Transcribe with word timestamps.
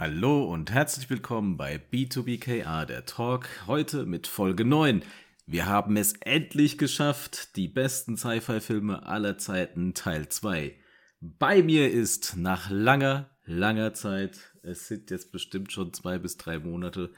Hallo 0.00 0.44
und 0.44 0.72
herzlich 0.72 1.10
willkommen 1.10 1.58
bei 1.58 1.78
B2BKA, 1.92 2.86
der 2.86 3.04
Talk, 3.04 3.46
heute 3.66 4.06
mit 4.06 4.26
Folge 4.26 4.64
9. 4.64 5.02
Wir 5.46 5.66
haben 5.66 5.98
es 5.98 6.14
endlich 6.22 6.78
geschafft, 6.78 7.54
die 7.56 7.68
besten 7.68 8.16
Sci-Fi-Filme 8.16 9.04
aller 9.06 9.36
Zeiten 9.36 9.92
Teil 9.92 10.30
2. 10.30 10.74
Bei 11.20 11.62
mir 11.62 11.90
ist 11.90 12.38
nach 12.38 12.70
langer, 12.70 13.28
langer 13.44 13.92
Zeit, 13.92 14.38
es 14.62 14.88
sind 14.88 15.10
jetzt 15.10 15.32
bestimmt 15.32 15.70
schon 15.70 15.92
zwei 15.92 16.18
bis 16.18 16.38
drei 16.38 16.58
Monate, 16.58 17.10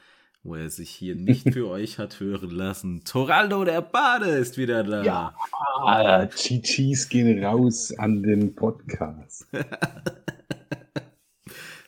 wo 0.43 0.55
er 0.55 0.69
sich 0.69 0.89
hier 0.89 1.15
nicht 1.15 1.53
für 1.53 1.69
euch 1.69 1.99
hat 1.99 2.19
hören 2.19 2.51
lassen. 2.51 3.05
Toraldo 3.05 3.63
der 3.63 3.81
Bade 3.81 4.27
ist 4.27 4.57
wieder 4.57 4.83
da. 4.83 5.03
Ja, 5.05 6.25
GGs 6.25 7.07
gehen 7.07 7.45
raus 7.45 7.97
an 7.97 8.23
den 8.23 8.53
Podcast. 8.53 9.47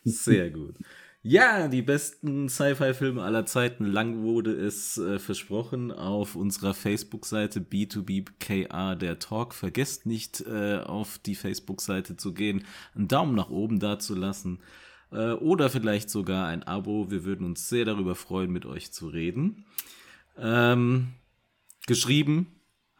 Sehr 0.06 0.50
gut. 0.52 0.76
Ja, 1.28 1.68
die 1.68 1.82
besten 1.82 2.50
Sci-Fi-Filme 2.50 3.24
aller 3.24 3.48
Zeiten. 3.48 3.86
Lang 3.86 4.22
wurde 4.22 4.52
es 4.52 5.00
äh, 5.00 5.18
versprochen 5.18 5.92
auf 5.92 6.36
unserer 6.36 6.76
Facebook-Seite 6.76 7.62
B2BKA 7.62 8.94
der 8.94 9.18
Talk. 9.18 9.56
Vergesst 9.56 10.06
nicht, 10.06 10.42
äh, 10.42 10.78
auf 10.78 11.18
die 11.18 11.34
Facebook-Seite 11.34 12.16
zu 12.16 12.36
gehen, 12.36 12.64
einen 12.94 13.08
Daumen 13.08 13.34
nach 13.34 13.50
oben 13.50 13.80
da 13.80 13.98
zu 13.98 14.14
lassen 14.14 14.60
äh, 15.12 15.32
oder 15.32 15.72
vielleicht 15.72 16.12
sogar 16.12 16.46
ein 16.48 16.62
Abo. 16.62 17.10
Wir 17.10 17.26
würden 17.26 17.48
uns 17.48 17.70
sehr 17.70 17.86
darüber 17.86 18.14
freuen, 18.14 18.52
mit 18.52 18.68
euch 18.68 18.92
zu 18.92 19.08
reden. 19.08 19.66
Ähm, 20.38 21.08
geschrieben 21.88 22.55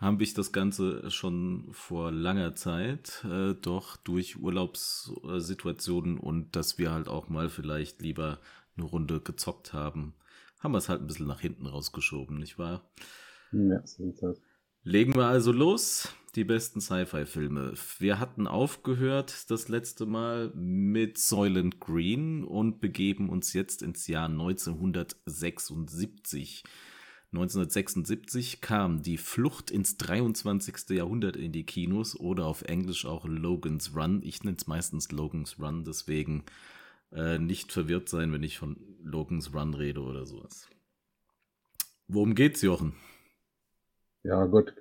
habe 0.06 0.24
ich 0.24 0.34
das 0.34 0.54
Ganze 0.54 1.10
schon 1.12 1.68
vor 1.72 2.12
langer 2.12 2.56
Zeit, 2.56 3.26
äh, 3.26 3.56
doch 3.56 3.98
durch 3.98 4.38
Urlaubssituationen 4.38 6.18
und 6.18 6.56
dass 6.56 6.78
wir 6.78 6.92
halt 6.92 7.08
auch 7.08 7.28
mal 7.28 7.50
vielleicht 7.50 8.02
lieber 8.02 8.40
eine 8.78 8.86
Runde 8.86 9.20
gezockt 9.20 9.74
haben, 9.74 10.14
haben 10.60 10.74
wir 10.74 10.78
es 10.78 10.90
halt 10.90 11.02
ein 11.02 11.08
bisschen 11.08 11.28
nach 11.28 11.42
hinten 11.42 11.66
rausgeschoben, 11.66 12.38
nicht 12.38 12.58
wahr? 12.58 12.90
Ja, 13.52 13.86
so 13.86 14.06
ist 14.06 14.22
das. 14.22 14.42
Legen 14.84 15.16
wir 15.16 15.26
also 15.26 15.52
los. 15.52 16.14
Die 16.36 16.44
besten 16.44 16.82
Sci-Fi-Filme. 16.82 17.74
Wir 17.98 18.20
hatten 18.20 18.46
aufgehört 18.46 19.50
das 19.50 19.70
letzte 19.70 20.06
Mal 20.06 20.52
mit 20.54 21.18
Soylent 21.18 21.80
Green 21.80 22.44
und 22.44 22.82
begeben 22.82 23.30
uns 23.30 23.54
jetzt 23.54 23.82
ins 23.82 24.06
Jahr 24.08 24.28
1976. 24.28 26.64
1976 27.32 28.62
kam 28.62 29.02
Die 29.02 29.18
Flucht 29.18 29.72
ins 29.72 29.98
23. 29.98 30.90
Jahrhundert 30.92 31.36
in 31.36 31.52
die 31.52 31.66
Kinos 31.66 32.18
oder 32.20 32.46
auf 32.46 32.62
Englisch 32.62 33.06
auch 33.06 33.26
Logan's 33.26 33.96
Run. 33.96 34.22
Ich 34.24 34.44
nenne 34.44 34.58
es 34.58 34.68
meistens 34.68 35.12
Logan's 35.12 35.60
Run, 35.60 35.84
deswegen 35.84 36.44
äh, 37.12 37.38
nicht 37.38 37.72
verwirrt 37.72 38.10
sein, 38.10 38.32
wenn 38.32 38.44
ich 38.44 38.58
von 38.58 38.78
Logan's 39.04 39.54
Run 39.54 39.74
rede 39.74 40.02
oder 40.02 40.26
sowas. 40.26 40.70
Worum 42.08 42.36
geht's, 42.36 42.62
Jochen? 42.62 42.94
Ja, 44.24 44.46
Gott, 44.46 44.74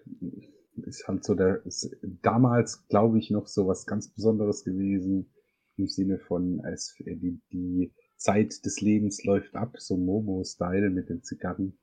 ist 0.83 1.06
halt 1.08 1.25
so 1.25 1.34
der, 1.34 1.64
ist 1.67 1.97
damals, 2.23 2.86
glaube 2.89 3.19
ich, 3.19 3.31
noch 3.31 3.47
so 3.47 3.67
was 3.67 3.86
ganz 3.86 4.08
Besonderes 4.08 4.64
gewesen, 4.64 5.31
im 5.77 5.89
Sinne 5.89 6.19
von, 6.19 6.62
es, 6.64 6.95
die, 6.98 7.41
die 7.53 7.92
Zeit 8.17 8.64
des 8.64 8.81
Lebens 8.81 9.25
läuft 9.25 9.55
ab, 9.55 9.77
so 9.79 9.97
Momo-Style 9.97 10.91
mit 10.91 11.08
den 11.08 11.23
Zigarren 11.23 11.79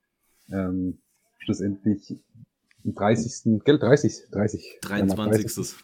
ähm, 0.52 0.98
schlussendlich 1.40 2.18
im 2.84 2.96
30. 2.96 3.64
Gell, 3.64 3.80
30, 3.80 4.30
30. 4.32 4.80
23. 4.82 5.56
30, 5.56 5.76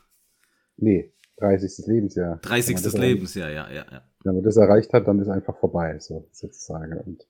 nee, 0.78 1.12
30. 1.38 1.88
Lebensjahr. 1.88 2.38
30. 2.38 2.94
Lebensjahr, 2.94 3.50
ja, 3.50 3.70
ja, 3.70 3.86
ja. 3.92 4.02
Wenn 4.24 4.36
man 4.36 4.44
das 4.44 4.58
erreicht 4.58 4.94
hat, 4.94 5.08
dann 5.08 5.20
ist 5.20 5.30
einfach 5.30 5.58
vorbei, 5.58 5.98
so 6.00 6.28
sozusagen. 6.32 6.98
Und, 6.98 7.28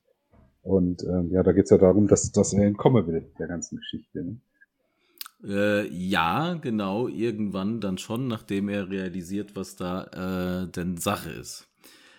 und 0.64 1.04
ähm, 1.04 1.32
ja, 1.32 1.44
da 1.44 1.52
geht's 1.52 1.70
ja 1.70 1.78
darum, 1.78 2.08
dass, 2.08 2.32
dass 2.32 2.54
er 2.54 2.66
entkommen 2.66 3.06
will, 3.08 3.26
der 3.38 3.48
ganzen 3.48 3.78
Geschichte. 3.78 4.24
Ne? 4.24 4.38
Äh, 5.44 5.88
ja, 5.90 6.56
genau, 6.56 7.08
irgendwann 7.08 7.80
dann 7.80 7.98
schon, 7.98 8.28
nachdem 8.28 8.70
er 8.70 8.90
realisiert, 8.90 9.56
was 9.56 9.76
da 9.76 10.64
äh, 10.64 10.72
denn 10.72 10.98
Sache 10.98 11.30
ist. 11.30 11.68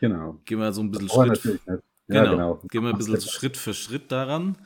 Genau. 0.00 0.38
Gehen 0.44 0.58
wir 0.58 0.72
so 0.72 0.82
ein 0.82 0.90
bisschen 0.90 1.34
Schritt. 1.34 1.60
Ja, 1.66 2.24
genau. 2.24 2.30
genau. 2.30 2.60
Gehen 2.70 2.84
wir 2.84 2.90
ein 2.90 2.98
bisschen 2.98 3.20
Schritt 3.20 3.56
für 3.56 3.74
Schritt 3.74 4.12
daran. 4.12 4.56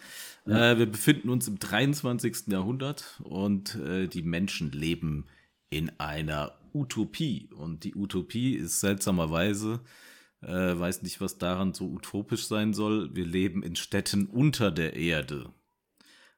Ja. 0.47 0.73
Äh, 0.73 0.79
wir 0.79 0.87
befinden 0.87 1.29
uns 1.29 1.49
im 1.49 1.59
23. 1.59 2.49
Jahrhundert 2.49 3.21
und 3.25 3.77
äh, 3.77 4.09
die 4.09 4.23
Menschen 4.23 4.73
leben 4.73 5.27
in 5.71 5.91
einer 5.99 6.59
Utopie. 6.75 7.49
Und 7.57 7.85
die 7.85 7.95
Utopie 7.95 8.55
ist 8.55 8.81
seltsamerweise, 8.81 9.81
äh, 10.43 10.49
weiß 10.49 11.03
nicht, 11.03 11.21
was 11.21 11.39
daran 11.39 11.75
so 11.75 11.89
utopisch 11.91 12.47
sein 12.47 12.75
soll. 12.75 13.15
Wir 13.15 13.25
leben 13.25 13.63
in 13.63 13.77
Städten 13.77 14.27
unter 14.27 14.71
der 14.71 14.95
Erde. 14.97 15.53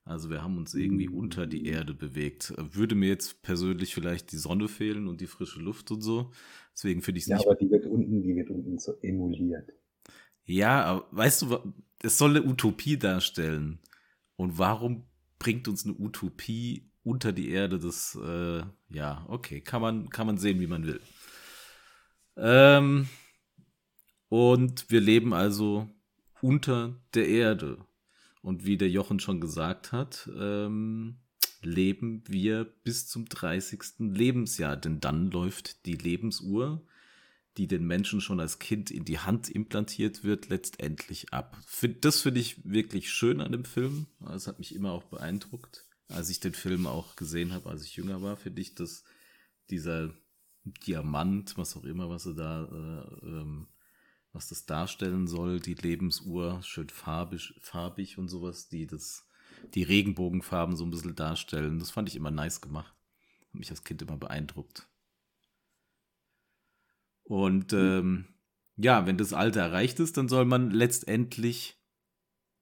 Also 0.04 0.28
wir 0.28 0.42
haben 0.42 0.59
uns 0.59 0.75
irgendwie 0.75 1.09
unter 1.09 1.47
die 1.47 1.66
Erde 1.66 1.94
bewegt. 1.94 2.53
Würde 2.59 2.94
mir 2.94 3.09
jetzt 3.09 3.41
persönlich 3.42 3.94
vielleicht 3.94 4.32
die 4.32 4.36
Sonne 4.36 4.69
fehlen 4.69 5.09
und 5.09 5.22
die 5.22 5.26
frische 5.26 5.60
Luft 5.60 5.91
und 5.91 6.03
so. 6.03 6.31
Deswegen 6.75 7.00
finde 7.00 7.19
ich 7.19 7.25
es 7.25 7.28
ja, 7.28 7.36
nicht. 7.36 7.47
Ja, 7.47 7.50
aber 7.50 7.59
die 7.59 7.71
wird 7.71 7.86
unten, 7.86 8.22
die 8.22 8.36
wird 8.36 8.50
unten 8.50 8.78
so 8.78 8.92
emuliert. 9.00 9.72
Ja, 10.44 11.06
weißt 11.10 11.42
du, 11.42 11.75
es 12.03 12.19
soll 12.19 12.36
eine 12.36 12.44
Utopie 12.44 12.98
darstellen. 12.98 13.78
Und 14.37 14.59
warum 14.59 15.05
bringt 15.39 15.69
uns 15.69 15.84
eine 15.84 15.95
Utopie 15.95 16.91
unter 17.03 17.33
die 17.33 17.50
Erde? 17.50 17.78
Das, 17.78 18.17
äh, 18.17 18.62
ja, 18.89 19.25
okay, 19.28 19.61
kann 19.61 19.83
man, 19.83 20.11
kann 20.11 20.27
man 20.27 20.39
sehen, 20.39 20.61
wie 20.61 20.67
man 20.67 20.87
will. 20.87 21.00
Ähm, 22.37 23.09
und 24.28 24.91
wir 24.91 25.00
leben 25.00 25.33
also 25.33 25.89
unter 26.41 27.00
der 27.15 27.28
Erde. 27.28 27.78
Und 28.43 28.67
wie 28.67 28.77
der 28.77 28.91
Jochen 28.91 29.21
schon 29.21 29.41
gesagt 29.41 29.93
hat, 29.93 30.28
ähm, 30.39 31.16
leben 31.62 32.22
wir 32.27 32.65
bis 32.65 33.06
zum 33.06 33.27
30. 33.27 33.81
Lebensjahr, 34.01 34.77
denn 34.77 35.01
dann 35.01 35.31
läuft 35.31 35.87
die 35.87 35.95
Lebensuhr 35.95 36.84
die 37.56 37.69
den 37.69 37.87
Menschen 37.87 38.20
schon 38.20 38.41
als 38.41 38.59
Kind 38.59 38.91
in 38.91 39.04
die 39.04 39.20
Hand 39.20 39.48
implantiert 39.48 40.25
wird, 40.25 40.48
letztendlich 40.48 41.32
ab. 41.32 41.56
Das 42.00 42.20
finde 42.20 42.41
ich 42.41 42.65
wirklich 42.65 43.12
schön 43.12 43.41
an 43.41 43.53
dem 43.53 43.65
Film. 43.65 44.06
Das 44.20 44.47
hat 44.47 44.59
mich 44.59 44.75
immer 44.75 44.92
auch 44.92 45.04
beeindruckt. 45.04 45.87
Als 46.09 46.31
ich 46.31 46.41
den 46.41 46.53
Film 46.53 46.87
auch 46.87 47.16
gesehen 47.16 47.53
habe, 47.53 47.70
als 47.70 47.84
ich 47.84 47.97
jünger 47.97 48.22
war, 48.22 48.37
finde 48.37 48.60
ich, 48.60 48.75
dass 48.75 49.04
dieser 49.70 50.15
Diamant, 50.65 51.56
was 51.56 51.76
auch 51.76 51.84
immer, 51.84 52.10
was 52.10 52.26
er 52.26 52.34
da, 52.34 52.65
äh, 52.65 53.26
ähm, 53.26 53.69
was 54.32 54.48
das 54.48 54.66
darstellen 54.66 55.28
soll, 55.28 55.60
die 55.60 55.75
Lebensuhr, 55.75 56.60
schön 56.62 56.88
farbig, 56.88 57.54
farbig 57.60 58.19
und 58.19 58.28
sowas, 58.28 58.69
die 58.69 58.86
das, 58.86 59.28
die 59.75 59.84
Regenbogenfarben 59.84 60.76
so 60.76 60.84
ein 60.84 60.91
bisschen 60.91 61.15
darstellen. 61.15 61.78
Das 61.78 61.92
fand 61.92 62.09
ich 62.09 62.16
immer 62.16 62.32
nice 62.32 62.60
gemacht. 62.60 62.94
Hat 63.47 63.54
mich 63.54 63.71
als 63.71 63.84
Kind 63.84 64.03
immer 64.03 64.16
beeindruckt. 64.16 64.88
Und 67.24 67.72
ähm, 67.72 68.26
ja, 68.76 69.06
wenn 69.06 69.16
das 69.16 69.32
Alter 69.32 69.60
erreicht 69.60 70.00
ist, 70.00 70.16
dann 70.16 70.28
soll 70.28 70.44
man 70.44 70.70
letztendlich, 70.70 71.80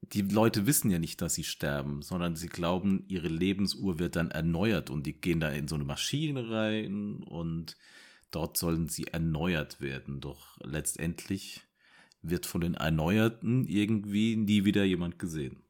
die 0.00 0.22
Leute 0.22 0.66
wissen 0.66 0.90
ja 0.90 0.98
nicht, 0.98 1.20
dass 1.20 1.34
sie 1.34 1.44
sterben, 1.44 2.02
sondern 2.02 2.36
sie 2.36 2.48
glauben, 2.48 3.04
ihre 3.08 3.28
Lebensuhr 3.28 3.98
wird 3.98 4.16
dann 4.16 4.30
erneuert 4.30 4.90
und 4.90 5.06
die 5.06 5.20
gehen 5.20 5.40
da 5.40 5.50
in 5.50 5.68
so 5.68 5.74
eine 5.74 5.84
Maschine 5.84 6.50
rein 6.50 7.22
und 7.24 7.76
dort 8.30 8.56
sollen 8.56 8.88
sie 8.88 9.06
erneuert 9.06 9.80
werden. 9.80 10.20
Doch 10.20 10.58
letztendlich 10.62 11.62
wird 12.20 12.46
von 12.46 12.60
den 12.60 12.74
Erneuerten 12.74 13.64
irgendwie 13.66 14.36
nie 14.36 14.64
wieder 14.64 14.84
jemand 14.84 15.18
gesehen. 15.18 15.64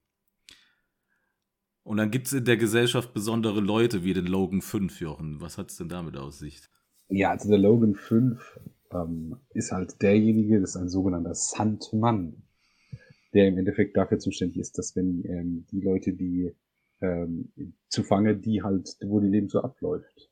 Und 1.85 1.97
dann 1.97 2.11
gibt 2.11 2.29
es 2.29 2.33
in 2.33 2.45
der 2.45 2.57
Gesellschaft 2.57 3.13
besondere 3.13 3.61
Leute 3.61 4.05
wie 4.05 4.15
den 4.15 4.27
Logan 4.27 4.61
5, 4.61 5.01
Jochen. 5.01 5.41
Was 5.41 5.59
hat 5.59 5.71
es 5.71 5.77
denn 5.79 5.89
damit 5.89 6.17
aus 6.17 6.39
sich? 6.39 6.61
Ja, 7.09 7.31
also 7.31 7.49
der 7.49 7.59
Logan 7.59 7.95
5 7.95 8.61
ähm, 8.95 9.37
ist 9.51 9.73
halt 9.73 10.01
derjenige, 10.03 10.61
das 10.61 10.71
ist 10.71 10.77
ein 10.77 10.89
sogenannter 10.89 11.35
Sandmann, 11.35 12.43
der 13.35 13.49
im 13.49 13.59
Endeffekt 13.59 13.97
dafür 13.97 14.19
zuständig 14.19 14.59
ist, 14.59 14.79
dass 14.79 14.95
wenn 14.97 15.25
ähm, 15.25 15.67
die 15.71 15.81
Leute, 15.81 16.13
die 16.13 16.55
ähm, 17.01 17.53
zu 17.89 18.03
fange, 18.03 18.37
die 18.37 18.63
halt, 18.63 18.97
wo 19.05 19.21
die 19.21 19.29
Leben 19.29 19.49
so 19.49 19.61
abläuft. 19.61 20.31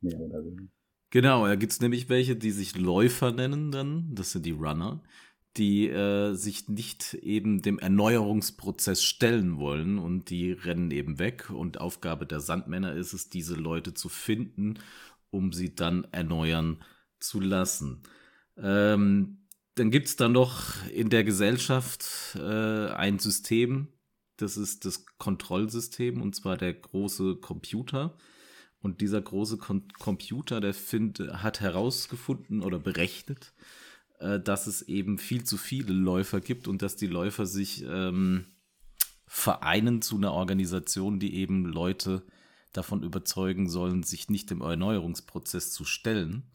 Mehr 0.00 0.18
oder 0.20 0.44
weniger. 0.44 0.70
Genau, 1.10 1.46
da 1.46 1.56
gibt's 1.56 1.80
nämlich 1.80 2.08
welche, 2.08 2.36
die 2.36 2.52
sich 2.52 2.78
Läufer 2.78 3.32
nennen 3.32 3.72
dann, 3.72 4.14
das 4.14 4.30
sind 4.30 4.46
die 4.46 4.52
Runner, 4.52 5.02
die 5.56 5.88
äh, 5.88 6.34
sich 6.34 6.68
nicht 6.68 7.14
eben 7.14 7.62
dem 7.62 7.80
Erneuerungsprozess 7.80 9.02
stellen 9.02 9.58
wollen 9.58 9.98
und 9.98 10.30
die 10.30 10.52
rennen 10.52 10.92
eben 10.92 11.18
weg. 11.18 11.50
Und 11.50 11.80
Aufgabe 11.80 12.26
der 12.26 12.38
Sandmänner 12.38 12.94
ist 12.94 13.12
es, 13.12 13.28
diese 13.28 13.56
Leute 13.56 13.92
zu 13.92 14.08
finden, 14.08 14.78
um 15.30 15.52
sie 15.52 15.74
dann 15.74 16.06
erneuern 16.12 16.76
zu 16.78 16.99
zu 17.20 17.40
lassen. 17.40 18.02
Ähm, 18.56 19.38
dann 19.74 19.90
gibt 19.90 20.08
es 20.08 20.16
dann 20.16 20.32
noch 20.32 20.86
in 20.88 21.10
der 21.10 21.24
Gesellschaft 21.24 22.36
äh, 22.36 22.88
ein 22.88 23.18
System, 23.18 23.88
das 24.36 24.56
ist 24.56 24.84
das 24.84 25.04
Kontrollsystem, 25.18 26.20
und 26.20 26.34
zwar 26.34 26.56
der 26.56 26.74
große 26.74 27.36
Computer. 27.36 28.16
Und 28.82 29.02
dieser 29.02 29.20
große 29.20 29.58
Kon 29.58 29.88
Computer, 29.98 30.60
der 30.60 30.72
find, 30.72 31.18
hat 31.18 31.60
herausgefunden 31.60 32.62
oder 32.62 32.78
berechnet, 32.78 33.52
äh, 34.18 34.40
dass 34.40 34.66
es 34.66 34.82
eben 34.82 35.18
viel 35.18 35.44
zu 35.44 35.58
viele 35.58 35.92
Läufer 35.92 36.40
gibt 36.40 36.66
und 36.68 36.80
dass 36.80 36.96
die 36.96 37.06
Läufer 37.06 37.44
sich 37.44 37.84
ähm, 37.86 38.46
vereinen 39.26 40.00
zu 40.00 40.16
einer 40.16 40.32
Organisation, 40.32 41.20
die 41.20 41.34
eben 41.34 41.66
Leute 41.66 42.22
davon 42.72 43.02
überzeugen 43.02 43.68
sollen, 43.68 44.02
sich 44.02 44.28
nicht 44.30 44.50
dem 44.50 44.62
Erneuerungsprozess 44.62 45.72
zu 45.72 45.84
stellen. 45.84 46.50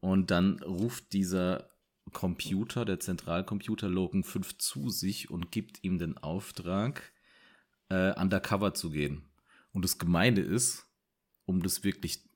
Und 0.00 0.30
dann 0.30 0.62
ruft 0.62 1.12
dieser 1.12 1.70
Computer, 2.12 2.84
der 2.84 3.00
Zentralcomputer 3.00 3.88
Logan 3.88 4.22
5 4.22 4.58
zu 4.58 4.90
sich 4.90 5.30
und 5.30 5.52
gibt 5.52 5.84
ihm 5.84 5.98
den 5.98 6.16
Auftrag, 6.18 7.12
äh, 7.88 8.18
undercover 8.18 8.74
zu 8.74 8.90
gehen. 8.90 9.24
Und 9.72 9.84
das 9.84 9.98
Gemeinde 9.98 10.42
ist, 10.42 10.86
um 11.44 11.62
das 11.62 11.84
wirklich 11.84 12.28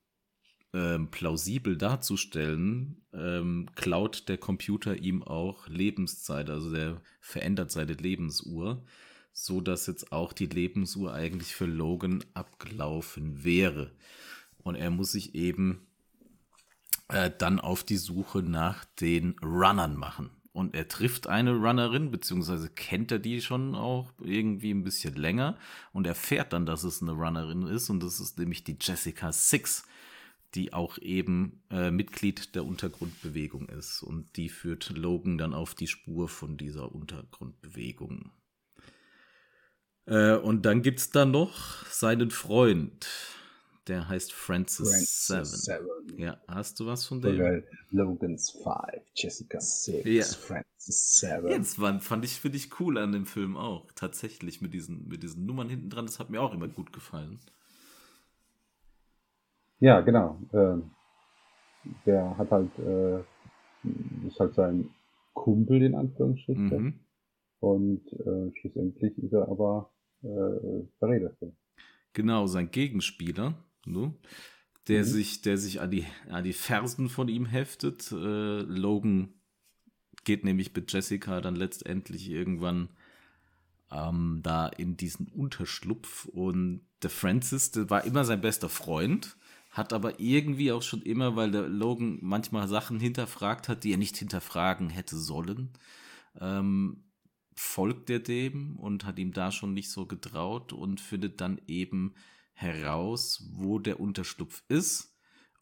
ähm, 0.74 1.10
plausibel 1.10 1.76
darzustellen, 1.76 3.04
ähm, 3.12 3.68
klaut 3.74 4.28
der 4.28 4.38
Computer 4.38 4.96
ihm 4.96 5.22
auch 5.22 5.68
Lebenszeit, 5.68 6.48
also 6.48 6.72
der 6.72 7.02
verändert 7.20 7.70
seine 7.70 7.92
Lebensuhr, 7.92 8.84
so 9.32 9.60
dass 9.60 9.86
jetzt 9.86 10.12
auch 10.12 10.32
die 10.32 10.46
Lebensuhr 10.46 11.12
eigentlich 11.12 11.54
für 11.54 11.66
Logan 11.66 12.24
abgelaufen 12.34 13.44
wäre. 13.44 13.92
Und 14.62 14.76
er 14.76 14.90
muss 14.90 15.12
sich 15.12 15.34
eben 15.34 15.86
äh, 17.12 17.30
dann 17.36 17.60
auf 17.60 17.84
die 17.84 17.96
Suche 17.96 18.42
nach 18.42 18.84
den 18.84 19.36
Runnern 19.42 19.96
machen. 19.96 20.30
Und 20.52 20.74
er 20.74 20.88
trifft 20.88 21.26
eine 21.28 21.52
Runnerin, 21.52 22.10
beziehungsweise 22.10 22.68
kennt 22.68 23.10
er 23.10 23.18
die 23.18 23.40
schon 23.40 23.74
auch 23.74 24.12
irgendwie 24.20 24.70
ein 24.70 24.84
bisschen 24.84 25.14
länger 25.14 25.56
und 25.92 26.06
erfährt 26.06 26.52
dann, 26.52 26.66
dass 26.66 26.84
es 26.84 27.00
eine 27.00 27.12
Runnerin 27.12 27.62
ist. 27.62 27.88
Und 27.88 28.02
das 28.02 28.20
ist 28.20 28.38
nämlich 28.38 28.64
die 28.64 28.76
Jessica 28.78 29.32
Six, 29.32 29.84
die 30.54 30.74
auch 30.74 30.98
eben 30.98 31.62
äh, 31.70 31.90
Mitglied 31.90 32.54
der 32.54 32.66
Untergrundbewegung 32.66 33.68
ist. 33.70 34.02
Und 34.02 34.36
die 34.36 34.50
führt 34.50 34.90
Logan 34.90 35.38
dann 35.38 35.54
auf 35.54 35.74
die 35.74 35.86
Spur 35.86 36.28
von 36.28 36.58
dieser 36.58 36.94
Untergrundbewegung. 36.94 38.30
Äh, 40.04 40.36
und 40.36 40.66
dann 40.66 40.82
gibt 40.82 40.98
es 40.98 41.10
da 41.10 41.24
noch 41.24 41.86
seinen 41.86 42.30
Freund, 42.30 43.06
der 43.88 44.08
heißt 44.08 44.32
Francis, 44.32 44.90
Francis 44.90 45.26
Seven. 45.26 45.86
Seven. 46.06 46.18
Ja, 46.18 46.40
hast 46.46 46.78
du 46.78 46.86
was 46.86 47.04
von 47.06 47.20
dem? 47.20 47.38
Geil. 47.38 47.66
Logan's 47.90 48.50
Five, 48.50 49.02
Jessica 49.14 49.60
Six, 49.60 50.04
ja. 50.04 50.24
Francis 50.24 51.18
Seven. 51.18 51.50
Jetzt 51.50 51.80
war, 51.80 52.00
fand 52.00 52.24
ich, 52.24 52.40
finde 52.40 52.58
ich 52.58 52.78
cool 52.80 52.98
an 52.98 53.12
dem 53.12 53.26
Film 53.26 53.56
auch. 53.56 53.90
Tatsächlich 53.92 54.60
mit 54.60 54.72
diesen, 54.72 55.08
mit 55.08 55.22
diesen 55.22 55.46
Nummern 55.46 55.68
hinten 55.68 55.90
dran, 55.90 56.06
das 56.06 56.18
hat 56.18 56.30
mir 56.30 56.40
auch 56.40 56.54
immer 56.54 56.68
gut 56.68 56.92
gefallen. 56.92 57.40
Ja, 59.80 60.00
genau. 60.00 60.40
Ähm, 60.52 60.90
der 62.06 62.38
hat 62.38 62.50
halt, 62.50 62.70
äh, 62.78 63.18
ist 64.28 64.38
halt 64.38 64.54
sein 64.54 64.90
Kumpel 65.32 65.82
in 65.82 65.96
Anführungsstrichen. 65.96 66.68
Mhm. 66.68 67.00
Und 67.58 68.12
äh, 68.12 68.52
schlussendlich 68.60 69.18
ist 69.18 69.32
er 69.32 69.48
aber 69.48 69.90
äh, 70.22 70.86
Verräter. 70.98 71.32
Genau, 72.12 72.46
sein 72.46 72.70
Gegenspieler 72.70 73.54
ne? 73.84 74.14
der 74.88 75.00
mhm. 75.00 75.06
sich, 75.06 75.42
der 75.42 75.58
sich 75.58 75.80
an 75.80 75.90
die, 75.90 76.06
an 76.28 76.44
die 76.44 76.52
Fersen 76.52 77.08
von 77.08 77.28
ihm 77.28 77.46
heftet. 77.46 78.10
Äh, 78.12 78.62
Logan 78.62 79.34
geht 80.24 80.44
nämlich 80.44 80.74
mit 80.74 80.92
Jessica 80.92 81.40
dann 81.40 81.56
letztendlich 81.56 82.30
irgendwann 82.30 82.88
ähm, 83.90 84.40
da 84.42 84.68
in 84.68 84.96
diesen 84.96 85.28
Unterschlupf 85.28 86.24
und 86.26 86.82
der 87.02 87.10
Francis, 87.10 87.72
der 87.72 87.90
war 87.90 88.04
immer 88.04 88.24
sein 88.24 88.40
bester 88.40 88.68
Freund, 88.68 89.36
hat 89.70 89.92
aber 89.92 90.20
irgendwie 90.20 90.72
auch 90.72 90.82
schon 90.82 91.02
immer, 91.02 91.34
weil 91.34 91.50
der 91.50 91.68
Logan 91.68 92.18
manchmal 92.20 92.68
Sachen 92.68 93.00
hinterfragt 93.00 93.68
hat, 93.68 93.84
die 93.84 93.92
er 93.92 93.98
nicht 93.98 94.16
hinterfragen 94.16 94.90
hätte 94.90 95.16
sollen, 95.16 95.70
ähm, 96.40 97.04
folgt 97.54 98.08
er 98.10 98.20
dem 98.20 98.76
und 98.76 99.04
hat 99.04 99.18
ihm 99.18 99.32
da 99.32 99.50
schon 99.50 99.74
nicht 99.74 99.90
so 99.90 100.06
getraut 100.06 100.72
und 100.72 101.00
findet 101.00 101.40
dann 101.40 101.60
eben 101.66 102.14
heraus, 102.52 103.48
wo 103.52 103.78
der 103.78 104.00
Unterschlupf 104.00 104.62
ist 104.68 105.16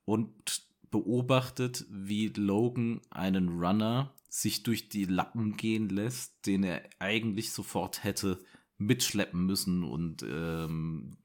und 0.04 0.66
beobachtet, 0.90 1.86
wie 1.88 2.28
Logan 2.28 3.00
einen 3.10 3.60
Runner 3.60 4.14
sich 4.28 4.62
durch 4.62 4.88
die 4.88 5.04
Lappen 5.04 5.56
gehen 5.56 5.88
lässt, 5.88 6.46
den 6.46 6.62
er 6.62 6.82
eigentlich 6.98 7.52
sofort 7.52 8.04
hätte 8.04 8.42
mitschleppen 8.78 9.44
müssen 9.44 9.84
und 9.84 10.22
ähm, 10.22 11.18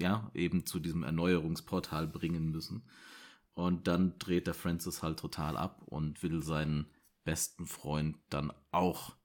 ja, 0.00 0.30
eben 0.34 0.66
zu 0.66 0.80
diesem 0.80 1.02
Erneuerungsportal 1.02 2.06
bringen 2.06 2.50
müssen. 2.50 2.82
Und 3.54 3.88
dann 3.88 4.18
dreht 4.18 4.46
der 4.46 4.54
Francis 4.54 5.02
halt 5.02 5.18
total 5.18 5.56
ab 5.56 5.82
und 5.86 6.22
will 6.22 6.42
seinen 6.42 6.86
besten 7.24 7.66
Freund 7.66 8.16
dann 8.30 8.52
auch 8.70 9.16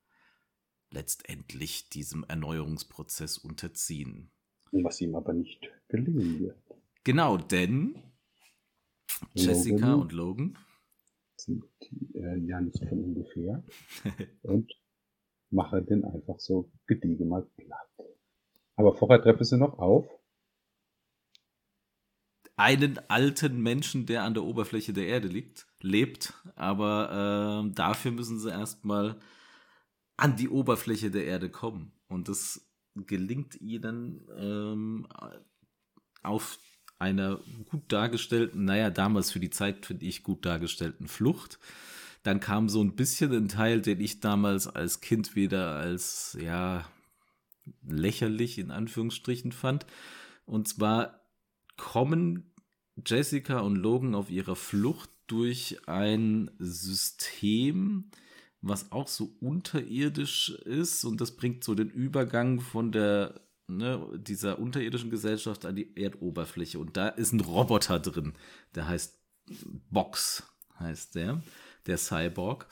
letztendlich 0.89 1.89
diesem 1.89 2.23
Erneuerungsprozess 2.23 3.37
unterziehen. 3.37 4.31
Was 4.81 5.01
ihm 5.01 5.15
aber 5.15 5.33
nicht 5.33 5.69
gelingen 5.87 6.39
wird. 6.39 6.57
Genau, 7.03 7.37
denn 7.37 7.95
Jessica 9.33 9.85
Logan 9.85 10.01
und 10.01 10.11
Logan 10.11 10.57
sind 11.35 11.63
äh, 12.15 12.37
ja 12.39 12.59
nicht 12.59 12.83
von 12.87 13.03
ungefähr 13.03 13.63
und 14.41 14.71
mache 15.51 15.83
den 15.83 16.03
einfach 16.03 16.39
so 16.39 16.71
gediegen 16.87 17.27
mal 17.27 17.43
platt. 17.57 18.09
Aber 18.75 18.95
vorher 18.95 19.21
treppe 19.21 19.45
sie 19.45 19.57
noch 19.57 19.77
auf. 19.77 20.07
Einen 22.55 22.99
alten 23.09 23.61
Menschen, 23.61 24.05
der 24.05 24.23
an 24.23 24.33
der 24.33 24.43
Oberfläche 24.43 24.93
der 24.93 25.07
Erde 25.07 25.27
liegt, 25.27 25.67
lebt, 25.81 26.33
aber 26.55 27.65
äh, 27.67 27.73
dafür 27.73 28.11
müssen 28.11 28.39
sie 28.39 28.49
erstmal 28.49 29.19
an 30.17 30.35
die 30.35 30.49
Oberfläche 30.49 31.11
der 31.11 31.25
Erde 31.25 31.49
kommen. 31.49 31.91
Und 32.07 32.29
das 32.29 32.72
gelingt 32.95 33.59
ihnen 33.59 34.27
ähm, 34.37 35.07
auf 36.21 36.59
einer 36.99 37.39
gut 37.69 37.91
dargestellten, 37.91 38.65
naja, 38.65 38.89
damals 38.89 39.31
für 39.31 39.39
die 39.39 39.49
Zeit 39.49 39.85
finde 39.85 40.05
ich 40.05 40.23
gut 40.23 40.45
dargestellten 40.45 41.07
Flucht. 41.07 41.59
Dann 42.23 42.39
kam 42.39 42.69
so 42.69 42.81
ein 42.81 42.95
bisschen 42.95 43.33
ein 43.33 43.49
Teil, 43.49 43.81
den 43.81 43.99
ich 43.99 44.21
damals 44.21 44.67
als 44.67 45.01
Kind 45.01 45.35
wieder 45.35 45.75
als, 45.75 46.37
ja, 46.41 46.87
lächerlich 47.85 48.57
in 48.57 48.71
Anführungsstrichen 48.71 49.51
fand. 49.51 49.85
Und 50.45 50.67
zwar 50.67 51.21
kommen 51.75 52.53
Jessica 53.05 53.59
und 53.59 53.75
Logan 53.75 54.15
auf 54.15 54.29
ihrer 54.29 54.55
Flucht 54.55 55.09
durch 55.27 55.87
ein 55.87 56.51
System, 56.59 58.11
was 58.63 58.91
auch 58.91 59.07
so 59.07 59.35
unterirdisch 59.41 60.49
ist 60.49 61.03
und 61.03 61.19
das 61.21 61.35
bringt 61.35 61.63
so 61.63 61.75
den 61.75 61.89
Übergang 61.89 62.61
von 62.61 62.91
der 62.91 63.41
ne, 63.67 64.07
dieser 64.15 64.57
unterirdischen 64.57 65.11
Gesellschaft 65.11 65.65
an 65.65 65.75
die 65.75 65.95
Erdoberfläche 65.95 66.79
und 66.79 66.95
da 66.97 67.09
ist 67.09 67.33
ein 67.33 67.41
Roboter 67.41 67.99
drin, 67.99 68.33
der 68.73 68.87
heißt 68.87 69.19
Box, 69.91 70.43
heißt 70.79 71.15
der, 71.15 71.43
der 71.85 71.97
Cyborg. 71.97 72.67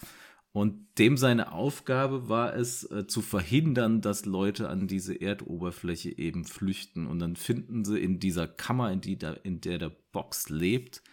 Und 0.53 0.99
dem 0.99 1.15
seine 1.15 1.53
Aufgabe 1.53 2.27
war 2.27 2.55
es, 2.55 2.83
äh, 2.91 3.07
zu 3.07 3.21
verhindern, 3.21 4.01
dass 4.01 4.25
Leute 4.25 4.67
an 4.67 4.87
diese 4.87 5.13
Erdoberfläche 5.13 6.17
eben 6.17 6.43
flüchten. 6.43 7.07
Und 7.07 7.19
dann 7.19 7.37
finden 7.37 7.85
sie 7.85 7.99
in 7.99 8.19
dieser 8.19 8.49
Kammer, 8.49 8.91
in, 8.91 8.99
die 8.99 9.17
da, 9.17 9.31
in 9.31 9.61
der 9.61 9.77
der 9.77 9.91
Box 10.11 10.49
lebt, 10.49 11.03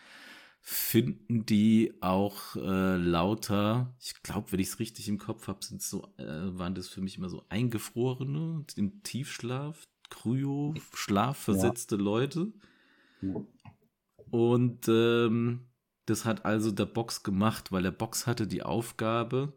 finden 0.60 1.46
die 1.46 1.94
auch 2.00 2.56
äh, 2.56 2.96
lauter, 2.96 3.94
ich 4.00 4.22
glaube, 4.22 4.52
wenn 4.52 4.60
ich 4.60 4.68
es 4.68 4.78
richtig 4.78 5.08
im 5.08 5.18
Kopf 5.18 5.48
habe, 5.48 5.64
sind 5.64 5.82
so, 5.82 6.12
äh, 6.18 6.58
waren 6.58 6.74
das 6.74 6.88
für 6.88 7.00
mich 7.00 7.16
immer 7.16 7.30
so 7.30 7.44
eingefrorene, 7.48 8.64
im 8.76 9.02
Tiefschlaf, 9.02 9.86
Kryo, 10.10 10.74
schlafversetzte 10.94 11.96
ja. 11.96 12.02
Leute. 12.02 12.52
Und 14.30 14.88
ähm, 14.88 15.68
das 16.06 16.24
hat 16.24 16.44
also 16.44 16.70
der 16.70 16.86
Box 16.86 17.22
gemacht, 17.22 17.72
weil 17.72 17.82
der 17.82 17.90
Box 17.90 18.26
hatte 18.26 18.46
die 18.46 18.62
Aufgabe, 18.62 19.54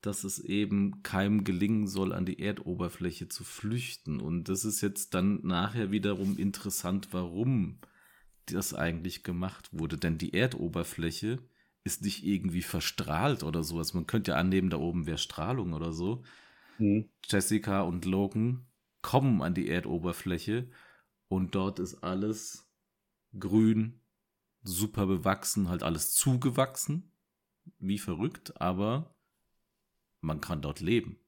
dass 0.00 0.24
es 0.24 0.40
eben 0.40 1.02
keinem 1.02 1.44
gelingen 1.44 1.86
soll, 1.86 2.12
an 2.12 2.26
die 2.26 2.40
Erdoberfläche 2.40 3.28
zu 3.28 3.44
flüchten. 3.44 4.20
Und 4.20 4.48
das 4.48 4.64
ist 4.64 4.80
jetzt 4.80 5.14
dann 5.14 5.40
nachher 5.46 5.92
wiederum 5.92 6.38
interessant, 6.38 7.08
warum 7.12 7.78
das 8.46 8.74
eigentlich 8.74 9.22
gemacht 9.22 9.68
wurde. 9.72 9.98
Denn 9.98 10.18
die 10.18 10.34
Erdoberfläche 10.34 11.38
ist 11.84 12.02
nicht 12.02 12.24
irgendwie 12.24 12.62
verstrahlt 12.62 13.42
oder 13.42 13.62
sowas. 13.62 13.94
Man 13.94 14.06
könnte 14.06 14.32
ja 14.32 14.36
annehmen, 14.36 14.70
da 14.70 14.78
oben 14.78 15.06
wäre 15.06 15.18
Strahlung 15.18 15.72
oder 15.72 15.92
so. 15.92 16.22
Mhm. 16.78 17.08
Jessica 17.28 17.82
und 17.82 18.04
Logan 18.04 18.66
kommen 19.02 19.42
an 19.42 19.54
die 19.54 19.68
Erdoberfläche 19.68 20.68
und 21.28 21.54
dort 21.54 21.78
ist 21.78 22.04
alles 22.04 22.68
grün, 23.38 24.00
super 24.62 25.06
bewachsen, 25.06 25.68
halt 25.68 25.82
alles 25.82 26.14
zugewachsen, 26.14 27.10
wie 27.78 27.98
verrückt, 27.98 28.60
aber 28.60 29.14
man 30.20 30.40
kann 30.40 30.62
dort 30.62 30.80
leben. 30.80 31.18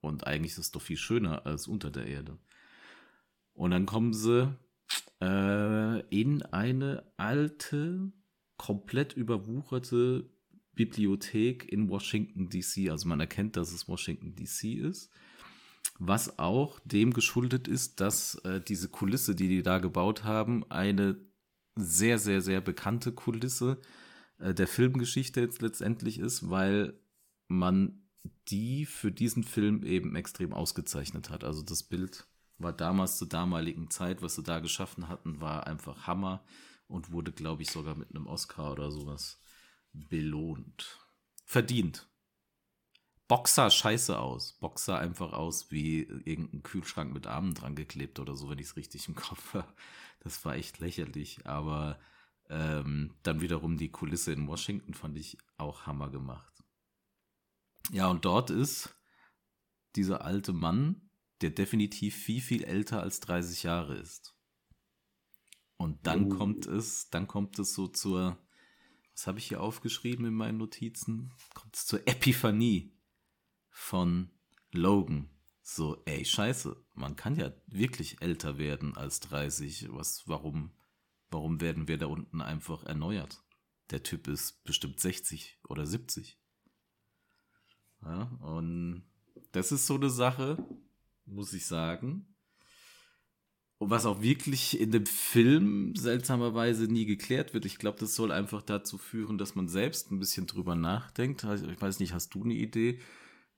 Und 0.00 0.26
eigentlich 0.26 0.52
ist 0.52 0.58
es 0.58 0.70
doch 0.70 0.82
viel 0.82 0.96
schöner 0.96 1.46
als 1.46 1.66
unter 1.66 1.90
der 1.90 2.06
Erde. 2.06 2.38
Und 3.54 3.70
dann 3.72 3.86
kommen 3.86 4.12
sie 4.12 4.54
äh, 5.20 6.00
in 6.08 6.42
eine 6.42 7.04
alte, 7.16 8.12
komplett 8.56 9.12
überwucherte 9.12 10.28
Bibliothek 10.74 11.70
in 11.70 11.88
Washington, 11.88 12.48
DC. 12.48 12.90
Also 12.90 13.08
man 13.08 13.20
erkennt, 13.20 13.56
dass 13.56 13.72
es 13.72 13.88
Washington, 13.88 14.34
DC 14.34 14.78
ist. 14.78 15.10
Was 15.98 16.38
auch 16.38 16.78
dem 16.84 17.12
geschuldet 17.12 17.66
ist, 17.66 18.00
dass 18.00 18.36
äh, 18.44 18.60
diese 18.60 18.88
Kulisse, 18.88 19.34
die 19.34 19.48
die 19.48 19.62
da 19.62 19.78
gebaut 19.78 20.22
haben, 20.22 20.64
eine 20.70 21.16
sehr, 21.74 22.18
sehr, 22.18 22.40
sehr 22.40 22.60
bekannte 22.60 23.12
Kulisse 23.12 23.80
äh, 24.38 24.54
der 24.54 24.68
Filmgeschichte 24.68 25.40
jetzt 25.40 25.62
letztendlich 25.62 26.18
ist, 26.18 26.50
weil 26.50 26.94
man 27.48 28.02
die 28.48 28.86
für 28.86 29.10
diesen 29.10 29.44
Film 29.44 29.82
eben 29.82 30.14
extrem 30.16 30.52
ausgezeichnet 30.52 31.30
hat. 31.30 31.44
Also 31.44 31.62
das 31.62 31.82
Bild 31.82 32.26
war 32.58 32.72
damals 32.72 33.18
zur 33.18 33.28
damaligen 33.28 33.90
Zeit, 33.90 34.22
was 34.22 34.34
sie 34.34 34.42
da 34.42 34.58
geschaffen 34.60 35.08
hatten, 35.08 35.40
war 35.40 35.66
einfach 35.66 36.06
Hammer 36.06 36.42
und 36.88 37.12
wurde, 37.12 37.32
glaube 37.32 37.62
ich, 37.62 37.70
sogar 37.70 37.94
mit 37.94 38.10
einem 38.10 38.26
Oscar 38.26 38.72
oder 38.72 38.90
sowas 38.90 39.40
belohnt. 39.92 40.98
Verdient. 41.44 42.08
Boxer 43.28 43.70
scheiße 43.70 44.18
aus. 44.18 44.54
Boxer 44.54 44.98
einfach 44.98 45.32
aus 45.32 45.70
wie 45.70 46.00
irgendein 46.02 46.62
Kühlschrank 46.62 47.12
mit 47.12 47.26
Armen 47.26 47.54
dran 47.54 47.76
geklebt 47.76 48.18
oder 48.18 48.34
so, 48.34 48.48
wenn 48.48 48.58
ich 48.58 48.68
es 48.68 48.76
richtig 48.76 49.06
im 49.08 49.14
Kopf 49.16 49.54
habe. 49.54 49.72
Das 50.20 50.44
war 50.44 50.56
echt 50.56 50.78
lächerlich. 50.78 51.46
Aber 51.46 51.98
ähm, 52.48 53.14
dann 53.22 53.40
wiederum 53.40 53.76
die 53.76 53.90
Kulisse 53.90 54.32
in 54.32 54.48
Washington 54.48 54.94
fand 54.94 55.16
ich 55.18 55.36
auch 55.58 55.86
Hammer 55.86 56.10
gemacht. 56.10 56.52
Ja, 57.90 58.08
und 58.08 58.24
dort 58.24 58.50
ist 58.50 58.96
dieser 59.94 60.22
alte 60.22 60.52
Mann, 60.52 61.07
der 61.40 61.50
definitiv 61.50 62.14
viel, 62.16 62.40
viel 62.40 62.64
älter 62.64 63.00
als 63.00 63.20
30 63.20 63.62
Jahre 63.62 63.96
ist. 63.96 64.34
Und 65.76 66.06
dann 66.06 66.32
oh. 66.32 66.36
kommt 66.36 66.66
es, 66.66 67.08
dann 67.10 67.28
kommt 67.28 67.58
es 67.58 67.72
so 67.74 67.86
zur, 67.86 68.36
was 69.12 69.26
habe 69.26 69.38
ich 69.38 69.46
hier 69.46 69.60
aufgeschrieben 69.60 70.26
in 70.26 70.34
meinen 70.34 70.58
Notizen? 70.58 71.32
Kommt 71.54 71.76
es 71.76 71.86
zur 71.86 72.06
Epiphanie 72.06 72.92
von 73.70 74.30
Logan. 74.72 75.30
So, 75.62 76.02
ey, 76.06 76.24
scheiße, 76.24 76.76
man 76.94 77.14
kann 77.14 77.36
ja 77.36 77.52
wirklich 77.66 78.22
älter 78.22 78.58
werden 78.58 78.96
als 78.96 79.20
30. 79.20 79.92
Was, 79.92 80.26
warum, 80.26 80.72
warum 81.30 81.60
werden 81.60 81.86
wir 81.88 81.98
da 81.98 82.06
unten 82.06 82.40
einfach 82.40 82.84
erneuert? 82.84 83.44
Der 83.90 84.02
Typ 84.02 84.26
ist 84.28 84.64
bestimmt 84.64 84.98
60 84.98 85.60
oder 85.68 85.86
70. 85.86 86.38
Ja, 88.02 88.22
und 88.40 89.04
das 89.52 89.72
ist 89.72 89.86
so 89.86 89.94
eine 89.94 90.10
Sache, 90.10 90.56
muss 91.30 91.52
ich 91.52 91.66
sagen. 91.66 92.26
Und 93.78 93.90
was 93.90 94.06
auch 94.06 94.22
wirklich 94.22 94.80
in 94.80 94.90
dem 94.90 95.06
Film 95.06 95.94
seltsamerweise 95.94 96.84
nie 96.92 97.06
geklärt 97.06 97.54
wird. 97.54 97.64
Ich 97.64 97.78
glaube, 97.78 97.98
das 98.00 98.16
soll 98.16 98.32
einfach 98.32 98.60
dazu 98.62 98.98
führen, 98.98 99.38
dass 99.38 99.54
man 99.54 99.68
selbst 99.68 100.10
ein 100.10 100.18
bisschen 100.18 100.46
drüber 100.48 100.74
nachdenkt. 100.74 101.44
Ich 101.44 101.80
weiß 101.80 102.00
nicht, 102.00 102.12
hast 102.12 102.34
du 102.34 102.42
eine 102.42 102.54
Idee? 102.54 102.98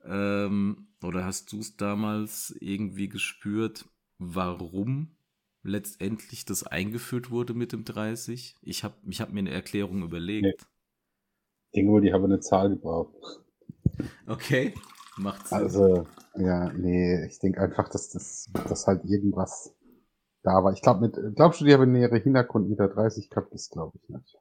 Ähm, 0.05 0.89
oder 1.03 1.25
hast 1.25 1.53
du 1.53 1.61
es 1.61 1.77
damals 1.77 2.55
irgendwie 2.61 3.09
gespürt, 3.09 3.87
warum 4.19 5.17
letztendlich 5.63 6.45
das 6.45 6.65
eingeführt 6.65 7.31
wurde 7.31 7.55
mit 7.55 7.73
dem 7.73 7.85
30? 7.85 8.57
Ich 8.61 8.85
habe 8.85 8.97
ich 9.09 9.23
hab 9.23 9.33
mir 9.33 9.41
eine 9.41 9.53
Erklärung 9.53 10.03
überlegt. 10.03 10.43
Nee. 10.43 10.55
Irgendwo, 11.73 12.01
die 12.01 12.13
haben 12.13 12.25
eine 12.25 12.41
Zahl 12.41 12.69
gebraucht. 12.69 13.15
Okay, 14.27 14.75
macht 15.23 15.49
Sinn. 15.49 15.59
Also, 15.59 16.07
ja, 16.37 16.73
nee, 16.73 17.25
ich 17.27 17.39
denke 17.39 17.61
einfach, 17.61 17.89
dass 17.89 18.11
das 18.11 18.51
dass 18.69 18.87
halt 18.87 19.05
irgendwas 19.05 19.75
da 20.43 20.65
war. 20.65 20.73
Ich 20.73 20.83
glaube, 20.83 21.01
mit, 21.01 21.37
glaubst 21.37 21.61
du, 21.61 21.65
die 21.65 21.75
haben 21.75 21.93
nähere 21.93 22.19
Hintergrund 22.19 22.69
mit 22.69 22.79
der 22.79 22.89
30 22.89 23.29
gehabt? 23.31 23.53
Das 23.53 23.71
glaube 23.71 23.99
ich 24.03 24.09
nicht. 24.09 24.37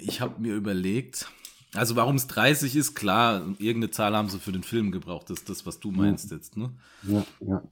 Ich 0.00 0.20
habe 0.20 0.40
mir 0.40 0.54
überlegt, 0.54 1.26
also 1.74 1.96
warum 1.96 2.16
es 2.16 2.26
30 2.26 2.76
ist, 2.76 2.94
klar, 2.94 3.42
irgendeine 3.58 3.90
Zahl 3.90 4.16
haben 4.16 4.28
sie 4.28 4.38
für 4.38 4.52
den 4.52 4.62
Film 4.62 4.92
gebraucht, 4.92 5.30
das 5.30 5.38
ist 5.38 5.48
das, 5.48 5.66
was 5.66 5.80
du 5.80 5.90
meinst 5.90 6.30
ja. 6.30 6.36
jetzt, 6.36 6.56
ne? 6.56 6.72
Ja, 7.02 7.24
ja. 7.40 7.62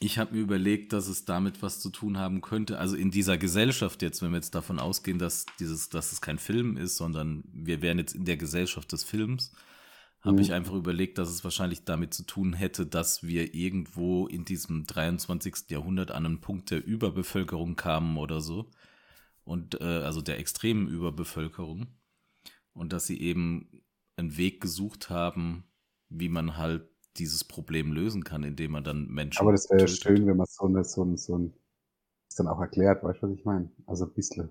Ich 0.00 0.18
habe 0.18 0.34
mir 0.34 0.40
überlegt, 0.40 0.92
dass 0.92 1.06
es 1.06 1.24
damit 1.24 1.62
was 1.62 1.78
zu 1.78 1.88
tun 1.88 2.18
haben 2.18 2.40
könnte. 2.40 2.78
Also 2.78 2.96
in 2.96 3.12
dieser 3.12 3.38
Gesellschaft 3.38 4.02
jetzt, 4.02 4.20
wenn 4.20 4.30
wir 4.30 4.38
jetzt 4.38 4.54
davon 4.54 4.80
ausgehen, 4.80 5.20
dass 5.20 5.46
dieses, 5.60 5.90
dass 5.90 6.10
es 6.10 6.20
kein 6.20 6.38
Film 6.38 6.76
ist, 6.76 6.96
sondern 6.96 7.44
wir 7.52 7.82
wären 7.82 7.98
jetzt 7.98 8.16
in 8.16 8.24
der 8.24 8.36
Gesellschaft 8.36 8.90
des 8.90 9.04
Films, 9.04 9.52
habe 10.22 10.36
mhm. 10.36 10.42
ich 10.42 10.52
einfach 10.52 10.74
überlegt, 10.74 11.18
dass 11.18 11.28
es 11.28 11.42
wahrscheinlich 11.42 11.84
damit 11.84 12.14
zu 12.14 12.24
tun 12.24 12.52
hätte, 12.52 12.86
dass 12.86 13.24
wir 13.24 13.54
irgendwo 13.54 14.26
in 14.28 14.44
diesem 14.44 14.86
23. 14.86 15.68
Jahrhundert 15.68 16.12
an 16.12 16.26
einen 16.26 16.40
Punkt 16.40 16.70
der 16.70 16.84
Überbevölkerung 16.84 17.74
kamen 17.74 18.16
oder 18.16 18.40
so. 18.40 18.70
Und 19.44 19.80
äh, 19.80 19.84
also 19.84 20.22
der 20.22 20.38
extremen 20.38 20.86
Überbevölkerung. 20.86 21.88
Und 22.72 22.92
dass 22.92 23.06
sie 23.06 23.20
eben 23.20 23.82
einen 24.16 24.36
Weg 24.36 24.60
gesucht 24.60 25.10
haben, 25.10 25.64
wie 26.08 26.28
man 26.28 26.56
halt 26.56 26.88
dieses 27.16 27.44
Problem 27.44 27.92
lösen 27.92 28.22
kann, 28.22 28.44
indem 28.44 28.72
man 28.72 28.84
dann 28.84 29.08
Menschen. 29.08 29.40
Aber 29.40 29.52
das 29.52 29.68
wäre 29.70 29.80
ja 29.80 29.88
schön, 29.88 30.26
wenn 30.26 30.36
man 30.36 30.46
so 30.48 30.66
eine, 30.66 30.84
so 30.84 31.04
ein, 31.04 31.16
so 31.16 31.36
ein, 31.36 31.52
ist 32.28 32.38
dann 32.38 32.46
auch 32.46 32.60
erklärt, 32.60 33.02
weißt 33.02 33.22
du, 33.22 33.28
was 33.28 33.38
ich 33.38 33.44
meine? 33.44 33.70
Also 33.86 34.06
ein 34.06 34.14
bisschen. 34.14 34.50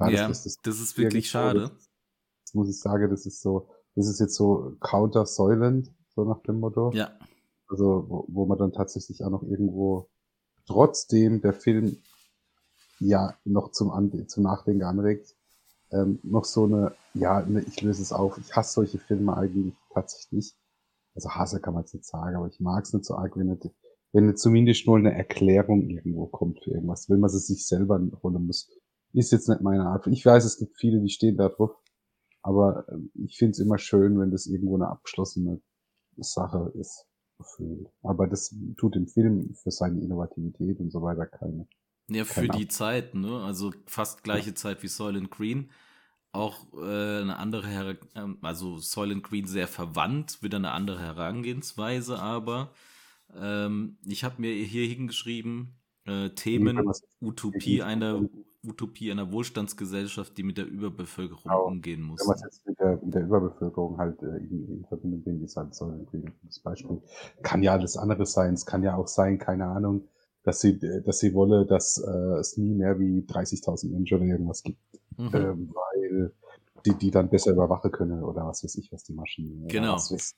Ja, 0.00 0.08
ja 0.08 0.28
das, 0.28 0.44
ist, 0.44 0.66
das 0.66 0.80
ist 0.80 0.98
wirklich 0.98 1.30
schade. 1.30 1.60
Das, 1.60 1.90
das 2.44 2.54
muss 2.54 2.68
ich 2.68 2.78
sagen, 2.78 3.08
das 3.08 3.24
ist 3.24 3.40
so, 3.40 3.70
das 3.96 4.06
ist 4.06 4.20
jetzt 4.20 4.34
so 4.34 4.76
counter-soylent, 4.80 5.90
so 6.14 6.24
nach 6.24 6.42
dem 6.42 6.60
Motto. 6.60 6.92
Ja. 6.92 7.10
Also, 7.68 8.04
wo, 8.08 8.26
wo 8.28 8.46
man 8.46 8.58
dann 8.58 8.72
tatsächlich 8.72 9.24
auch 9.24 9.30
noch 9.30 9.42
irgendwo, 9.42 10.08
trotzdem 10.66 11.40
der 11.40 11.54
Film 11.54 11.96
ja 13.00 13.34
noch 13.44 13.72
zum, 13.72 13.90
An 13.90 14.28
zum 14.28 14.44
Nachdenken 14.44 14.84
anregt, 14.84 15.34
ähm, 15.90 16.18
noch 16.22 16.44
so 16.44 16.64
eine, 16.64 16.92
ja, 17.14 17.40
ne, 17.42 17.64
ich 17.66 17.80
löse 17.80 18.02
es 18.02 18.12
auf. 18.12 18.38
Ich 18.38 18.54
hasse 18.54 18.74
solche 18.74 18.98
Filme 18.98 19.36
eigentlich 19.36 19.74
tatsächlich. 19.92 20.54
Also 21.14 21.30
hasse 21.30 21.60
kann 21.60 21.74
man 21.74 21.84
jetzt 21.84 21.94
nicht 21.94 22.04
sagen, 22.04 22.36
aber 22.36 22.48
ich 22.48 22.60
mag 22.60 22.84
es 22.84 22.92
nicht 22.92 23.04
so 23.04 23.14
arg, 23.14 23.36
wenn 23.36 23.46
nicht, 23.46 23.70
wenn 24.12 24.26
nicht 24.26 24.38
zumindest 24.38 24.86
nur 24.86 24.98
eine 24.98 25.14
Erklärung 25.14 25.88
irgendwo 25.88 26.26
kommt 26.26 26.62
für 26.62 26.72
irgendwas, 26.72 27.08
wenn 27.08 27.20
man 27.20 27.30
es 27.30 27.46
sich 27.46 27.66
selber 27.66 28.00
holen 28.22 28.46
muss. 28.46 28.68
Ist 29.12 29.32
jetzt 29.32 29.48
nicht 29.48 29.62
meine 29.62 29.86
Art. 29.86 30.06
Ich 30.08 30.26
weiß, 30.26 30.44
es 30.44 30.58
gibt 30.58 30.76
viele, 30.76 31.00
die 31.00 31.08
stehen 31.08 31.36
da 31.36 31.48
drauf. 31.48 31.70
Aber 32.46 32.86
ähm, 32.88 33.10
ich 33.14 33.36
finde 33.38 33.52
es 33.52 33.58
immer 33.58 33.76
schön, 33.76 34.20
wenn 34.20 34.30
das 34.30 34.46
irgendwo 34.46 34.76
eine 34.76 34.88
abgeschlossene 34.88 35.60
Sache 36.16 36.72
ist. 36.78 37.04
Aber 38.02 38.28
das 38.28 38.54
tut 38.76 38.94
dem 38.94 39.08
Film 39.08 39.54
für 39.54 39.70
seine 39.70 40.00
Innovativität 40.00 40.78
und 40.78 40.90
so 40.90 41.02
weiter 41.02 41.26
keine. 41.26 41.66
Ja, 42.08 42.24
für 42.24 42.48
die 42.48 42.68
Zeit, 42.68 43.14
ne? 43.14 43.42
Also 43.42 43.72
fast 43.86 44.22
gleiche 44.22 44.50
ja. 44.50 44.54
Zeit 44.54 44.82
wie 44.84 44.88
Soylent 44.88 45.30
Green. 45.30 45.70
Auch 46.30 46.72
äh, 46.74 47.20
eine 47.20 47.36
andere, 47.36 47.66
Her 47.66 47.96
ähm, 48.14 48.38
also 48.42 48.78
Soylent 48.78 49.24
Green 49.24 49.46
sehr 49.46 49.66
verwandt, 49.66 50.40
wieder 50.42 50.56
eine 50.56 50.70
andere 50.70 51.00
Herangehensweise, 51.00 52.20
aber 52.20 52.70
ähm, 53.34 53.98
ich 54.04 54.22
habe 54.22 54.40
mir 54.40 54.52
hier 54.52 54.86
hingeschrieben, 54.86 55.74
äh, 56.04 56.30
Themen, 56.30 56.92
Utopie 57.20 57.82
einer 57.82 58.22
Utopie 58.66 59.10
einer 59.10 59.32
Wohlstandsgesellschaft, 59.32 60.36
die 60.36 60.42
mit 60.42 60.58
der 60.58 60.66
Überbevölkerung 60.66 61.42
genau. 61.42 61.66
umgehen 61.66 62.02
muss. 62.02 62.20
Wenn 62.20 62.28
man 62.28 62.38
jetzt 62.44 62.66
mit 62.66 62.78
der, 62.78 63.00
mit 63.02 63.14
der 63.14 63.22
Überbevölkerung 63.22 63.98
halt 63.98 64.22
äh, 64.22 64.36
in, 64.36 64.68
in, 64.68 64.84
Verbindung 64.86 65.22
bringt, 65.22 65.42
ist 65.42 65.56
halt 65.56 65.74
so 65.74 65.86
ein 65.86 66.06
gutes 66.06 66.60
Beispiel. 66.60 67.00
Kann 67.42 67.62
ja 67.62 67.72
alles 67.72 67.96
andere 67.96 68.26
sein. 68.26 68.54
Es 68.54 68.66
kann 68.66 68.82
ja 68.82 68.96
auch 68.96 69.08
sein, 69.08 69.38
keine 69.38 69.66
Ahnung, 69.66 70.08
dass 70.42 70.60
sie, 70.60 70.78
dass 70.78 71.18
sie 71.18 71.34
wolle, 71.34 71.66
dass 71.66 71.98
äh, 71.98 72.38
es 72.38 72.56
nie 72.56 72.74
mehr 72.74 72.98
wie 72.98 73.20
30.000 73.20 73.90
Menschen 73.90 74.18
oder 74.18 74.26
irgendwas 74.26 74.62
gibt, 74.62 74.80
mhm. 75.16 75.30
ähm, 75.34 75.74
weil 75.74 76.32
die, 76.84 76.94
die 76.94 77.10
dann 77.10 77.28
besser 77.28 77.52
überwachen 77.52 77.90
können 77.90 78.22
oder 78.22 78.46
was 78.46 78.62
weiß 78.62 78.76
ich, 78.76 78.92
was 78.92 79.02
die 79.02 79.12
Maschinen. 79.12 79.66
Genau. 79.68 79.94
Was, 79.94 80.34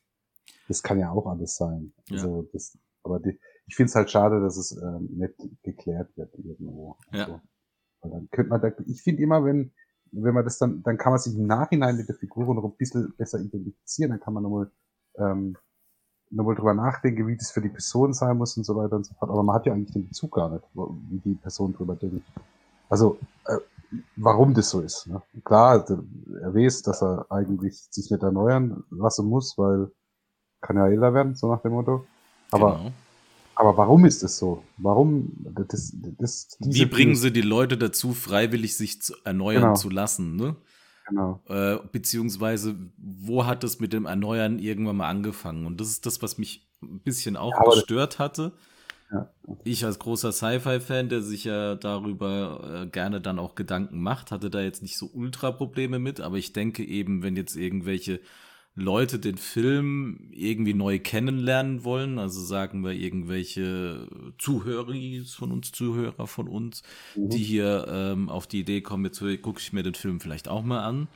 das 0.67 0.83
kann 0.83 0.99
ja 0.99 1.11
auch 1.11 1.27
alles 1.27 1.57
sein. 1.57 1.93
Also 2.11 2.43
ja. 2.43 2.49
das, 2.53 2.79
aber 3.03 3.21
die, 3.21 3.39
ich 3.67 3.77
finde 3.77 3.91
es 3.91 3.95
halt 3.95 4.11
schade, 4.11 4.41
dass 4.41 4.57
es 4.57 4.73
ähm, 4.73 5.09
nicht 5.13 5.35
geklärt 5.63 6.17
wird 6.17 6.35
irgendwo. 6.39 6.97
Ja. 7.13 7.25
Also, 7.25 7.41
weil 8.01 8.11
dann 8.11 8.29
könnte 8.31 8.51
man 8.51 8.61
da, 8.61 8.71
ich 8.87 9.03
finde 9.03 9.23
immer, 9.23 9.45
wenn, 9.45 9.73
wenn 10.13 10.35
man 10.35 10.45
das 10.45 10.59
dann, 10.59 10.83
dann 10.83 10.99
kann 10.99 11.13
man 11.13 11.21
sich 11.21 11.35
im 11.35 11.47
Nachhinein 11.47 11.97
mit 11.97 12.09
der 12.09 12.17
Figur 12.17 12.55
noch 12.55 12.65
ein 12.65 12.77
bisschen 12.77 13.15
besser 13.17 13.41
identifizieren, 13.41 14.11
dann 14.11 14.21
kann 14.21 14.35
man 14.35 14.43
nochmal, 14.43 14.71
ähm, 15.17 15.57
nochmal 16.31 16.55
drüber 16.55 16.75
nachdenken, 16.75 17.27
wie 17.27 17.37
das 17.37 17.51
für 17.51 17.61
die 17.61 17.69
Person 17.69 18.13
sein 18.13 18.37
muss 18.37 18.57
und 18.57 18.65
so 18.65 18.77
weiter 18.77 18.97
und 18.97 19.07
so 19.07 19.15
fort. 19.15 19.31
Aber 19.31 19.43
man 19.43 19.57
hat 19.57 19.67
ja 19.67 19.73
eigentlich 19.73 19.93
den 19.93 20.07
Bezug 20.07 20.33
gar 20.33 20.51
nicht, 20.51 20.65
wie 20.75 21.19
die 21.21 21.35
Person 21.35 21.73
drüber 21.73 21.97
denkt. 21.97 22.27
Also, 22.89 23.19
äh, 23.47 23.59
warum 24.17 24.55
das 24.55 24.71
so 24.71 24.81
ist. 24.81 25.07
Ne? 25.07 25.23
Klar, 25.45 25.87
er 25.89 26.55
weiß, 26.55 26.83
dass 26.83 27.03
er 27.03 27.27
eigentlich 27.31 27.89
sich 27.91 28.11
nicht 28.11 28.23
erneuern 28.23 28.85
lassen 28.91 29.27
muss, 29.27 29.57
weil 29.57 29.91
kann 30.61 30.77
ja 30.77 30.89
älter 30.89 31.15
werden, 31.15 31.35
so 31.35 31.51
nach 31.51 31.63
dem 31.63 31.73
Motto. 31.73 32.05
Aber 32.51 32.77
genau. 32.77 32.93
Aber 33.59 33.77
warum 33.77 34.05
ist 34.05 34.23
es 34.23 34.39
so? 34.39 34.63
Warum? 34.77 35.33
Das, 35.69 35.93
das, 36.17 36.57
Wie 36.61 36.87
bringen 36.87 37.17
sie 37.17 37.33
die 37.33 37.41
Leute 37.41 37.77
dazu, 37.77 38.13
freiwillig 38.13 38.77
sich 38.77 39.03
zu 39.03 39.15
erneuern 39.25 39.63
genau. 39.63 39.75
zu 39.75 39.91
lassen? 39.91 40.37
Ne? 40.37 40.55
Genau. 41.09 41.41
Äh, 41.49 41.79
beziehungsweise, 41.91 42.77
wo 42.97 43.47
hat 43.47 43.65
es 43.65 43.81
mit 43.81 43.93
dem 43.93 44.07
Erneuern 44.07 44.61
irgendwann 44.61 44.99
mal 44.99 45.09
angefangen? 45.09 45.67
Und 45.67 45.81
das 45.81 45.89
ist 45.89 46.07
das, 46.07 46.23
was 46.23 46.39
mich 46.39 46.69
ein 46.85 47.01
bisschen 47.01 47.37
auch 47.37 47.53
ja, 47.53 47.65
gestört 47.75 48.21
hatte. 48.21 48.53
Ja. 49.11 49.29
Ich 49.65 49.85
als 49.85 49.99
großer 49.99 50.31
Sci-Fi-Fan, 50.31 51.09
der 51.09 51.23
sich 51.23 51.43
ja 51.43 51.75
darüber 51.75 52.85
äh, 52.85 52.87
gerne 52.87 53.21
dann 53.21 53.41
auch 53.41 53.57
Gedanken 53.57 54.01
macht, 54.01 54.31
hatte 54.31 54.51
da 54.51 54.61
jetzt 54.61 54.83
nicht 54.83 54.97
so 54.97 55.11
ultra 55.13 55.51
Probleme 55.51 55.99
mit, 55.99 56.21
aber 56.21 56.37
ich 56.37 56.53
denke 56.53 56.85
eben, 56.85 57.25
wenn 57.25 57.35
jetzt 57.35 57.57
irgendwelche 57.57 58.21
Leute 58.79 59.19
den 59.19 59.39
Film 59.39 60.31
irgendwie 60.31 60.75
neu 60.75 60.99
kennenlernen 60.99 61.85
wollen, 61.85 62.19
also 62.19 62.41
sagen 62.41 62.85
wir 62.85 62.93
irgendwelche 62.93 64.09
Zuhörer 64.39 64.95
von 65.27 65.53
uns, 65.53 65.73
Zuhörer 65.73 66.27
von 66.27 66.49
uns, 66.49 66.83
mhm. 67.17 67.31
die 67.31 67.43
hier 67.43 67.87
ähm, 67.89 68.29
auf 68.29 68.47
die 68.47 68.61
Idee 68.61 68.81
kommen, 68.81 69.05
jetzt 69.05 69.21
gucke 69.43 69.61
ich 69.61 69.73
mir 69.73 69.83
den 69.83 69.95
Film 69.95 70.21
vielleicht 70.21 70.49
auch 70.49 70.63
mal 70.63 70.85
an, 70.85 71.09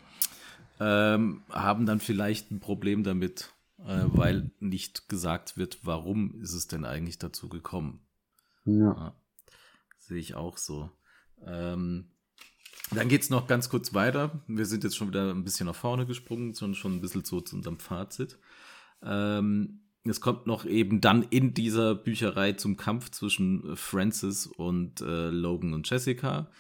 ähm, 0.81 1.43
haben 1.51 1.87
dann 1.87 2.01
vielleicht 2.01 2.51
ein 2.51 2.61
Problem 2.61 3.05
damit, 3.05 3.53
äh, 3.79 4.05
weil 4.07 4.51
nicht 4.59 5.09
gesagt 5.09 5.57
wird, 5.57 5.79
warum 5.85 6.41
ist 6.41 6.55
es 6.55 6.67
denn 6.67 6.85
eigentlich 6.85 7.19
dazu 7.19 7.49
gekommen. 7.49 8.01
Ja. 8.65 8.95
ja 8.95 9.15
sehe 9.99 10.19
ich 10.19 10.35
auch 10.35 10.59
so. 10.59 10.91
Ähm, 11.47 12.12
dann 12.91 13.09
geht 13.09 13.23
es 13.23 13.31
noch 13.31 13.47
ganz 13.47 13.69
kurz 13.69 13.95
weiter. 13.95 14.43
Wir 14.47 14.67
sind 14.67 14.85
jetzt 14.85 14.97
schon 14.97 15.09
wieder 15.09 15.31
ein 15.31 15.45
bisschen 15.45 15.67
nach 15.67 15.75
vorne 15.75 16.07
gesprungen, 16.07 16.55
sondern 16.55 16.75
schon 16.75 16.95
ein 16.95 17.01
bisschen 17.01 17.25
so 17.25 17.41
zu 17.41 17.57
unserem 17.57 17.79
Fazit. 17.79 18.39
Ähm, 19.03 19.81
es 20.05 20.21
kommt 20.21 20.47
noch 20.47 20.65
eben 20.65 21.01
dann 21.01 21.23
in 21.23 21.55
dieser 21.55 21.95
Bücherei 21.95 22.53
zum 22.53 22.77
Kampf 22.77 23.11
zwischen 23.11 23.77
Francis 23.77 24.47
und 24.47 25.01
äh, 25.01 25.31
Logan 25.31 25.75
und 25.75 25.89
Jessica. 25.89 26.51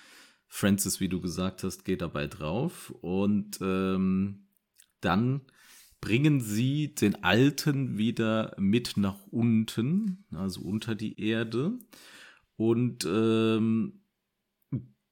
Francis, 0.47 1.00
wie 1.00 1.09
du 1.09 1.21
gesagt 1.21 1.64
hast, 1.64 1.85
geht 1.85 2.02
dabei 2.02 2.26
drauf 2.26 2.95
und 3.00 3.59
ähm, 3.62 4.47
dann 5.00 5.40
bringen 6.00 6.40
sie 6.40 6.95
den 6.95 7.25
Alten 7.25 7.97
wieder 7.97 8.54
mit 8.59 8.97
nach 8.97 9.19
unten, 9.31 10.25
also 10.35 10.61
unter 10.61 10.95
die 10.95 11.21
Erde 11.21 11.78
und 12.57 13.04
ähm, 13.07 14.01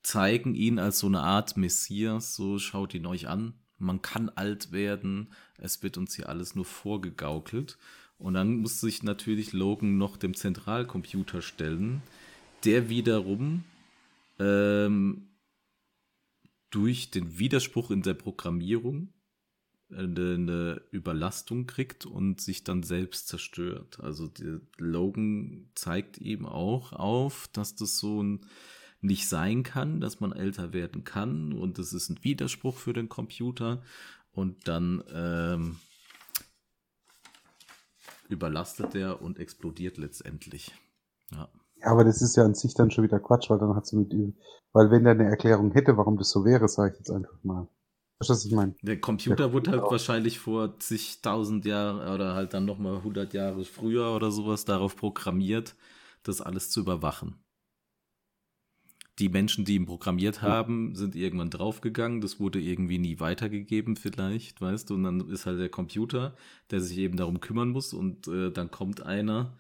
zeigen 0.03 0.55
ihn 0.55 0.79
als 0.79 1.01
so 1.01 1.07
eine 1.07 1.21
Art 1.21 1.57
Messias, 1.57 2.35
so 2.35 2.59
schaut 2.59 2.95
ihn 2.95 3.07
euch 3.07 3.29
an, 3.29 3.55
man 3.79 4.03
kann 4.03 4.29
alt 4.29 4.73
werden, 4.73 5.33
es 5.59 5.83
wird 5.83 5.97
uns 5.97 6.15
hier 6.15 6.29
alles 6.29 6.55
nur 6.55 6.65
vorgegaukelt. 6.65 7.79
Und 8.19 8.35
dann 8.35 8.59
muss 8.59 8.81
sich 8.81 9.03
natürlich 9.03 9.55
Logan 9.55 9.97
noch 9.97 10.19
dem 10.19 10.35
Zentralcomputer 10.35 11.41
stellen, 11.41 12.03
der 12.65 12.91
wiederum 12.91 13.65
ähm, 14.39 15.29
durch 16.71 17.11
den 17.11 17.39
Widerspruch 17.39 17.91
in 17.91 18.03
der 18.03 18.15
Programmierung 18.15 19.15
eine, 19.91 20.35
eine, 20.35 20.83
Überlastung 20.91 21.67
kriegt 21.67 22.07
und 22.07 22.41
sich 22.41 22.63
dann 22.63 22.83
selbst 22.83 23.29
zerstört. 23.29 23.99
Also 24.01 24.31
Logan 24.77 25.71
zeigt 25.75 26.19
ihm 26.19 26.45
auch 26.45 26.93
auf, 26.93 27.49
dass 27.53 27.75
das 27.75 27.99
so 27.99 28.23
ein 28.23 28.41
nicht 29.01 29.29
sein 29.29 29.63
kann, 29.63 30.01
dass 30.01 30.21
man 30.21 30.33
älter 30.33 30.73
werden 30.73 31.05
kann 31.05 31.53
und 31.53 31.79
das 31.79 31.93
ist 31.93 32.11
ein 32.11 32.23
Widerspruch 32.23 32.77
für 32.77 32.93
den 32.93 33.09
Computer 33.09 33.83
und 34.33 34.69
dann 34.69 35.03
ähm, 35.13 35.77
überlastet 38.29 38.95
er 38.95 39.23
und 39.23 39.39
explodiert 39.39 39.97
letztendlich. 39.97 40.73
Ja. 41.33 41.49
ja. 41.77 41.87
aber 41.87 42.05
das 42.05 42.21
ist 42.21 42.37
ja 42.37 42.45
an 42.45 42.55
sich 42.55 42.75
dann 42.75 42.91
schon 42.91 43.05
wieder 43.05 43.21
Quatsch, 43.21 43.49
weil 43.51 43.59
dann 43.59 43.75
hat 43.75 43.87
sie 43.87 43.97
mit 43.97 44.13
ihm, 44.13 44.37
weil 44.73 44.91
wenn 44.91 45.07
er 45.07 45.13
eine 45.13 45.25
Erklärung 45.25 45.73
hätte, 45.73 45.97
warum 45.97 46.19
das 46.19 46.31
so 46.31 46.45
wäre, 46.45 46.69
sage 46.69 46.93
ich 46.93 46.99
jetzt 46.99 47.11
einfach 47.11 47.43
mal. 47.43 47.69
Was 48.19 48.45
ich 48.45 48.53
meine? 48.53 48.75
Der 48.83 49.01
Computer 49.01 49.35
Der 49.37 49.53
wurde 49.55 49.71
halt 49.71 49.81
auch. 49.81 49.93
wahrscheinlich 49.93 50.39
vor 50.39 50.79
zigtausend 50.79 51.65
Jahren 51.65 52.07
oder 52.15 52.35
halt 52.35 52.53
dann 52.53 52.67
nochmal 52.67 53.03
hundert 53.03 53.33
Jahre 53.33 53.65
früher 53.65 54.15
oder 54.15 54.31
sowas 54.31 54.67
darauf 54.67 54.95
programmiert, 54.95 55.75
das 56.23 56.43
alles 56.43 56.69
zu 56.69 56.81
überwachen 56.81 57.43
die 59.21 59.29
Menschen, 59.29 59.65
die 59.65 59.75
ihn 59.75 59.87
programmiert 59.87 60.43
haben, 60.43 60.95
sind 60.95 61.15
irgendwann 61.15 61.51
draufgegangen. 61.51 62.21
Das 62.21 62.41
wurde 62.41 62.61
irgendwie 62.61 62.99
nie 62.99 63.21
weitergegeben, 63.21 63.97
vielleicht, 63.97 64.61
weißt 64.61 64.89
du. 64.89 64.95
Und 64.95 65.05
dann 65.05 65.29
ist 65.29 65.47
halt 65.47 65.61
der 65.61 65.69
Computer, 65.69 66.35
der 66.71 66.81
sich 66.81 66.99
eben 66.99 67.17
darum 67.17 67.41
kümmern 67.41 67.69
muss. 67.69 67.93
Und 67.93 68.27
äh, 68.29 68.51
dann 68.51 68.71
kommt 68.71 69.03
einer 69.03 69.53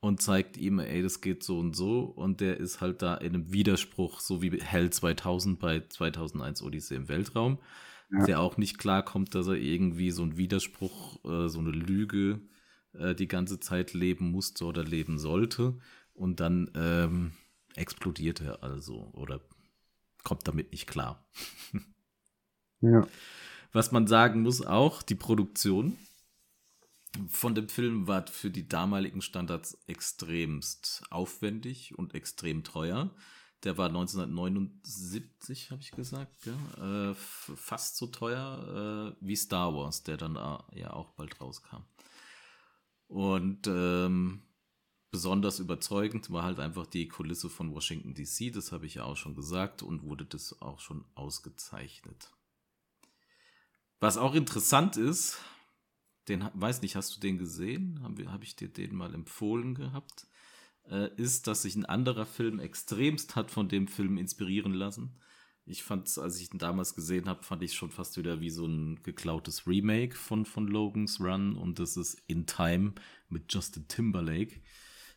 und 0.00 0.20
zeigt 0.20 0.56
ihm, 0.58 0.78
ey, 0.78 1.02
das 1.02 1.20
geht 1.20 1.42
so 1.42 1.58
und 1.58 1.74
so. 1.74 2.00
Und 2.00 2.40
der 2.40 2.58
ist 2.58 2.80
halt 2.80 3.00
da 3.02 3.14
in 3.16 3.34
einem 3.34 3.52
Widerspruch, 3.52 4.20
so 4.20 4.42
wie 4.42 4.60
Hell 4.60 4.90
2000 4.90 5.58
bei 5.58 5.82
2001 5.88 6.62
Odyssee 6.62 6.96
im 6.96 7.08
Weltraum. 7.08 7.58
Ja. 8.10 8.24
Der 8.24 8.40
auch 8.40 8.56
nicht 8.56 8.78
klarkommt, 8.78 9.34
dass 9.34 9.48
er 9.48 9.56
irgendwie 9.56 10.10
so 10.10 10.22
ein 10.22 10.36
Widerspruch, 10.36 11.24
äh, 11.24 11.48
so 11.48 11.58
eine 11.58 11.70
Lüge 11.70 12.40
äh, 12.92 13.14
die 13.14 13.28
ganze 13.28 13.58
Zeit 13.60 13.94
leben 13.94 14.30
musste 14.30 14.64
oder 14.66 14.84
leben 14.84 15.18
sollte. 15.18 15.78
Und 16.12 16.40
dann, 16.40 16.70
ähm, 16.74 17.32
explodiert 17.76 18.40
er 18.40 18.62
also 18.62 19.10
oder 19.12 19.40
kommt 20.24 20.46
damit 20.48 20.72
nicht 20.72 20.86
klar. 20.86 21.24
ja. 22.80 23.06
Was 23.72 23.92
man 23.92 24.06
sagen 24.06 24.42
muss 24.42 24.62
auch, 24.62 25.02
die 25.02 25.14
Produktion 25.14 25.98
von 27.28 27.54
dem 27.54 27.68
Film 27.68 28.06
war 28.06 28.26
für 28.26 28.50
die 28.50 28.68
damaligen 28.68 29.22
Standards 29.22 29.78
extremst 29.86 31.04
aufwendig 31.10 31.96
und 31.98 32.14
extrem 32.14 32.64
teuer. 32.64 33.10
Der 33.64 33.78
war 33.78 33.88
1979, 33.88 35.70
habe 35.70 35.80
ich 35.80 35.92
gesagt, 35.92 36.36
ja, 36.44 37.10
äh, 37.10 37.14
fast 37.14 37.96
so 37.96 38.06
teuer 38.06 39.14
äh, 39.18 39.24
wie 39.24 39.36
Star 39.36 39.74
Wars, 39.74 40.02
der 40.02 40.18
dann 40.18 40.36
äh, 40.36 40.58
ja 40.78 40.92
auch 40.92 41.10
bald 41.12 41.40
rauskam. 41.40 41.82
Und 43.08 43.66
ähm, 43.66 44.42
besonders 45.16 45.60
überzeugend 45.60 46.30
war 46.30 46.42
halt 46.42 46.60
einfach 46.60 46.86
die 46.86 47.08
Kulisse 47.08 47.48
von 47.48 47.72
Washington 47.72 48.12
DC, 48.12 48.52
das 48.52 48.70
habe 48.70 48.84
ich 48.84 48.96
ja 48.96 49.04
auch 49.04 49.16
schon 49.16 49.34
gesagt 49.34 49.82
und 49.82 50.02
wurde 50.02 50.26
das 50.26 50.60
auch 50.60 50.78
schon 50.78 51.06
ausgezeichnet. 51.14 52.30
Was 53.98 54.18
auch 54.18 54.34
interessant 54.34 54.98
ist, 54.98 55.38
den 56.28 56.46
weiß 56.52 56.82
nicht, 56.82 56.96
hast 56.96 57.16
du 57.16 57.20
den 57.20 57.38
gesehen? 57.38 58.02
Habe 58.02 58.30
hab 58.30 58.42
ich 58.42 58.56
dir 58.56 58.68
den 58.68 58.94
mal 58.94 59.14
empfohlen 59.14 59.74
gehabt? 59.74 60.26
Äh, 60.84 61.08
ist, 61.16 61.46
dass 61.46 61.62
sich 61.62 61.76
ein 61.76 61.86
anderer 61.86 62.26
Film 62.26 62.60
extremst 62.60 63.36
hat 63.36 63.50
von 63.50 63.70
dem 63.70 63.88
Film 63.88 64.18
inspirieren 64.18 64.74
lassen. 64.74 65.18
Ich 65.64 65.82
fand, 65.82 66.18
als 66.18 66.38
ich 66.38 66.52
ihn 66.52 66.58
damals 66.58 66.94
gesehen 66.94 67.26
habe, 67.26 67.42
fand 67.42 67.62
ich 67.62 67.72
schon 67.72 67.90
fast 67.90 68.18
wieder 68.18 68.42
wie 68.42 68.50
so 68.50 68.66
ein 68.66 69.02
geklautes 69.02 69.66
Remake 69.66 70.14
von, 70.14 70.44
von 70.44 70.68
Logan's 70.68 71.20
Run 71.20 71.56
und 71.56 71.78
das 71.78 71.96
ist 71.96 72.20
In 72.26 72.44
Time 72.44 72.92
mit 73.30 73.50
Justin 73.54 73.88
Timberlake 73.88 74.60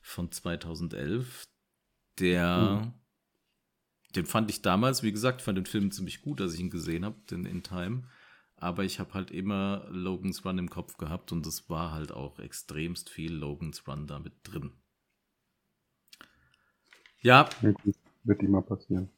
von 0.02 0.32
2011. 0.32 1.44
Der, 2.20 2.84
mhm. 2.84 2.94
den 4.16 4.26
fand 4.26 4.50
ich 4.50 4.62
damals, 4.62 5.04
wie 5.04 5.12
gesagt, 5.12 5.42
fand 5.42 5.58
den 5.58 5.66
Film 5.66 5.92
ziemlich 5.92 6.22
gut, 6.22 6.42
als 6.42 6.54
ich 6.54 6.60
ihn 6.60 6.70
gesehen 6.70 7.06
habe, 7.06 7.18
den 7.30 7.46
In 7.46 7.64
Time. 7.64 8.04
Aber 8.56 8.84
ich 8.84 9.00
habe 9.00 9.14
halt 9.14 9.32
immer 9.32 9.88
Logan's 9.90 10.44
Run 10.44 10.58
im 10.58 10.70
Kopf 10.70 10.98
gehabt 10.98 11.32
und 11.32 11.48
es 11.48 11.70
war 11.70 11.92
halt 11.92 12.12
auch 12.12 12.40
extremst 12.40 13.10
viel 13.10 13.34
Logan's 13.34 13.88
Run 13.88 14.06
damit 14.06 14.34
drin. 14.44 14.74
Ja. 17.22 17.50
Wird 18.24 18.42
immer 18.42 18.62
passieren. 18.62 19.10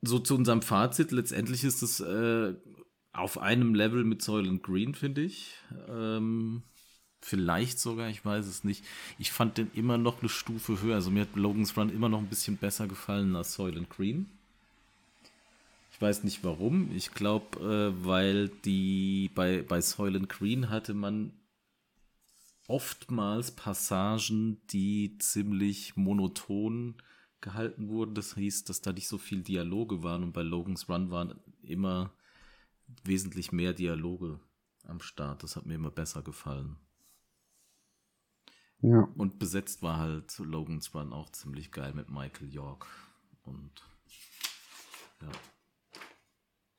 So 0.00 0.18
zu 0.18 0.34
unserem 0.34 0.62
Fazit. 0.62 1.12
Letztendlich 1.12 1.64
ist 1.64 1.82
es 1.82 2.00
äh, 2.00 2.54
auf 3.12 3.38
einem 3.38 3.74
Level 3.74 4.04
mit 4.04 4.22
Soylent 4.22 4.62
Green, 4.62 4.94
finde 4.94 5.22
ich. 5.22 5.54
Ähm, 5.88 6.62
Vielleicht 7.24 7.78
sogar, 7.78 8.08
ich 8.10 8.24
weiß 8.24 8.46
es 8.46 8.64
nicht. 8.64 8.84
Ich 9.16 9.30
fand 9.30 9.56
den 9.56 9.70
immer 9.74 9.96
noch 9.96 10.20
eine 10.20 10.28
Stufe 10.28 10.82
höher. 10.82 10.96
Also 10.96 11.10
mir 11.10 11.22
hat 11.22 11.36
Logan's 11.36 11.76
Run 11.76 11.88
immer 11.88 12.08
noch 12.08 12.18
ein 12.18 12.26
bisschen 12.26 12.56
besser 12.56 12.88
gefallen 12.88 13.36
als 13.36 13.54
Soylent 13.54 13.88
Green. 13.90 14.26
Ich 15.92 16.02
weiß 16.02 16.24
nicht 16.24 16.42
warum. 16.42 16.90
Ich 16.94 17.14
glaube, 17.14 17.60
äh, 17.60 18.04
weil 18.04 18.48
die 18.64 19.30
bei, 19.36 19.62
bei 19.62 19.80
Soylent 19.80 20.28
Green 20.28 20.68
hatte 20.68 20.94
man 20.94 21.32
oftmals 22.66 23.52
Passagen, 23.52 24.60
die 24.70 25.16
ziemlich 25.18 25.96
monoton 25.96 26.96
gehalten 27.40 27.88
wurden. 27.88 28.14
Das 28.16 28.34
hieß, 28.34 28.64
dass 28.64 28.80
da 28.80 28.92
nicht 28.92 29.06
so 29.06 29.16
viel 29.16 29.42
Dialoge 29.42 30.02
waren 30.02 30.24
und 30.24 30.32
bei 30.32 30.42
Logan's 30.42 30.88
Run 30.88 31.12
waren 31.12 31.38
immer 31.62 32.10
wesentlich 33.04 33.52
mehr 33.52 33.72
Dialoge 33.72 34.40
am 34.88 35.00
Start. 35.00 35.44
Das 35.44 35.54
hat 35.54 35.66
mir 35.66 35.74
immer 35.74 35.92
besser 35.92 36.22
gefallen. 36.22 36.76
Ja. 38.82 39.08
Und 39.16 39.38
besetzt 39.38 39.82
war 39.82 39.98
halt 39.98 40.38
Logan's 40.38 40.94
Run 40.94 41.12
auch 41.12 41.30
ziemlich 41.30 41.70
geil 41.70 41.94
mit 41.94 42.10
Michael 42.10 42.52
York. 42.52 42.86
Und 43.44 43.70
ja. 45.20 45.30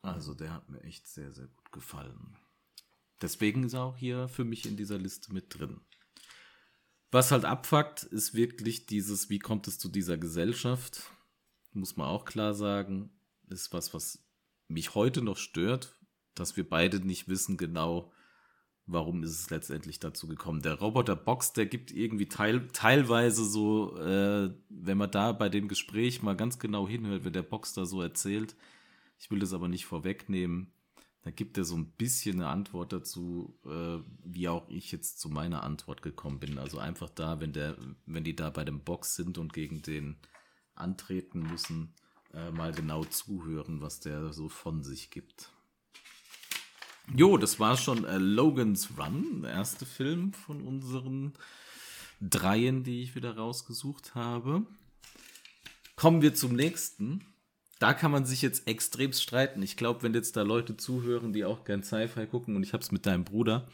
Also 0.01 0.33
der 0.33 0.53
hat 0.53 0.69
mir 0.69 0.81
echt 0.83 1.07
sehr, 1.07 1.31
sehr 1.31 1.47
gut 1.47 1.71
gefallen. 1.71 2.35
Deswegen 3.21 3.63
ist 3.63 3.73
er 3.73 3.83
auch 3.83 3.95
hier 3.95 4.27
für 4.27 4.43
mich 4.43 4.65
in 4.65 4.75
dieser 4.75 4.97
Liste 4.97 5.33
mit 5.33 5.57
drin. 5.57 5.79
Was 7.09 7.31
halt 7.31 7.45
abfuckt, 7.45 8.03
ist 8.03 8.33
wirklich 8.33 8.85
dieses, 8.85 9.29
wie 9.29 9.39
kommt 9.39 9.67
es 9.67 9.79
zu 9.79 9.87
dieser 9.87 10.17
Gesellschaft? 10.17 11.09
Muss 11.71 11.95
man 11.95 12.07
auch 12.07 12.25
klar 12.25 12.53
sagen, 12.53 13.11
ist 13.47 13.71
was, 13.71 13.93
was 13.93 14.19
mich 14.67 14.93
heute 14.95 15.21
noch 15.21 15.37
stört, 15.37 15.95
dass 16.35 16.57
wir 16.57 16.67
beide 16.67 16.99
nicht 16.99 17.29
wissen 17.29 17.55
genau, 17.55 18.11
warum 18.85 19.23
ist 19.23 19.39
es 19.39 19.49
letztendlich 19.49 19.99
dazu 19.99 20.27
gekommen. 20.27 20.61
Der 20.61 20.75
Roboter 20.75 21.15
Box, 21.15 21.53
der 21.53 21.65
gibt 21.65 21.91
irgendwie 21.91 22.27
teil, 22.27 22.67
teilweise 22.73 23.45
so, 23.45 23.97
äh, 23.97 24.53
wenn 24.69 24.97
man 24.97 25.11
da 25.11 25.31
bei 25.31 25.49
dem 25.49 25.67
Gespräch 25.67 26.21
mal 26.21 26.35
ganz 26.35 26.59
genau 26.59 26.87
hinhört, 26.87 27.23
wenn 27.23 27.33
der 27.33 27.43
Box 27.43 27.73
da 27.73 27.85
so 27.85 28.01
erzählt, 28.01 28.55
ich 29.19 29.31
will 29.31 29.39
das 29.39 29.53
aber 29.53 29.67
nicht 29.67 29.85
vorwegnehmen, 29.85 30.71
da 31.23 31.31
gibt 31.31 31.57
er 31.57 31.63
so 31.63 31.75
ein 31.75 31.91
bisschen 31.91 32.41
eine 32.41 32.49
Antwort 32.49 32.91
dazu, 32.91 33.57
äh, 33.65 33.99
wie 34.25 34.49
auch 34.49 34.67
ich 34.67 34.91
jetzt 34.91 35.21
zu 35.21 35.29
meiner 35.29 35.63
Antwort 35.63 36.01
gekommen 36.01 36.39
bin. 36.39 36.57
Also 36.57 36.79
einfach 36.79 37.09
da, 37.09 37.39
wenn 37.39 37.53
der, 37.53 37.77
wenn 38.05 38.25
die 38.25 38.35
da 38.35 38.49
bei 38.49 38.65
dem 38.65 38.81
Box 38.81 39.15
sind 39.15 39.37
und 39.37 39.53
gegen 39.53 39.81
den 39.81 40.17
antreten 40.75 41.43
müssen, 41.43 41.93
äh, 42.33 42.51
mal 42.51 42.73
genau 42.73 43.05
zuhören, 43.05 43.79
was 43.79 44.01
der 44.01 44.33
so 44.33 44.49
von 44.49 44.83
sich 44.83 45.11
gibt. 45.11 45.53
Jo, 47.15 47.37
das 47.37 47.59
war 47.59 47.77
schon 47.77 48.05
äh, 48.05 48.17
Logan's 48.17 48.89
Run, 48.97 49.41
der 49.43 49.51
erste 49.51 49.85
Film 49.85 50.33
von 50.33 50.61
unseren 50.61 51.33
dreien, 52.21 52.83
die 52.83 53.01
ich 53.01 53.15
wieder 53.15 53.35
rausgesucht 53.35 54.15
habe. 54.15 54.65
Kommen 55.95 56.21
wir 56.21 56.33
zum 56.33 56.55
nächsten. 56.55 57.25
Da 57.79 57.93
kann 57.93 58.11
man 58.11 58.25
sich 58.25 58.41
jetzt 58.41 58.67
extremst 58.67 59.21
streiten. 59.21 59.61
Ich 59.61 59.75
glaube, 59.75 60.03
wenn 60.03 60.13
jetzt 60.13 60.37
da 60.37 60.41
Leute 60.43 60.77
zuhören, 60.77 61.33
die 61.33 61.43
auch 61.43 61.65
gern 61.65 61.83
Sci-Fi 61.83 62.27
gucken, 62.27 62.55
und 62.55 62.63
ich 62.63 62.73
habe 62.73 62.81
es 62.81 62.91
mit 62.91 63.05
deinem 63.05 63.25
Bruder 63.25 63.67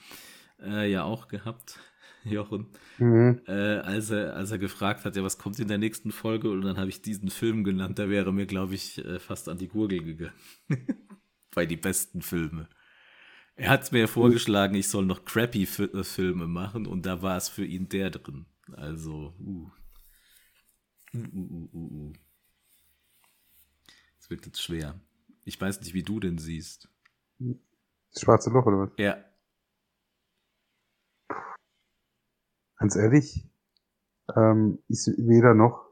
äh, 0.59 0.91
ja 0.91 1.03
auch 1.03 1.27
gehabt, 1.27 1.79
Jochen, 2.23 2.67
mhm. 2.97 3.41
äh, 3.47 3.51
als, 3.51 4.09
er, 4.09 4.35
als 4.35 4.51
er 4.51 4.57
gefragt 4.57 5.05
hat, 5.05 5.15
ja, 5.15 5.23
was 5.23 5.37
kommt 5.37 5.59
in 5.59 5.67
der 5.67 5.77
nächsten 5.77 6.11
Folge, 6.11 6.49
und 6.49 6.61
dann 6.61 6.77
habe 6.77 6.89
ich 6.89 7.01
diesen 7.01 7.29
Film 7.29 7.63
genannt, 7.63 7.99
da 7.99 8.09
wäre 8.09 8.33
mir, 8.33 8.47
glaube 8.47 8.75
ich, 8.75 8.97
äh, 9.05 9.19
fast 9.19 9.47
an 9.47 9.57
die 9.57 9.67
Gurgel 9.67 10.03
gegangen. 10.03 10.33
Bei 11.53 11.65
die 11.65 11.77
besten 11.77 12.21
Filme. 12.21 12.67
Er 13.59 13.71
hat 13.71 13.91
mir 13.91 14.07
vorgeschlagen, 14.07 14.73
ich 14.75 14.87
soll 14.87 15.05
noch 15.05 15.25
crappy 15.25 15.63
äh, 15.63 16.03
Filme 16.05 16.47
machen 16.47 16.87
und 16.87 17.05
da 17.05 17.21
war 17.21 17.35
es 17.35 17.49
für 17.49 17.65
ihn 17.65 17.89
der 17.89 18.09
drin. 18.09 18.45
Also, 18.71 19.33
uh. 19.37 19.69
Uh, 21.13 21.17
uh, 21.17 21.69
uh, 21.73 21.91
uh. 21.91 22.13
Es 24.17 24.29
wird 24.29 24.45
jetzt 24.45 24.61
schwer. 24.61 24.97
Ich 25.43 25.59
weiß 25.59 25.81
nicht, 25.81 25.93
wie 25.93 26.03
du 26.03 26.21
den 26.21 26.37
siehst. 26.37 26.87
Das 27.37 28.21
schwarze 28.21 28.49
Loch 28.49 28.65
oder 28.65 28.79
was? 28.79 28.91
Ja. 28.97 29.17
Ganz 32.77 32.95
ehrlich, 32.95 33.45
ähm, 34.37 34.81
ich 34.87 34.99
weder 35.17 35.53
noch. 35.53 35.85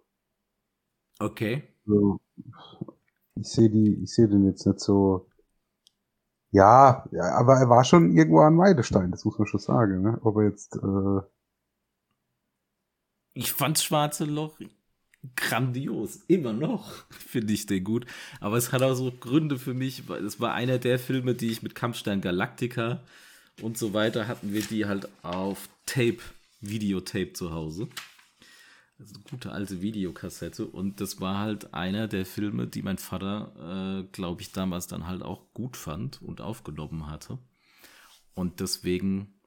Okay. 1.20 1.68
Also, 1.86 2.22
ich 3.36 3.50
sehe 3.50 3.70
die, 3.70 4.04
ich 4.04 4.14
sehe 4.14 4.30
den 4.30 4.46
jetzt 4.46 4.66
nicht 4.66 4.80
so 4.80 5.30
ja, 6.52 7.06
ja, 7.12 7.36
aber 7.36 7.58
er 7.58 7.70
war 7.70 7.84
schon 7.84 8.16
irgendwo 8.16 8.40
an 8.40 8.58
Weidestein, 8.58 9.12
das 9.12 9.26
muss 9.26 9.38
man 9.38 9.48
schon 9.48 9.60
sagen. 9.60 10.02
Ne? 10.02 10.20
Ob 10.24 10.38
er 10.38 10.44
jetzt. 10.44 10.76
Äh 10.76 11.22
ich 13.34 13.54
fand 13.54 13.80
Schwarze 13.80 14.26
Loch 14.26 14.58
grandios. 15.36 16.22
Immer 16.28 16.54
noch 16.54 17.06
finde 17.10 17.54
ich 17.54 17.66
den 17.66 17.84
gut. 17.84 18.06
Aber 18.40 18.58
es 18.58 18.72
hat 18.72 18.82
auch 18.82 18.96
so 18.96 19.12
Gründe 19.12 19.60
für 19.60 19.74
mich, 19.74 20.08
weil 20.08 20.26
es 20.26 20.40
war 20.40 20.54
einer 20.54 20.78
der 20.78 21.00
Filme, 21.00 21.36
die 21.36 21.52
ich 21.52 21.64
mit 21.64 21.76
Kampfstein 21.76 22.22
Galactica 22.22 23.02
und 23.62 23.78
so 23.78 23.94
weiter 23.94 24.28
hatten 24.28 24.54
wir 24.54 24.62
die 24.62 24.86
halt 24.86 25.10
auf 25.24 25.70
Tape, 25.86 26.20
Videotape 26.62 27.34
zu 27.34 27.52
Hause. 27.52 27.88
Also 29.00 29.16
eine 29.16 29.24
gute 29.30 29.52
alte 29.52 29.82
Videokassette. 29.82 30.66
Und 30.66 31.02
das 31.02 31.22
war 31.22 31.38
halt 31.38 31.74
einer 31.74 32.08
der 32.08 32.26
Filme, 32.26 32.68
die 32.68 32.82
mein 32.82 32.98
Vater, 32.98 34.04
äh, 34.06 34.12
glaube 34.12 34.42
ich, 34.42 34.52
damals 34.52 34.88
dann 34.88 35.08
halt 35.08 35.22
auch 35.22 35.54
gut 35.54 35.78
fand 35.78 36.22
und 36.22 36.42
aufgenommen 36.42 37.08
hatte. 37.08 37.38
Und 38.34 38.60
deswegen 38.60 39.40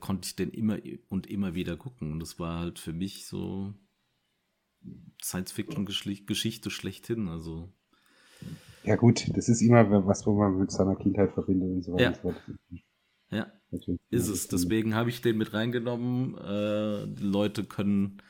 konnte 0.00 0.26
ich 0.26 0.36
den 0.36 0.50
immer 0.50 0.78
und 1.08 1.28
immer 1.28 1.54
wieder 1.54 1.76
gucken. 1.76 2.12
Und 2.12 2.20
das 2.20 2.38
war 2.38 2.58
halt 2.58 2.78
für 2.78 2.92
mich 2.92 3.26
so 3.26 3.72
Science-Fiction-Geschichte 5.22 6.70
schlechthin. 6.70 7.28
Also. 7.28 7.72
Ja, 8.84 8.96
gut, 8.96 9.30
das 9.36 9.48
ist 9.48 9.60
immer 9.62 10.06
was, 10.06 10.26
wo 10.26 10.34
man 10.34 10.58
mit 10.58 10.70
seiner 10.70 10.96
Kindheit 10.96 11.32
verbindet 11.32 11.70
und 11.70 11.82
so 11.82 11.92
weiter. 11.94 12.34
Ja. 13.30 13.46
ja. 13.70 13.86
Ist 14.10 14.28
es. 14.28 14.48
Deswegen 14.48 14.94
habe 14.94 15.10
ich 15.10 15.20
den 15.20 15.38
mit 15.38 15.52
reingenommen. 15.52 16.36
Äh, 16.38 17.06
die 17.14 17.24
Leute 17.24 17.64
können 17.64 18.22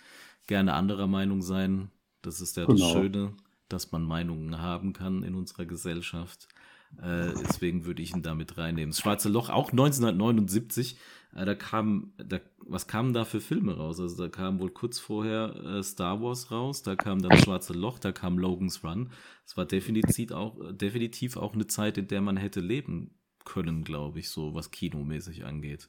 gerne 0.49 0.75
anderer 0.75 1.07
Meinung 1.07 1.43
sein. 1.43 1.93
Das 2.23 2.41
ist 2.41 2.57
ja 2.57 2.65
genau. 2.65 2.79
das 2.79 2.91
Schöne, 2.91 3.33
dass 3.69 3.93
man 3.93 4.03
Meinungen 4.03 4.61
haben 4.61 4.93
kann 4.93 5.23
in 5.23 5.37
unserer 5.37 5.67
Gesellschaft. 5.67 6.49
Äh, 6.97 7.35
deswegen 7.43 7.85
würde 7.85 8.03
ich 8.03 8.15
ihn 8.15 8.23
damit 8.23 8.59
reinnehmen. 8.59 8.91
Das 8.91 9.01
Schwarze 9.01 9.29
Loch, 9.29 9.51
auch 9.51 9.71
1979, 9.71 10.99
äh, 11.37 11.45
da 11.45 11.55
kam, 11.55 12.13
da, 12.17 12.41
was 12.67 12.87
kamen 12.87 13.13
da 13.13 13.25
für 13.25 13.41
Filme 13.41 13.77
raus? 13.77 14.01
Also 14.01 14.25
da 14.25 14.29
kam 14.29 14.59
wohl 14.59 14.71
kurz 14.71 14.99
vorher 14.99 15.55
äh, 15.65 15.83
Star 15.83 16.21
Wars 16.23 16.51
raus, 16.51 16.83
da 16.83 16.97
kam 16.97 17.21
das 17.21 17.41
Schwarze 17.41 17.75
Loch, 17.75 17.99
da 17.99 18.11
kam 18.11 18.39
Logan's 18.39 18.83
Run. 18.83 19.11
Es 19.45 19.57
war 19.57 19.67
definitiv 19.67 20.33
auch, 20.33 20.57
definitiv 20.73 21.37
auch 21.37 21.53
eine 21.53 21.67
Zeit, 21.67 21.99
in 21.99 22.09
der 22.09 22.23
man 22.23 22.39
hätte 22.39 22.61
leben 22.61 23.15
können, 23.45 23.85
glaube 23.85 24.21
ich, 24.21 24.31
so 24.31 24.55
was 24.55 24.71
kinomäßig 24.71 25.45
angeht. 25.45 25.89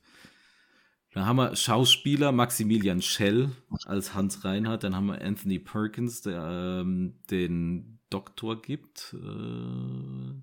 Dann 1.11 1.25
haben 1.25 1.37
wir 1.37 1.55
Schauspieler 1.55 2.31
Maximilian 2.31 3.01
Schell 3.01 3.51
als 3.85 4.13
Hans 4.13 4.45
Reinhardt. 4.45 4.83
Dann 4.83 4.95
haben 4.95 5.07
wir 5.07 5.21
Anthony 5.21 5.59
Perkins, 5.59 6.21
der 6.21 6.81
ähm, 6.81 7.19
den 7.31 7.99
Doktor 8.09 8.61
gibt. 8.61 9.15
Äh, 9.15 10.41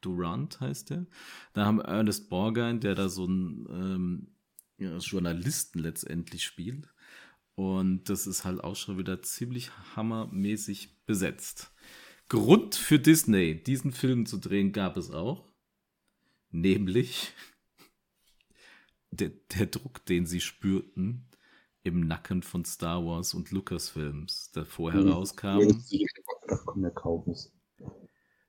Durant 0.00 0.60
heißt 0.60 0.90
der. 0.90 1.06
Dann 1.54 1.66
haben 1.66 1.78
wir 1.78 1.84
Ernest 1.86 2.28
Borgein, 2.28 2.78
der 2.78 2.94
da 2.94 3.08
so 3.08 3.24
einen 3.24 3.66
ähm, 3.68 4.28
ja, 4.78 4.96
Journalisten 4.98 5.80
letztendlich 5.80 6.44
spielt. 6.44 6.88
Und 7.56 8.08
das 8.08 8.26
ist 8.26 8.44
halt 8.44 8.62
auch 8.62 8.76
schon 8.76 8.98
wieder 8.98 9.22
ziemlich 9.22 9.70
hammermäßig 9.96 11.04
besetzt. 11.06 11.72
Grund 12.28 12.74
für 12.74 12.98
Disney, 12.98 13.62
diesen 13.62 13.92
Film 13.92 14.26
zu 14.26 14.36
drehen, 14.36 14.72
gab 14.72 14.96
es 14.96 15.10
auch. 15.10 15.48
Nämlich 16.50 17.32
der, 19.16 19.30
der 19.56 19.66
Druck, 19.66 20.04
den 20.06 20.26
sie 20.26 20.40
spürten 20.40 21.26
im 21.86 22.00
Nacken 22.00 22.42
von 22.42 22.64
Star 22.64 23.04
Wars 23.04 23.32
und 23.32 23.50
Lucasfilms, 23.52 24.50
der 24.52 24.64
vorher 24.64 25.02
mhm. 25.02 25.12
rauskam. 25.12 25.60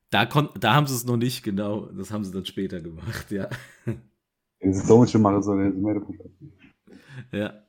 Da, 0.10 0.26
kon 0.26 0.50
da 0.60 0.74
haben 0.74 0.88
sie 0.88 0.96
es 0.96 1.06
noch 1.06 1.18
nicht, 1.18 1.44
genau. 1.44 1.86
Das 1.88 2.12
haben 2.12 2.24
sie 2.24 2.32
dann 2.32 2.46
später 2.46 2.82
gemacht, 2.82 3.30
ja. 3.30 3.50
Diese 4.64 4.88
Deutsche 4.88 5.20
machen 5.20 5.44
so 5.44 5.52
eine 5.52 5.72
Ja. 7.32 7.64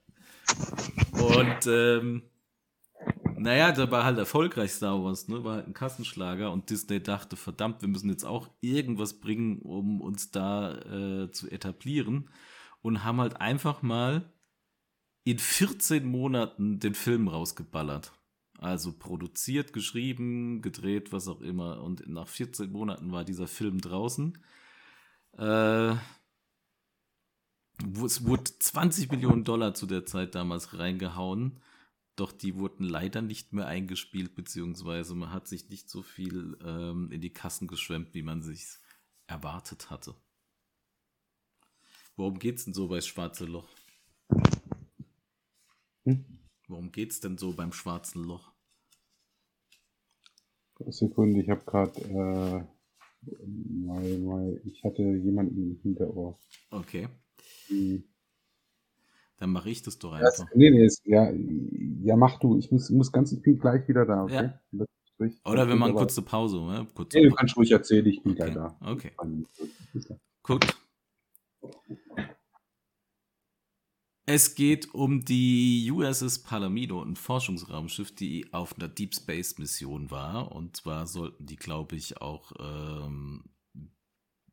Und 1.12 1.66
ähm, 1.66 2.22
naja, 3.36 3.72
der 3.72 3.90
war 3.90 4.04
halt 4.04 4.18
erfolgreich 4.18 4.72
Star 4.72 5.02
Wars, 5.02 5.28
ne? 5.28 5.44
War 5.44 5.56
halt 5.56 5.66
ein 5.66 5.74
Kassenschlager 5.74 6.50
und 6.50 6.70
Disney 6.70 7.02
dachte, 7.02 7.36
verdammt, 7.36 7.82
wir 7.82 7.88
müssen 7.88 8.08
jetzt 8.08 8.24
auch 8.24 8.48
irgendwas 8.60 9.20
bringen, 9.20 9.60
um 9.60 10.00
uns 10.00 10.30
da 10.30 10.78
äh, 10.78 11.30
zu 11.30 11.50
etablieren 11.50 12.30
und 12.82 13.04
haben 13.04 13.20
halt 13.20 13.40
einfach 13.40 13.82
mal 13.82 14.32
in 15.24 15.38
14 15.38 16.06
Monaten 16.06 16.80
den 16.80 16.94
Film 16.94 17.28
rausgeballert. 17.28 18.12
Also 18.58 18.92
produziert, 18.92 19.72
geschrieben, 19.72 20.62
gedreht, 20.62 21.12
was 21.12 21.28
auch 21.28 21.40
immer. 21.40 21.82
Und 21.82 22.08
nach 22.08 22.26
14 22.26 22.72
Monaten 22.72 23.12
war 23.12 23.24
dieser 23.24 23.46
Film 23.46 23.80
draußen. 23.80 24.36
Äh, 25.36 25.94
es 28.04 28.24
wurde 28.24 28.44
20 28.58 29.10
Millionen 29.12 29.44
Dollar 29.44 29.74
zu 29.74 29.86
der 29.86 30.04
Zeit 30.06 30.34
damals 30.34 30.76
reingehauen. 30.76 31.60
Doch 32.16 32.32
die 32.32 32.56
wurden 32.56 32.82
leider 32.82 33.22
nicht 33.22 33.52
mehr 33.52 33.68
eingespielt, 33.68 34.34
beziehungsweise 34.34 35.14
man 35.14 35.30
hat 35.30 35.46
sich 35.46 35.68
nicht 35.68 35.88
so 35.88 36.02
viel 36.02 36.58
ähm, 36.64 37.12
in 37.12 37.20
die 37.20 37.32
Kassen 37.32 37.68
geschwemmt, 37.68 38.12
wie 38.14 38.22
man 38.22 38.42
sich 38.42 38.66
erwartet 39.28 39.90
hatte. 39.90 40.16
Worum 42.18 42.40
geht's 42.40 42.64
denn 42.64 42.74
so 42.74 42.88
bei 42.88 43.00
Schwarze 43.00 43.44
Loch? 43.44 43.68
Hm? 46.04 46.24
Worum 46.66 46.90
geht's 46.90 47.20
denn 47.20 47.38
so 47.38 47.52
beim 47.52 47.72
Schwarzen 47.72 48.24
Loch? 48.24 48.50
Sekunde, 50.88 51.40
ich 51.40 51.48
habe 51.48 51.64
gerade 51.64 52.00
äh, 52.00 52.64
mal, 53.46 54.18
mal, 54.18 54.60
ich 54.64 54.82
hatte 54.82 55.02
jemanden 55.02 55.62
im 55.62 55.80
Hinterohr. 55.80 56.36
Okay. 56.72 57.06
Hm. 57.68 58.02
Dann 59.36 59.50
mache 59.50 59.70
ich 59.70 59.82
das 59.82 60.00
doch 60.00 60.12
einfach. 60.12 60.44
Das, 60.44 60.46
nee, 60.56 60.70
nee, 60.70 60.86
ist, 60.86 61.06
ja, 61.06 61.30
ja, 62.02 62.16
mach 62.16 62.40
du. 62.40 62.58
Ich 62.58 62.72
muss, 62.72 62.90
muss 62.90 63.12
ganz, 63.12 63.30
ich 63.30 63.42
bin 63.42 63.60
gleich 63.60 63.86
wieder 63.86 64.04
da, 64.04 64.24
okay? 64.24 64.50
Ja. 64.72 64.86
Oder 65.44 65.68
wenn 65.68 65.78
man 65.78 65.94
kurze 65.94 66.22
Pause, 66.22 66.56
ne? 66.62 66.84
Kurze 66.94 67.16
nee, 67.16 67.28
du 67.28 67.34
kannst 67.36 67.56
ruhig 67.56 67.70
erzählen, 67.70 68.06
ich 68.06 68.20
bin 68.24 68.32
okay. 68.32 68.42
gleich 68.42 68.54
da. 68.54 68.76
Okay. 68.80 69.12
Gut. 70.42 70.66
Es 74.30 74.54
geht 74.54 74.92
um 74.92 75.24
die 75.24 75.90
USS 75.90 76.40
Palomino, 76.40 77.02
ein 77.02 77.16
Forschungsraumschiff, 77.16 78.14
die 78.14 78.52
auf 78.52 78.76
einer 78.76 78.88
Deep 78.88 79.14
Space 79.14 79.56
Mission 79.56 80.10
war. 80.10 80.52
Und 80.52 80.76
zwar 80.76 81.06
sollten 81.06 81.46
die, 81.46 81.56
glaube 81.56 81.96
ich, 81.96 82.20
auch 82.20 82.52
ähm, 82.60 83.44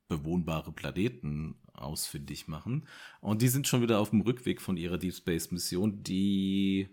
bewohnbare 0.07 0.71
Planeten 0.71 1.55
ausfindig 1.73 2.47
machen. 2.47 2.88
Und 3.19 3.41
die 3.41 3.49
sind 3.49 3.67
schon 3.67 3.81
wieder 3.81 3.99
auf 3.99 4.11
dem 4.11 4.21
Rückweg 4.21 4.61
von 4.61 4.77
ihrer 4.77 4.97
Deep 4.97 5.13
Space 5.13 5.51
Mission, 5.51 6.03
die, 6.03 6.88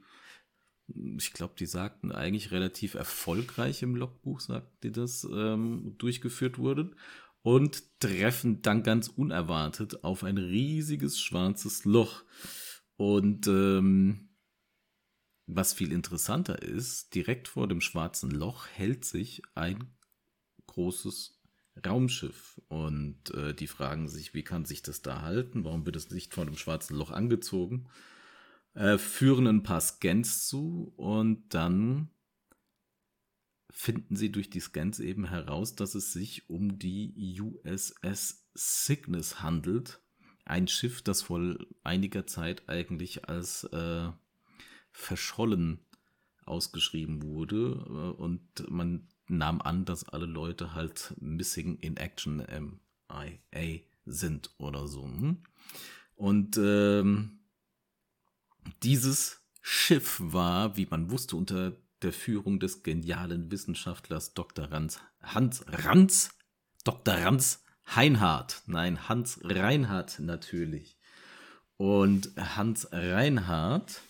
ich 0.88 1.32
glaube, 1.32 1.54
die 1.56 1.66
sagten 1.66 2.10
eigentlich 2.10 2.50
relativ 2.50 2.94
erfolgreich 2.94 3.84
im 3.84 3.94
Logbuch, 3.94 4.40
sagten 4.40 4.76
die 4.82 4.90
das, 4.90 5.22
ähm, 5.32 5.94
durchgeführt 5.98 6.58
wurden. 6.58 6.96
Und 7.42 8.00
treffen 8.00 8.60
dann 8.62 8.82
ganz 8.82 9.06
unerwartet 9.06 10.02
auf 10.02 10.24
ein 10.24 10.38
riesiges 10.38 11.20
schwarzes 11.20 11.84
Loch. 11.84 12.24
Und 13.02 13.48
ähm, 13.48 14.28
was 15.48 15.72
viel 15.72 15.90
interessanter 15.90 16.62
ist, 16.62 17.16
direkt 17.16 17.48
vor 17.48 17.66
dem 17.66 17.80
schwarzen 17.80 18.30
Loch 18.30 18.68
hält 18.68 19.04
sich 19.04 19.42
ein 19.56 19.92
großes 20.68 21.42
Raumschiff. 21.84 22.60
Und 22.68 23.34
äh, 23.34 23.54
die 23.54 23.66
fragen 23.66 24.08
sich, 24.08 24.34
wie 24.34 24.44
kann 24.44 24.66
sich 24.66 24.82
das 24.82 25.02
da 25.02 25.22
halten? 25.22 25.64
Warum 25.64 25.84
wird 25.84 25.96
es 25.96 26.10
nicht 26.10 26.32
von 26.32 26.46
dem 26.46 26.56
schwarzen 26.56 26.94
Loch 26.94 27.10
angezogen? 27.10 27.88
Äh, 28.74 28.98
führen 28.98 29.48
ein 29.48 29.64
paar 29.64 29.80
Scans 29.80 30.46
zu 30.46 30.92
und 30.96 31.52
dann 31.54 32.08
finden 33.68 34.14
sie 34.14 34.30
durch 34.30 34.48
die 34.48 34.60
Scans 34.60 35.00
eben 35.00 35.24
heraus, 35.24 35.74
dass 35.74 35.96
es 35.96 36.12
sich 36.12 36.48
um 36.48 36.78
die 36.78 37.40
USS 37.40 38.48
Cygnus 38.56 39.42
handelt. 39.42 40.00
Ein 40.44 40.68
Schiff, 40.68 41.02
das 41.02 41.22
vor 41.22 41.57
einiger 41.85 42.26
Zeit 42.26 42.68
eigentlich 42.68 43.28
als 43.28 43.64
äh, 43.64 44.11
verschollen 44.90 45.81
ausgeschrieben 46.44 47.22
wurde. 47.22 47.85
Äh, 47.87 48.20
und 48.20 48.70
man 48.70 49.09
nahm 49.28 49.61
an, 49.62 49.85
dass 49.85 50.09
alle 50.09 50.26
Leute 50.26 50.74
halt 50.74 51.14
Missing 51.20 51.78
in 51.78 51.96
Action 51.96 52.38
MIA 52.38 53.81
sind 54.05 54.50
oder 54.59 54.88
so. 54.88 55.05
Hm? 55.05 55.42
Und 56.14 56.57
ähm, 56.57 57.40
dieses 58.83 59.42
Schiff 59.61 60.20
war, 60.22 60.76
wie 60.76 60.87
man 60.87 61.11
wusste, 61.11 61.37
unter 61.37 61.76
der 62.02 62.12
Führung 62.12 62.59
des 62.59 62.83
genialen 62.83 63.50
Wissenschaftlers 63.50 64.35
Dr. 64.35 64.70
Ranz, 64.70 65.00
Hans 65.20 65.64
Ranz, 65.68 66.31
Dr. 66.85 67.14
Ranz 67.14 67.62
Heinhardt, 67.86 68.62
nein, 68.66 69.08
Hans 69.08 69.40
Reinhardt 69.42 70.18
natürlich. 70.20 70.98
Und 71.76 72.32
Hans 72.36 72.88
Reinhardt 72.92 74.02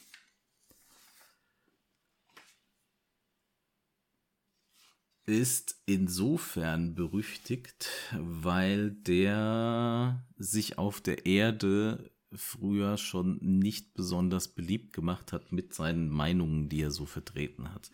ist 5.24 5.80
insofern 5.86 6.94
berüchtigt, 6.94 7.88
weil 8.12 8.90
der 8.90 10.26
sich 10.36 10.78
auf 10.78 11.00
der 11.00 11.26
Erde 11.26 12.10
früher 12.34 12.98
schon 12.98 13.38
nicht 13.40 13.94
besonders 13.94 14.48
beliebt 14.48 14.92
gemacht 14.92 15.32
hat 15.32 15.52
mit 15.52 15.74
seinen 15.74 16.08
Meinungen, 16.08 16.68
die 16.68 16.82
er 16.82 16.90
so 16.90 17.06
vertreten 17.06 17.72
hat. 17.72 17.90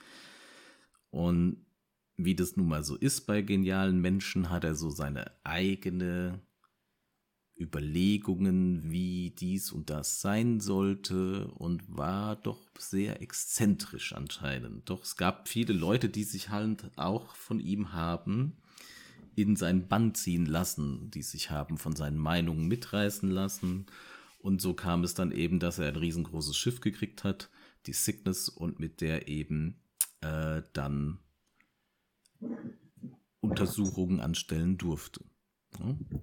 Und 1.11 1.65
wie 2.19 2.35
das 2.35 2.57
nun 2.57 2.69
mal 2.69 2.85
so 2.85 2.97
ist 2.97 3.23
bei 3.27 3.43
genialen 3.43 4.01
Menschen, 4.01 4.51
hat 4.51 4.65
er 4.65 4.75
so 4.75 4.91
seine 4.91 5.31
eigene 5.45 6.41
Überlegungen, 7.59 8.91
wie 8.91 9.31
dies 9.31 9.73
und 9.73 9.89
das 9.89 10.21
sein 10.21 10.61
sollte 10.61 11.49
und 11.49 11.97
war 11.97 12.37
doch 12.37 12.61
sehr 12.77 13.23
exzentrisch 13.23 14.13
anscheinend. 14.13 14.91
Doch 14.91 15.05
es 15.05 15.17
gab 15.17 15.49
viele 15.49 15.73
Leute, 15.73 16.09
die 16.09 16.25
sich 16.25 16.51
halt 16.51 16.91
auch 16.97 17.35
von 17.35 17.61
ihm 17.61 17.93
haben 17.93 18.57
in 19.37 19.55
sein 19.55 19.87
Bann 19.87 20.15
ziehen 20.15 20.47
lassen, 20.47 21.13
die 21.13 21.23
sich 21.23 21.51
haben 21.51 21.79
von 21.79 21.95
seinen 21.95 22.19
Meinungen 22.19 22.67
mitreißen 22.67 23.31
lassen. 23.31 23.87
Und 24.41 24.61
so 24.61 24.75
kam 24.75 25.05
es 25.05 25.15
dann 25.15 25.31
eben, 25.31 25.61
dass 25.61 25.79
er 25.79 25.89
ein 25.89 25.97
riesengroßes 25.97 26.57
Schiff 26.57 26.81
gekriegt 26.81 27.23
hat, 27.23 27.49
die 27.87 27.93
Cygnus, 27.93 28.49
und 28.49 28.81
mit 28.81 29.01
der 29.01 29.29
eben 29.29 29.81
äh, 30.23 30.63
dann 30.73 31.21
Untersuchungen 33.41 34.21
anstellen 34.21 34.79
durfte. 34.79 35.25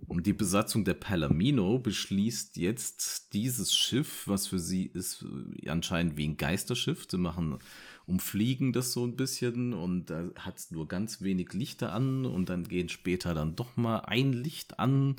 Und 0.07 0.25
die 0.25 0.33
Besatzung 0.33 0.83
der 0.85 0.95
Palomino 0.95 1.79
beschließt 1.79 2.57
jetzt 2.57 3.33
dieses 3.33 3.73
Schiff, 3.73 4.27
was 4.27 4.47
für 4.47 4.59
sie 4.59 4.85
ist 4.85 5.23
äh, 5.63 5.69
anscheinend 5.69 6.17
wie 6.17 6.27
ein 6.27 6.35
Geisterschiff. 6.35 7.05
Sie 7.09 7.17
machen, 7.17 7.59
umfliegen 8.05 8.73
das 8.73 8.91
so 8.91 9.05
ein 9.05 9.15
bisschen 9.15 9.73
und 9.73 10.09
da 10.09 10.29
hat 10.39 10.57
es 10.57 10.71
nur 10.71 10.87
ganz 10.87 11.21
wenig 11.21 11.53
Lichter 11.53 11.93
an 11.93 12.25
und 12.25 12.49
dann 12.49 12.67
gehen 12.67 12.89
später 12.89 13.33
dann 13.33 13.55
doch 13.55 13.77
mal 13.77 13.99
ein 13.99 14.33
Licht 14.33 14.79
an. 14.79 15.15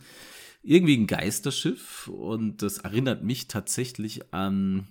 Irgendwie 0.63 0.97
ein 0.97 1.07
Geisterschiff 1.07 2.09
und 2.09 2.63
das 2.63 2.79
erinnert 2.79 3.23
mich 3.23 3.49
tatsächlich 3.49 4.35
an 4.35 4.89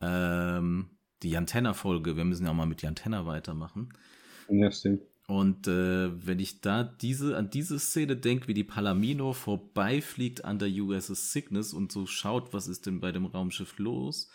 ähm, 0.00 0.90
die 1.22 1.30
Jantenna-Folge. 1.30 2.16
Wir 2.16 2.24
müssen 2.24 2.44
ja 2.44 2.52
auch 2.52 2.56
mal 2.56 2.66
mit 2.66 2.82
Jantenna 2.82 3.26
weitermachen. 3.26 3.92
Ja, 4.48 4.70
stimmt. 4.70 5.02
Und 5.26 5.66
äh, 5.66 6.26
wenn 6.26 6.38
ich 6.38 6.60
da 6.60 6.84
diese, 6.84 7.36
an 7.36 7.50
diese 7.50 7.80
Szene 7.80 8.16
denke, 8.16 8.46
wie 8.46 8.54
die 8.54 8.64
Palomino 8.64 9.32
vorbeifliegt 9.32 10.44
an 10.44 10.60
der 10.60 10.68
USS 10.68 11.32
Cygnus 11.32 11.74
und 11.74 11.90
so 11.90 12.06
schaut, 12.06 12.52
was 12.52 12.68
ist 12.68 12.86
denn 12.86 13.00
bei 13.00 13.10
dem 13.10 13.26
Raumschiff 13.26 13.76
los, 13.78 14.30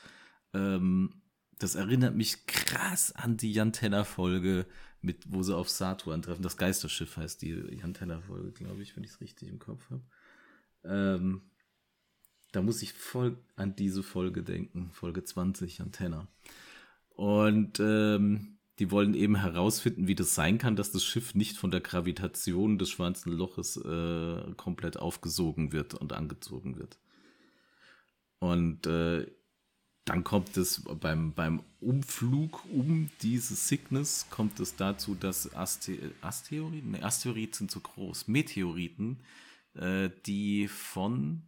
ähm, 0.54 1.22
das 1.60 1.76
erinnert 1.76 2.16
mich 2.16 2.46
krass 2.46 3.14
an 3.16 3.38
die 3.38 3.54
Jantenna-Folge, 3.54 4.66
mit, 5.02 5.32
wo 5.32 5.44
sie 5.44 5.56
auf 5.56 5.70
Saturn 5.70 6.22
treffen. 6.22 6.44
Das 6.44 6.58
Geisterschiff 6.58 7.16
heißt 7.18 7.42
die 7.42 7.52
Jantenna-Folge, 7.52 8.52
glaube 8.52 8.82
ich, 8.82 8.96
wenn 8.96 9.04
ich 9.04 9.12
es 9.12 9.22
richtig 9.22 9.48
im 9.48 9.60
Kopf 9.60 9.90
habe. 9.90 10.04
Ähm, 10.84 11.42
da 12.52 12.62
muss 12.62 12.82
ich 12.82 12.94
voll 12.94 13.38
an 13.56 13.76
diese 13.76 14.04
Folge 14.04 14.44
denken, 14.44 14.92
Folge 14.92 15.24
20, 15.24 15.82
Antenna. 15.82 16.28
Und 17.10 17.80
ähm, 17.80 18.58
die 18.80 18.92
wollen 18.92 19.14
eben 19.14 19.36
herausfinden, 19.36 20.08
wie 20.08 20.16
das 20.16 20.34
sein 20.34 20.58
kann, 20.58 20.76
dass 20.76 20.92
das 20.92 21.04
Schiff 21.04 21.36
nicht 21.36 21.58
von 21.58 21.72
der 21.72 21.82
Gravitation 21.82 22.78
des 22.78 22.90
schwarzen 22.90 23.32
Loches 23.32 23.78
äh, 23.78 24.54
komplett 24.58 24.98
aufgesogen 24.98 25.72
wird 25.72 25.94
und 25.94 26.14
angezogen 26.14 26.78
wird. 26.78 26.98
Und 28.40 28.88
äh, 28.88 29.28
dann 30.06 30.24
kommt 30.24 30.58
es 30.58 30.82
beim, 31.00 31.34
beim 31.34 31.64
Umflug 31.80 32.66
um 32.72 33.10
diese 33.22 33.56
Cygnus, 33.56 34.28
kommt 34.30 34.60
es 34.60 34.76
dazu, 34.76 35.16
dass 35.16 35.54
Aste 35.54 36.14
Asteroiden, 36.22 36.92
nee, 36.92 37.02
Asteroiden 37.02 37.54
sind 37.54 37.72
zu 37.72 37.82
groß, 37.82 38.28
Meteoriten, 38.28 39.20
äh, 39.76 40.10
die 40.26 40.68
von 40.68 41.44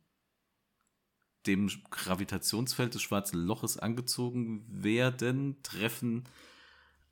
dem 1.47 1.69
Gravitationsfeld 1.89 2.93
des 2.93 3.01
schwarzen 3.01 3.43
Loches 3.43 3.77
angezogen 3.77 4.65
werden, 4.69 5.57
treffen 5.63 6.23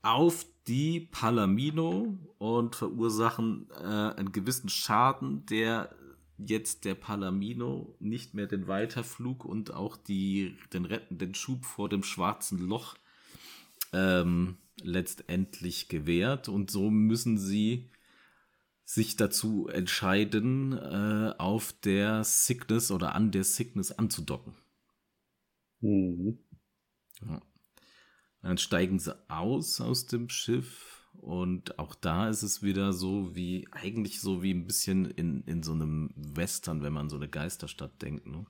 auf 0.02 0.46
die 0.68 1.00
Palomino 1.00 2.18
und 2.38 2.76
verursachen 2.76 3.70
äh, 3.72 3.84
einen 3.84 4.32
gewissen 4.32 4.70
Schaden, 4.70 5.46
der 5.46 5.96
jetzt 6.38 6.86
der 6.86 6.96
Palomino 6.96 7.96
nicht 8.00 8.34
mehr 8.34 8.48
den 8.48 8.68
Weiterflug 8.68 9.46
und 9.46 9.74
auch 9.74 9.98
die, 9.98 10.58
den 10.74 10.86
rettenden 10.86 11.36
Schub 11.36 11.66
vor 11.66 11.90
dem 11.90 12.04
schwarzen 12.04 12.60
Loch 12.60 12.96
ähm, 13.94 14.58
letztendlich 14.82 15.88
gewährt. 15.88 16.50
Und 16.50 16.72
so 16.72 16.90
müssen 16.90 17.38
sie 17.38 17.92
sich 18.84 19.16
dazu 19.16 19.68
entscheiden, 19.68 20.74
äh, 20.74 21.34
auf 21.38 21.74
der 21.84 22.24
Sickness 22.24 22.92
oder 22.92 23.16
an 23.16 23.32
der 23.32 23.44
Sickness 23.44 23.92
anzudocken. 23.92 24.54
Mhm. 25.82 26.40
Ja. 27.22 27.42
Dann 28.42 28.58
steigen 28.58 29.00
sie 29.00 29.16
aus 29.30 29.80
aus 29.82 30.08
dem 30.08 30.30
Schiff 30.30 30.92
und 31.14 31.78
auch 31.78 31.94
da 31.94 32.30
ist 32.30 32.42
es 32.42 32.64
wieder 32.64 32.94
so 32.94 33.36
wie, 33.36 33.68
eigentlich 33.72 34.22
so 34.22 34.42
wie 34.42 34.54
ein 34.54 34.66
bisschen 34.66 35.06
in, 35.12 35.44
in 35.44 35.62
so 35.62 35.74
einem 35.74 36.10
Western, 36.16 36.82
wenn 36.82 36.94
man 36.94 37.10
so 37.10 37.18
eine 37.18 37.28
Geisterstadt 37.28 38.02
denkt. 38.02 38.26
Ne? 38.26 38.46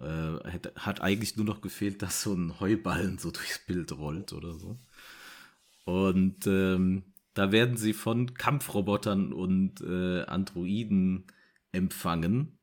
Äh, 0.00 0.50
hat, 0.50 0.72
hat 0.76 1.00
eigentlich 1.00 1.36
nur 1.36 1.46
noch 1.46 1.60
gefehlt, 1.60 2.02
dass 2.02 2.22
so 2.22 2.34
ein 2.34 2.58
Heuballen 2.58 3.18
so 3.18 3.30
durchs 3.30 3.64
Bild 3.64 3.92
rollt 3.92 4.32
oder 4.32 4.54
so. 4.54 4.78
Und 5.84 6.46
ähm, 6.46 7.04
da 7.34 7.52
werden 7.52 7.76
sie 7.76 7.92
von 7.92 8.34
Kampfrobotern 8.34 9.32
und 9.32 9.80
äh, 9.80 10.22
Androiden 10.22 11.26
empfangen 11.72 12.58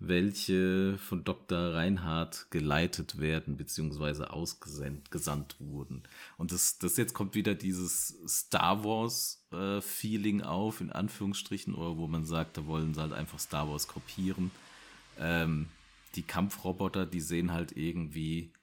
welche 0.00 0.96
von 0.96 1.24
Dr. 1.24 1.74
Reinhardt 1.74 2.50
geleitet 2.50 3.20
werden, 3.20 3.58
beziehungsweise 3.58 4.32
ausgesandt 4.32 5.56
wurden. 5.58 6.02
Und 6.38 6.52
das, 6.52 6.78
das 6.78 6.96
jetzt 6.96 7.12
kommt 7.12 7.34
wieder 7.34 7.54
dieses 7.54 8.18
Star 8.26 8.82
Wars-Feeling 8.82 10.40
äh, 10.40 10.44
auf, 10.44 10.80
in 10.80 10.90
Anführungsstrichen, 10.90 11.74
oder 11.74 11.98
wo 11.98 12.06
man 12.06 12.24
sagt, 12.24 12.56
da 12.56 12.66
wollen 12.66 12.94
sie 12.94 13.00
halt 13.00 13.12
einfach 13.12 13.38
Star 13.38 13.68
Wars 13.68 13.88
kopieren. 13.88 14.50
Ähm, 15.18 15.68
die 16.14 16.22
Kampfroboter, 16.22 17.04
die 17.04 17.20
sehen 17.20 17.52
halt 17.52 17.76
irgendwie 17.76 18.54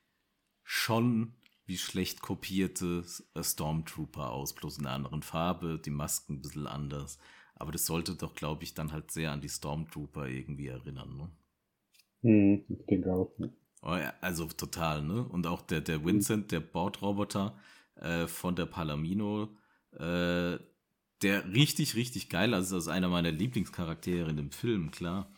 schon 0.64 1.34
wie 1.68 1.78
schlecht 1.78 2.22
kopierte 2.22 3.06
Stormtrooper 3.40 4.32
aus, 4.32 4.54
bloß 4.56 4.80
in 4.80 4.86
einer 4.86 4.96
anderen 4.96 5.22
Farbe, 5.22 5.80
die 5.84 5.92
Masken 5.92 6.36
ein 6.36 6.42
bisschen 6.42 6.66
anders. 6.66 7.20
Aber 7.60 7.72
das 7.72 7.86
sollte 7.86 8.16
doch, 8.16 8.36
glaube 8.36 8.64
ich, 8.64 8.74
dann 8.74 8.92
halt 8.92 9.12
sehr 9.12 9.32
an 9.32 9.42
die 9.42 9.50
Stormtrooper 9.50 10.28
irgendwie 10.28 10.68
erinnern, 10.68 11.18
ne? 11.18 11.30
Hm, 12.22 12.66
ich 12.70 12.86
denke 12.86 13.14
auch. 13.14 13.38
Ne? 13.38 13.54
Oh 13.82 13.98
also 14.22 14.46
total, 14.48 15.02
ne? 15.04 15.24
Und 15.24 15.48
auch 15.48 15.62
der, 15.62 15.82
der 15.82 16.04
Vincent, 16.04 16.52
der 16.52 16.60
Bordroboter 16.60 17.58
äh, 17.96 18.28
von 18.28 18.56
der 18.56 18.66
Palamino, 18.66 19.56
äh, 19.94 20.58
der 21.24 21.54
richtig, 21.54 21.96
richtig 21.96 22.30
geil, 22.30 22.54
also 22.54 22.76
das 22.76 22.86
ist 22.86 22.92
einer 22.92 23.08
meiner 23.10 23.32
Lieblingscharaktere 23.32 24.30
in 24.30 24.38
dem 24.38 24.52
Film, 24.52 24.92
klar. 24.92 25.32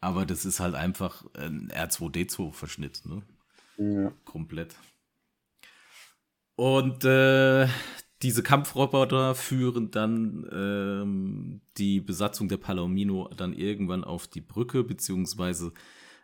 Aber 0.00 0.26
das 0.26 0.44
ist 0.44 0.60
halt 0.60 0.74
einfach 0.74 1.24
ein 1.34 1.70
R2D2-Verschnitt, 1.70 3.02
ne? 3.06 3.22
Ja. 3.78 4.12
Komplett. 4.24 4.76
Und 6.56 7.04
äh, 7.04 7.66
diese 8.24 8.42
Kampfroboter 8.42 9.34
führen 9.34 9.90
dann 9.90 10.48
ähm, 10.50 11.60
die 11.76 12.00
Besatzung 12.00 12.48
der 12.48 12.56
Palomino 12.56 13.28
dann 13.36 13.52
irgendwann 13.52 14.02
auf 14.02 14.26
die 14.26 14.40
Brücke, 14.40 14.82
beziehungsweise 14.82 15.74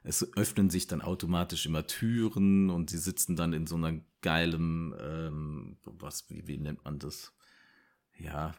es 0.02 0.34
öffnen 0.34 0.70
sich 0.70 0.86
dann 0.86 1.02
automatisch 1.02 1.66
immer 1.66 1.86
Türen 1.86 2.70
und 2.70 2.88
sie 2.88 2.96
sitzen 2.96 3.36
dann 3.36 3.52
in 3.52 3.66
so 3.66 3.76
einer 3.76 4.00
geilen, 4.22 4.94
ähm, 4.98 5.76
was, 5.84 6.30
wie, 6.30 6.46
wie 6.46 6.56
nennt 6.56 6.82
man 6.86 6.98
das? 6.98 7.34
Ja, 8.18 8.54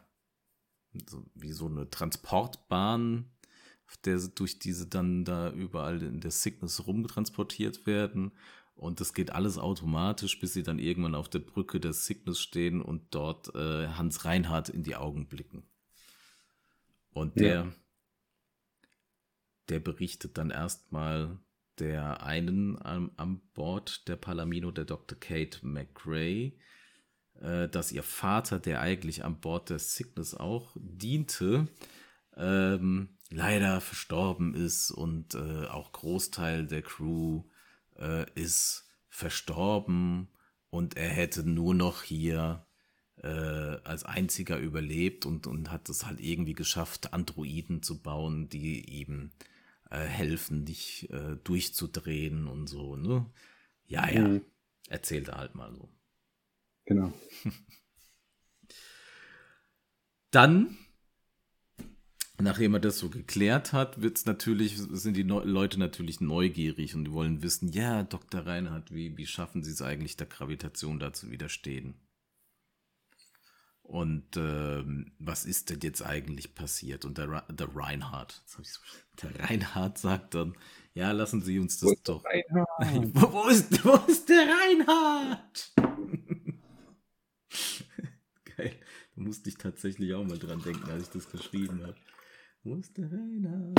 so, 1.10 1.26
wie 1.34 1.50
so 1.50 1.66
eine 1.66 1.90
Transportbahn, 1.90 3.28
auf 3.88 3.96
der 3.96 4.18
durch 4.18 4.60
diese 4.60 4.86
dann 4.86 5.24
da 5.24 5.50
überall 5.50 6.00
in 6.02 6.20
der 6.20 6.30
Sickness 6.30 6.86
rumtransportiert 6.86 7.86
werden. 7.86 8.30
Und 8.74 9.00
das 9.00 9.14
geht 9.14 9.30
alles 9.30 9.58
automatisch, 9.58 10.40
bis 10.40 10.54
sie 10.54 10.62
dann 10.62 10.78
irgendwann 10.78 11.14
auf 11.14 11.28
der 11.28 11.38
Brücke 11.38 11.78
der 11.78 11.92
Sickness 11.92 12.40
stehen 12.40 12.82
und 12.82 13.14
dort 13.14 13.54
äh, 13.54 13.88
Hans 13.88 14.24
Reinhardt 14.24 14.68
in 14.68 14.82
die 14.82 14.96
Augen 14.96 15.28
blicken. 15.28 15.64
Und 17.12 17.38
der, 17.38 17.54
ja. 17.54 17.72
der 19.68 19.80
berichtet 19.80 20.38
dann 20.38 20.50
erstmal 20.50 21.38
der 21.78 22.22
einen 22.22 22.80
am, 22.82 23.12
am 23.16 23.40
Bord 23.54 24.08
der 24.08 24.16
Palamino, 24.16 24.70
der 24.70 24.84
Dr. 24.84 25.18
Kate 25.18 25.66
McRae, 25.66 26.52
äh, 27.40 27.68
dass 27.68 27.92
ihr 27.92 28.02
Vater, 28.02 28.58
der 28.58 28.80
eigentlich 28.80 29.24
an 29.24 29.40
Bord 29.40 29.70
der 29.70 29.78
Sickness 29.78 30.34
auch 30.34 30.74
diente, 30.76 31.68
ähm, 32.36 33.10
leider 33.30 33.80
verstorben 33.80 34.54
ist 34.54 34.90
und 34.90 35.34
äh, 35.34 35.66
auch 35.66 35.92
Großteil 35.92 36.66
der 36.66 36.82
Crew 36.82 37.44
äh, 37.98 38.30
ist 38.34 38.88
verstorben 39.08 40.28
und 40.70 40.96
er 40.96 41.08
hätte 41.08 41.48
nur 41.48 41.74
noch 41.74 42.02
hier 42.02 42.66
äh, 43.16 43.28
als 43.28 44.04
einziger 44.04 44.58
überlebt 44.58 45.26
und, 45.26 45.46
und 45.46 45.70
hat 45.70 45.88
es 45.88 46.06
halt 46.06 46.20
irgendwie 46.20 46.54
geschafft, 46.54 47.12
Androiden 47.12 47.82
zu 47.82 48.02
bauen, 48.02 48.48
die 48.48 48.80
ihm 48.80 49.32
äh, 49.90 50.00
helfen, 50.00 50.64
dich 50.64 51.10
äh, 51.10 51.36
durchzudrehen 51.44 52.46
und 52.46 52.66
so, 52.66 52.96
ne? 52.96 53.26
Ja, 53.86 54.08
ja. 54.08 54.26
Mhm. 54.26 54.44
Erzählt 54.88 55.28
er 55.28 55.38
halt 55.38 55.54
mal 55.54 55.72
so. 55.74 55.88
Genau. 56.86 57.12
Dann 60.30 60.78
nachdem 62.42 62.74
er 62.74 62.80
das 62.80 62.98
so 62.98 63.08
geklärt 63.08 63.72
hat, 63.72 64.02
wird's 64.02 64.26
natürlich, 64.26 64.78
sind 64.78 65.16
die 65.16 65.24
Neu 65.24 65.44
Leute 65.44 65.78
natürlich 65.78 66.20
neugierig 66.20 66.94
und 66.94 67.04
die 67.04 67.12
wollen 67.12 67.42
wissen, 67.42 67.72
ja, 67.72 68.02
Dr. 68.02 68.46
Reinhardt, 68.46 68.94
wie, 68.94 69.16
wie 69.16 69.26
schaffen 69.26 69.62
Sie 69.62 69.70
es 69.70 69.82
eigentlich, 69.82 70.16
der 70.16 70.26
Gravitation 70.26 70.98
da 70.98 71.12
zu 71.12 71.30
widerstehen? 71.30 71.94
Und 73.82 74.36
ähm, 74.36 75.12
was 75.18 75.44
ist 75.44 75.70
denn 75.70 75.80
jetzt 75.82 76.02
eigentlich 76.02 76.54
passiert? 76.54 77.04
Und 77.04 77.18
der, 77.18 77.44
der 77.50 77.68
Reinhardt, 77.74 78.42
der 79.22 79.40
Reinhardt 79.40 79.98
sagt 79.98 80.34
dann, 80.34 80.56
ja, 80.94 81.10
lassen 81.12 81.42
Sie 81.42 81.58
uns 81.58 81.78
das 81.78 81.90
wo 81.90 81.96
doch. 82.04 82.24
wo, 82.24 83.48
ist, 83.48 83.84
wo 83.84 83.94
ist 84.10 84.28
der 84.28 84.46
Reinhardt? 84.46 85.72
Geil. 88.56 88.72
Da 89.14 89.22
musste 89.22 89.50
ich 89.50 89.56
tatsächlich 89.56 90.14
auch 90.14 90.24
mal 90.24 90.38
dran 90.38 90.62
denken, 90.62 90.90
als 90.90 91.04
ich 91.04 91.10
das 91.10 91.30
geschrieben 91.30 91.82
habe. 91.82 91.96
Wo 92.64 92.76
ist 92.76 92.96
der 92.96 93.10
Reinhard? 93.10 93.76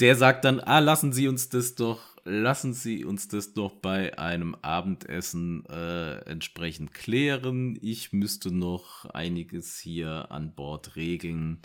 Der 0.00 0.16
sagt 0.16 0.44
dann, 0.44 0.58
ah, 0.58 0.80
lassen 0.80 1.12
Sie 1.12 1.28
uns 1.28 1.50
das 1.50 1.76
doch, 1.76 2.16
lassen 2.24 2.74
Sie 2.74 3.04
uns 3.04 3.28
das 3.28 3.54
doch 3.54 3.76
bei 3.76 4.18
einem 4.18 4.56
Abendessen 4.56 5.64
äh, 5.66 6.16
entsprechend 6.24 6.92
klären. 6.94 7.78
Ich 7.80 8.12
müsste 8.12 8.50
noch 8.50 9.04
einiges 9.04 9.78
hier 9.78 10.32
an 10.32 10.56
Bord 10.56 10.96
regeln. 10.96 11.62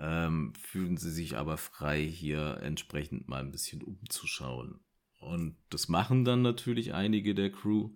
Ähm, 0.00 0.52
fühlen 0.60 0.96
Sie 0.96 1.12
sich 1.12 1.36
aber 1.36 1.58
frei, 1.58 2.02
hier 2.02 2.58
entsprechend 2.62 3.28
mal 3.28 3.40
ein 3.40 3.52
bisschen 3.52 3.84
umzuschauen. 3.84 4.80
Und 5.20 5.54
das 5.68 5.88
machen 5.88 6.24
dann 6.24 6.42
natürlich 6.42 6.92
einige 6.92 7.36
der 7.36 7.52
Crew. 7.52 7.90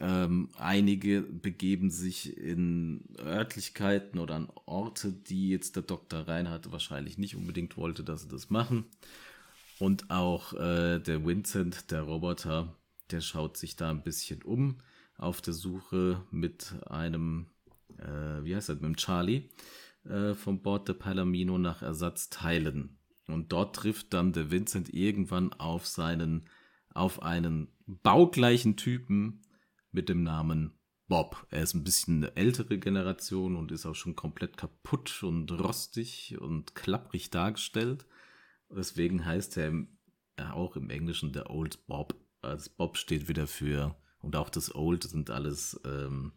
Ähm, 0.00 0.50
einige 0.58 1.22
begeben 1.22 1.90
sich 1.90 2.36
in 2.36 3.04
Örtlichkeiten 3.18 4.18
oder 4.18 4.34
an 4.34 4.50
Orte, 4.66 5.12
die 5.12 5.50
jetzt 5.50 5.76
der 5.76 5.84
Dr. 5.84 6.26
Reinhardt 6.26 6.72
wahrscheinlich 6.72 7.16
nicht 7.16 7.36
unbedingt 7.36 7.76
wollte, 7.76 8.02
dass 8.02 8.22
sie 8.22 8.28
das 8.28 8.50
machen. 8.50 8.86
Und 9.78 10.10
auch 10.10 10.52
äh, 10.54 10.98
der 10.98 11.24
Vincent, 11.24 11.90
der 11.90 12.02
Roboter, 12.02 12.74
der 13.10 13.20
schaut 13.20 13.56
sich 13.56 13.76
da 13.76 13.90
ein 13.90 14.02
bisschen 14.02 14.42
um 14.42 14.78
auf 15.16 15.40
der 15.40 15.54
Suche 15.54 16.22
mit 16.30 16.74
einem, 16.86 17.46
äh, 17.98 18.44
wie 18.44 18.54
heißt 18.54 18.68
das, 18.68 18.76
mit 18.76 18.84
dem 18.84 18.96
Charlie 18.96 19.48
äh, 20.04 20.34
vom 20.34 20.62
Bord 20.62 20.88
der 20.88 20.94
Palomino 20.94 21.58
nach 21.58 21.82
Ersatzteilen. 21.82 22.98
Und 23.26 23.52
dort 23.52 23.76
trifft 23.76 24.12
dann 24.12 24.32
der 24.32 24.50
Vincent 24.50 24.92
irgendwann 24.92 25.52
auf 25.54 25.86
seinen, 25.86 26.48
auf 26.92 27.22
einen 27.22 27.68
baugleichen 27.86 28.76
Typen, 28.76 29.40
mit 29.94 30.08
dem 30.08 30.22
Namen 30.22 30.72
Bob. 31.06 31.46
Er 31.50 31.62
ist 31.62 31.74
ein 31.74 31.84
bisschen 31.84 32.24
eine 32.24 32.36
ältere 32.36 32.78
Generation 32.78 33.56
und 33.56 33.72
ist 33.72 33.86
auch 33.86 33.94
schon 33.94 34.16
komplett 34.16 34.56
kaputt 34.56 35.22
und 35.22 35.52
rostig 35.52 36.36
und 36.40 36.74
klapprig 36.74 37.30
dargestellt. 37.30 38.06
Deswegen 38.70 39.24
heißt 39.24 39.56
er 39.56 39.86
auch 40.52 40.76
im 40.76 40.90
Englischen 40.90 41.32
der 41.32 41.50
Old 41.50 41.86
Bob. 41.86 42.14
Also 42.42 42.70
Bob 42.76 42.96
steht 42.96 43.28
wieder 43.28 43.46
für, 43.46 43.96
und 44.20 44.36
auch 44.36 44.48
das 44.48 44.74
Old 44.74 45.04
sind 45.04 45.30
alles 45.30 45.80
ähm, 45.84 46.32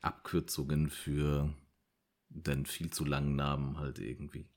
Abkürzungen 0.00 0.90
für 0.90 1.52
den 2.28 2.66
viel 2.66 2.90
zu 2.90 3.04
langen 3.04 3.36
Namen 3.36 3.78
halt 3.78 3.98
irgendwie. 3.98 4.48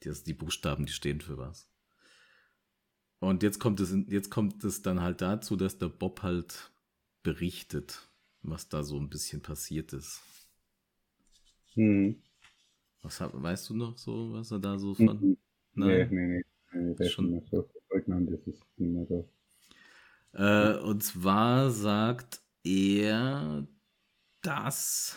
Das, 0.00 0.22
die 0.24 0.32
Buchstaben, 0.32 0.86
die 0.86 0.92
stehen 0.92 1.20
für 1.20 1.36
was. 1.36 1.70
Und 3.18 3.42
jetzt 3.42 3.60
kommt 3.60 3.80
es, 3.80 3.94
jetzt 4.08 4.30
kommt 4.30 4.64
es 4.64 4.80
dann 4.80 5.02
halt 5.02 5.20
dazu, 5.20 5.56
dass 5.56 5.76
der 5.76 5.88
Bob 5.88 6.22
halt 6.22 6.69
berichtet, 7.22 8.08
was 8.42 8.68
da 8.68 8.82
so 8.82 8.98
ein 8.98 9.08
bisschen 9.08 9.42
passiert 9.42 9.92
ist. 9.92 10.22
Hm. 11.74 12.22
Was 13.02 13.20
weißt 13.20 13.70
du 13.70 13.74
noch 13.74 13.96
so, 13.96 14.32
was 14.32 14.50
er 14.50 14.58
da 14.58 14.78
so 14.78 14.94
von? 14.94 15.20
Mhm. 15.20 15.38
Nein, 15.74 16.08
nee, 16.10 16.26
nee, 16.26 16.44
nee. 16.72 16.94
nee 16.98 17.08
schon 17.08 17.30
nicht 17.30 17.48
so 17.50 17.68
prägnant 17.88 18.30
ist 18.30 18.46
es 18.46 18.60
nicht 18.76 18.92
mehr 18.92 19.06
so. 19.06 19.28
Äh, 20.32 20.78
und 20.78 21.02
zwar 21.02 21.70
sagt 21.70 22.40
er, 22.62 23.66
dass 24.42 25.16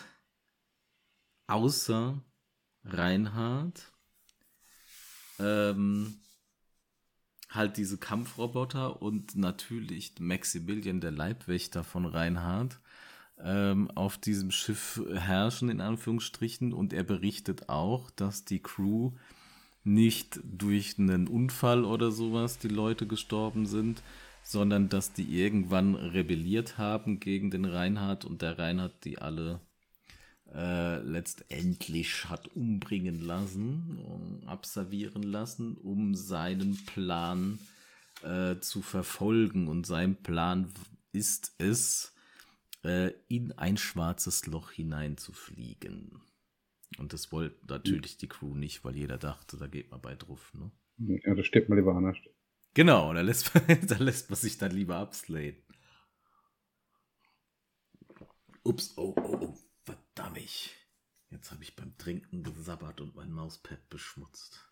außer 1.46 2.22
Reinhard 2.84 3.92
ähm, 5.38 6.20
halt 7.54 7.76
diese 7.76 7.98
Kampfroboter 7.98 9.02
und 9.02 9.36
natürlich 9.36 10.12
Maximilian, 10.18 11.00
der 11.00 11.10
Leibwächter 11.10 11.84
von 11.84 12.06
Reinhard, 12.06 12.78
ähm, 13.42 13.90
auf 13.90 14.18
diesem 14.18 14.50
Schiff 14.50 15.00
herrschen, 15.12 15.68
in 15.68 15.80
Anführungsstrichen. 15.80 16.72
Und 16.72 16.92
er 16.92 17.04
berichtet 17.04 17.68
auch, 17.68 18.10
dass 18.10 18.44
die 18.44 18.60
Crew 18.60 19.12
nicht 19.84 20.40
durch 20.44 20.98
einen 20.98 21.28
Unfall 21.28 21.84
oder 21.84 22.10
sowas 22.10 22.58
die 22.58 22.68
Leute 22.68 23.06
gestorben 23.06 23.66
sind, 23.66 24.02
sondern 24.42 24.88
dass 24.88 25.12
die 25.12 25.40
irgendwann 25.40 25.94
rebelliert 25.94 26.78
haben 26.78 27.20
gegen 27.20 27.50
den 27.50 27.64
Reinhard 27.64 28.24
und 28.24 28.42
der 28.42 28.58
Reinhard 28.58 29.04
die 29.04 29.18
alle 29.18 29.60
äh, 30.52 30.98
letztendlich 30.98 32.28
hat 32.28 32.48
umbringen 32.48 33.20
lassen, 33.20 34.42
abservieren 34.46 35.22
lassen, 35.22 35.76
um 35.76 36.14
seinen 36.14 36.76
Plan 36.86 37.58
äh, 38.22 38.58
zu 38.60 38.82
verfolgen. 38.82 39.68
Und 39.68 39.86
sein 39.86 40.16
Plan 40.16 40.72
ist 41.12 41.54
es, 41.58 42.14
äh, 42.84 43.12
in 43.28 43.52
ein 43.52 43.76
schwarzes 43.76 44.46
Loch 44.46 44.70
hineinzufliegen. 44.70 46.20
Und 46.98 47.12
das 47.12 47.32
wollte 47.32 47.56
natürlich 47.66 48.18
die 48.18 48.28
Crew 48.28 48.54
nicht, 48.54 48.84
weil 48.84 48.96
jeder 48.96 49.18
dachte, 49.18 49.56
da 49.56 49.66
geht 49.66 49.90
man 49.90 50.00
bei 50.00 50.14
drauf. 50.14 50.52
Ne? 50.54 50.70
Ja, 51.24 51.34
da 51.34 51.42
steht 51.42 51.68
man 51.68 51.78
lieber 51.78 51.94
anders. 51.94 52.16
Genau, 52.74 53.12
da 53.12 53.20
lässt, 53.20 53.54
man, 53.54 53.64
da 53.88 53.96
lässt 53.96 54.30
man 54.30 54.36
sich 54.36 54.58
dann 54.58 54.72
lieber 54.72 54.96
abslayen. 54.96 55.56
Ups, 58.62 58.96
oh, 58.96 59.14
oh, 59.16 59.38
oh. 59.40 59.58
Verdammt. 60.14 60.70
Jetzt 61.30 61.50
habe 61.50 61.64
ich 61.64 61.74
beim 61.74 61.96
Trinken 61.98 62.44
gesabbert 62.44 63.00
und 63.00 63.16
mein 63.16 63.32
Mauspad 63.32 63.88
beschmutzt. 63.88 64.70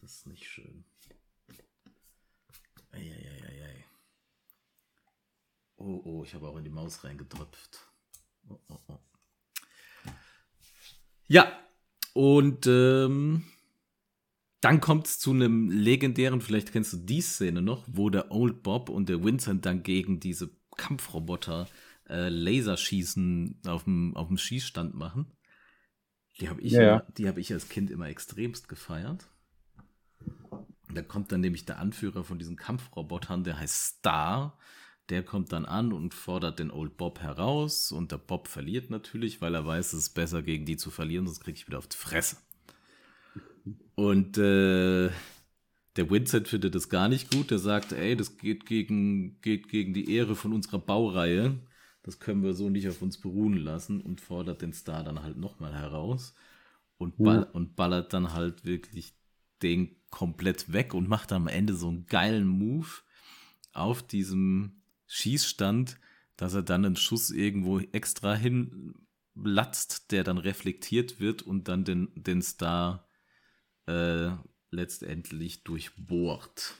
Das 0.00 0.12
ist 0.12 0.26
nicht 0.26 0.44
schön. 0.44 0.84
Eieieiei. 2.90 3.84
Oh, 5.76 6.00
oh, 6.04 6.24
ich 6.24 6.34
habe 6.34 6.48
auch 6.48 6.56
in 6.56 6.64
die 6.64 6.70
Maus 6.70 7.04
reingetröpft. 7.04 7.86
Oh, 8.48 8.58
oh, 8.68 8.78
oh. 8.88 8.98
Ja, 11.28 11.56
und 12.12 12.66
ähm, 12.66 13.44
dann 14.60 14.80
kommt 14.80 15.06
es 15.06 15.20
zu 15.20 15.30
einem 15.30 15.70
legendären, 15.70 16.40
vielleicht 16.40 16.72
kennst 16.72 16.92
du 16.92 16.96
die 16.96 17.20
Szene 17.20 17.62
noch, 17.62 17.84
wo 17.86 18.10
der 18.10 18.32
Old 18.32 18.64
Bob 18.64 18.88
und 18.88 19.08
der 19.08 19.22
Vincent 19.22 19.64
dann 19.64 19.84
gegen 19.84 20.18
diese 20.18 20.50
Kampfroboter 20.76 21.68
äh, 21.68 21.89
Laserschießen 22.28 23.60
auf 23.66 23.84
dem, 23.84 24.16
auf 24.16 24.28
dem 24.28 24.38
Schießstand 24.38 24.94
machen. 24.94 25.26
Die 26.40 26.48
habe 26.48 26.60
ich, 26.60 26.72
ja, 26.72 26.82
ja. 26.82 27.28
hab 27.28 27.38
ich 27.38 27.52
als 27.52 27.68
Kind 27.68 27.90
immer 27.90 28.08
extremst 28.08 28.68
gefeiert. 28.68 29.28
Da 30.92 31.02
kommt 31.02 31.30
dann 31.30 31.40
nämlich 31.40 31.66
der 31.66 31.78
Anführer 31.78 32.24
von 32.24 32.38
diesen 32.38 32.56
Kampfrobotern, 32.56 33.44
der 33.44 33.58
heißt 33.58 33.98
Star. 33.98 34.58
Der 35.08 35.22
kommt 35.22 35.52
dann 35.52 35.64
an 35.64 35.92
und 35.92 36.14
fordert 36.14 36.58
den 36.58 36.70
Old 36.70 36.96
Bob 36.96 37.20
heraus. 37.20 37.92
Und 37.92 38.12
der 38.12 38.18
Bob 38.18 38.48
verliert 38.48 38.90
natürlich, 38.90 39.40
weil 39.40 39.54
er 39.54 39.66
weiß, 39.66 39.92
es 39.92 40.04
ist 40.04 40.14
besser 40.14 40.42
gegen 40.42 40.64
die 40.64 40.76
zu 40.76 40.90
verlieren, 40.90 41.26
sonst 41.26 41.40
kriege 41.40 41.56
ich 41.56 41.66
wieder 41.66 41.78
auf 41.78 41.88
die 41.88 41.96
Fresse. 41.96 42.36
Und 43.94 44.38
äh, 44.38 45.10
der 45.96 46.10
Vincent 46.10 46.48
findet 46.48 46.74
das 46.74 46.88
gar 46.88 47.08
nicht 47.08 47.30
gut. 47.32 47.50
Der 47.50 47.58
sagt, 47.58 47.92
ey, 47.92 48.16
das 48.16 48.38
geht 48.38 48.66
gegen, 48.66 49.40
geht 49.42 49.68
gegen 49.68 49.94
die 49.94 50.14
Ehre 50.14 50.36
von 50.36 50.52
unserer 50.52 50.78
Baureihe. 50.78 51.58
Das 52.02 52.18
können 52.18 52.42
wir 52.42 52.54
so 52.54 52.70
nicht 52.70 52.88
auf 52.88 53.02
uns 53.02 53.18
beruhen 53.18 53.56
lassen 53.56 54.00
und 54.00 54.20
fordert 54.20 54.62
den 54.62 54.72
Star 54.72 55.04
dann 55.04 55.22
halt 55.22 55.36
nochmal 55.36 55.74
heraus 55.74 56.34
und, 56.98 57.16
ball 57.18 57.42
ja. 57.42 57.50
und 57.52 57.76
ballert 57.76 58.12
dann 58.12 58.32
halt 58.32 58.64
wirklich 58.64 59.14
den 59.62 59.96
komplett 60.10 60.72
weg 60.72 60.94
und 60.94 61.08
macht 61.08 61.32
am 61.32 61.46
Ende 61.46 61.74
so 61.74 61.88
einen 61.88 62.06
geilen 62.06 62.46
Move 62.46 62.88
auf 63.72 64.02
diesem 64.02 64.82
Schießstand, 65.06 65.98
dass 66.36 66.54
er 66.54 66.62
dann 66.62 66.84
einen 66.84 66.96
Schuss 66.96 67.30
irgendwo 67.30 67.80
extra 67.80 68.34
hinlatzt, 68.34 70.10
der 70.10 70.24
dann 70.24 70.38
reflektiert 70.38 71.20
wird 71.20 71.42
und 71.42 71.68
dann 71.68 71.84
den, 71.84 72.10
den 72.14 72.42
Star 72.42 73.06
äh, 73.86 74.30
letztendlich 74.70 75.64
durchbohrt 75.64 76.76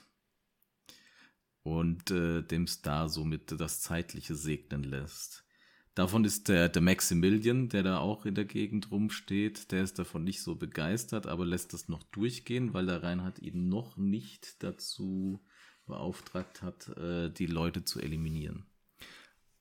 und 1.63 2.11
äh, 2.11 2.41
dem 2.41 2.67
Star 2.67 3.09
somit 3.09 3.59
das 3.59 3.81
Zeitliche 3.81 4.35
segnen 4.35 4.83
lässt. 4.83 5.45
Davon 5.93 6.23
ist 6.23 6.47
der, 6.47 6.69
der 6.69 6.81
Maximilian, 6.81 7.67
der 7.67 7.83
da 7.83 7.99
auch 7.99 8.25
in 8.25 8.33
der 8.33 8.45
Gegend 8.45 8.91
rumsteht, 8.91 9.71
der 9.71 9.83
ist 9.83 9.99
davon 9.99 10.23
nicht 10.23 10.41
so 10.41 10.55
begeistert, 10.55 11.27
aber 11.27 11.45
lässt 11.45 11.73
das 11.73 11.89
noch 11.89 12.03
durchgehen, 12.03 12.73
weil 12.73 12.85
der 12.85 13.03
Reinhard 13.03 13.39
ihn 13.39 13.67
noch 13.67 13.97
nicht 13.97 14.63
dazu 14.63 15.41
beauftragt 15.85 16.61
hat, 16.61 16.87
äh, 16.97 17.29
die 17.29 17.47
Leute 17.47 17.83
zu 17.83 17.99
eliminieren. 17.99 18.65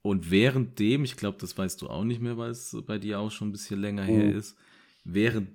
Und 0.02 0.30
währenddem, 0.30 1.04
ich 1.04 1.16
glaube, 1.16 1.38
das 1.38 1.58
weißt 1.58 1.82
du 1.82 1.90
auch 1.90 2.04
nicht 2.04 2.20
mehr, 2.20 2.38
weil 2.38 2.50
es 2.50 2.76
bei 2.86 2.98
dir 2.98 3.18
auch 3.18 3.30
schon 3.30 3.48
ein 3.48 3.52
bisschen 3.52 3.80
länger 3.80 4.04
mhm. 4.04 4.08
her 4.08 4.34
ist, 4.34 4.56
während 5.04 5.50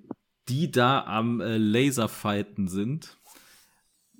die 0.48 0.70
da 0.70 1.04
am 1.04 1.40
äh, 1.40 1.56
Laserfighten 1.56 2.68
sind, 2.68 3.16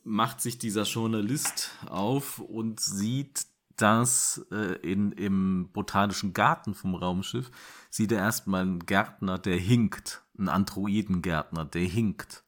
macht 0.07 0.41
sich 0.41 0.59
dieser 0.59 0.85
Journalist 0.85 1.73
auf 1.87 2.39
und 2.39 2.81
sieht, 2.81 3.47
dass 3.77 4.47
äh, 4.51 4.77
in, 4.77 5.13
im 5.13 5.71
botanischen 5.73 6.33
Garten 6.33 6.75
vom 6.75 6.95
Raumschiff 6.95 7.51
sieht 7.91 8.13
er 8.13 8.19
erstmal 8.19 8.63
einen 8.63 8.87
Gärtner, 8.87 9.39
der 9.39 9.57
hinkt, 9.57 10.25
einen 10.39 10.49
Androidengärtner, 10.49 11.65
der 11.67 11.83
hinkt. 11.83 12.45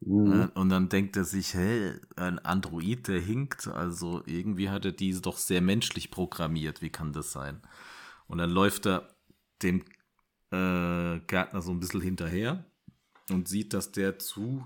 Mhm. 0.00 0.52
Und 0.54 0.68
dann 0.68 0.88
denkt 0.88 1.16
er 1.16 1.24
sich, 1.24 1.54
hä, 1.54 1.94
ein 2.16 2.38
Android, 2.38 3.08
der 3.08 3.20
hinkt, 3.20 3.66
also 3.66 4.22
irgendwie 4.26 4.70
hat 4.70 4.84
er 4.84 4.92
diese 4.92 5.22
doch 5.22 5.38
sehr 5.38 5.60
menschlich 5.60 6.10
programmiert, 6.10 6.82
wie 6.82 6.90
kann 6.90 7.12
das 7.12 7.32
sein? 7.32 7.62
Und 8.28 8.38
dann 8.38 8.50
läuft 8.50 8.86
er 8.86 9.08
dem 9.62 9.80
äh, 10.50 11.18
Gärtner 11.26 11.62
so 11.62 11.72
ein 11.72 11.80
bisschen 11.80 12.02
hinterher 12.02 12.64
und 13.30 13.48
sieht, 13.48 13.72
dass 13.74 13.90
der 13.90 14.18
zu 14.18 14.64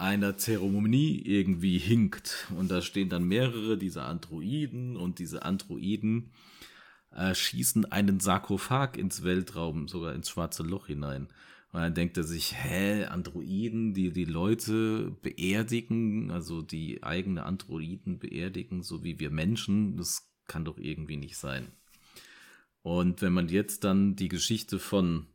einer 0.00 0.38
Zeremonie 0.38 1.20
irgendwie 1.24 1.78
hinkt. 1.78 2.48
Und 2.56 2.70
da 2.70 2.80
stehen 2.80 3.10
dann 3.10 3.24
mehrere 3.24 3.76
dieser 3.76 4.06
Androiden 4.06 4.96
und 4.96 5.18
diese 5.18 5.44
Androiden 5.44 6.32
äh, 7.12 7.34
schießen 7.34 7.90
einen 7.92 8.18
Sarkophag 8.18 8.96
ins 8.96 9.22
Weltraum, 9.22 9.88
sogar 9.88 10.14
ins 10.14 10.30
schwarze 10.30 10.62
Loch 10.62 10.86
hinein. 10.86 11.28
Und 11.72 11.80
dann 11.80 11.94
denkt 11.94 12.16
er 12.16 12.24
sich, 12.24 12.54
hä, 12.56 13.04
Androiden, 13.04 13.94
die 13.94 14.10
die 14.10 14.24
Leute 14.24 15.16
beerdigen, 15.22 16.30
also 16.30 16.62
die 16.62 17.02
eigene 17.02 17.44
Androiden 17.44 18.18
beerdigen, 18.18 18.82
so 18.82 19.04
wie 19.04 19.20
wir 19.20 19.30
Menschen, 19.30 19.96
das 19.96 20.32
kann 20.46 20.64
doch 20.64 20.78
irgendwie 20.78 21.16
nicht 21.16 21.36
sein. 21.36 21.68
Und 22.82 23.20
wenn 23.22 23.34
man 23.34 23.48
jetzt 23.48 23.84
dann 23.84 24.16
die 24.16 24.28
Geschichte 24.28 24.78
von 24.78 25.26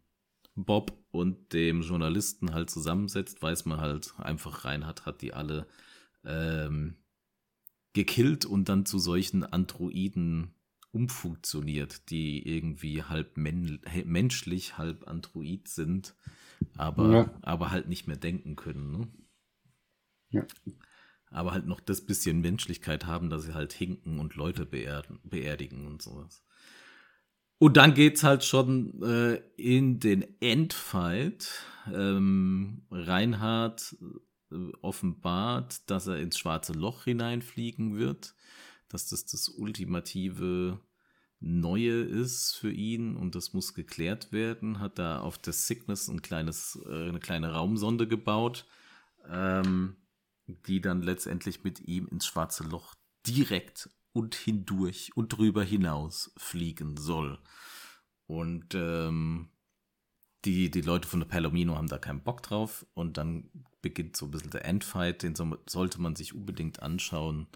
Bob 0.55 0.97
und 1.11 1.53
dem 1.53 1.81
Journalisten 1.81 2.53
halt 2.53 2.69
zusammensetzt, 2.69 3.41
weiß 3.41 3.65
man 3.65 3.79
halt 3.79 4.13
einfach, 4.17 4.65
Reinhard 4.65 5.05
hat 5.05 5.21
die 5.21 5.33
alle 5.33 5.67
ähm, 6.23 6.95
gekillt 7.93 8.45
und 8.45 8.69
dann 8.69 8.85
zu 8.85 8.99
solchen 8.99 9.43
Androiden 9.43 10.53
umfunktioniert, 10.91 12.09
die 12.09 12.47
irgendwie 12.47 13.03
halb 13.03 13.35
men 13.35 13.81
menschlich, 14.05 14.77
halb 14.77 15.07
Android 15.07 15.67
sind, 15.67 16.15
aber, 16.77 17.11
ja. 17.11 17.39
aber 17.41 17.71
halt 17.71 17.89
nicht 17.89 18.07
mehr 18.07 18.15
denken 18.15 18.55
können. 18.55 18.91
Ne? 18.91 19.07
Ja. 20.29 20.45
Aber 21.31 21.51
halt 21.51 21.65
noch 21.65 21.81
das 21.81 22.05
bisschen 22.05 22.39
Menschlichkeit 22.39 23.05
haben, 23.05 23.29
dass 23.29 23.43
sie 23.43 23.53
halt 23.53 23.73
hinken 23.73 24.19
und 24.19 24.35
Leute 24.35 24.65
beerdigen 24.65 25.85
und 25.85 26.01
sowas. 26.01 26.44
Und 27.57 27.77
dann 27.77 27.93
geht's 27.93 28.23
halt 28.23 28.43
schon 28.43 29.01
äh, 29.01 29.35
in 29.55 29.99
den 29.99 30.25
Endfight. 30.41 31.63
Ähm, 31.93 32.83
Reinhard 32.91 33.95
äh, 34.51 34.55
offenbart, 34.81 35.89
dass 35.89 36.07
er 36.07 36.19
ins 36.19 36.37
schwarze 36.37 36.73
Loch 36.73 37.05
hineinfliegen 37.05 37.97
wird, 37.97 38.35
dass 38.89 39.07
das 39.07 39.25
das 39.25 39.49
ultimative 39.49 40.79
Neue 41.39 42.01
ist 42.01 42.55
für 42.55 42.71
ihn 42.71 43.15
und 43.15 43.35
das 43.35 43.53
muss 43.53 43.73
geklärt 43.73 44.31
werden. 44.31 44.79
Hat 44.79 44.97
da 44.97 45.19
auf 45.19 45.37
der 45.37 45.53
Cygnus 45.53 46.07
ein 46.07 46.21
kleines, 46.21 46.79
äh, 46.87 47.09
eine 47.09 47.19
kleine 47.19 47.53
Raumsonde 47.53 48.07
gebaut, 48.07 48.65
ähm, 49.29 49.95
die 50.47 50.81
dann 50.81 51.01
letztendlich 51.01 51.63
mit 51.63 51.81
ihm 51.81 52.07
ins 52.07 52.25
schwarze 52.25 52.63
Loch 52.63 52.95
direkt 53.27 53.89
und 54.15 54.33
hindurch 54.33 55.11
und 55.15 55.27
drüber 55.27 55.61
hinaus 55.61 56.31
fliegen 56.37 56.95
soll. 56.95 57.37
Und 58.27 58.73
ähm, 58.73 59.49
die, 60.45 60.71
die 60.71 60.81
Leute 60.81 61.05
von 61.05 61.19
der 61.19 61.27
Palomino 61.27 61.75
haben 61.75 61.89
da 61.89 61.97
keinen 61.97 62.23
Bock 62.23 62.41
drauf 62.41 62.85
und 62.93 63.17
dann 63.17 63.49
beginnt 63.81 64.15
so 64.15 64.25
ein 64.25 64.31
bisschen 64.31 64.51
der 64.51 64.63
Endfight, 64.63 65.21
den 65.21 65.35
so, 65.35 65.57
sollte 65.67 65.99
man 65.99 66.15
sich 66.15 66.33
unbedingt 66.33 66.81
anschauen. 66.81 67.47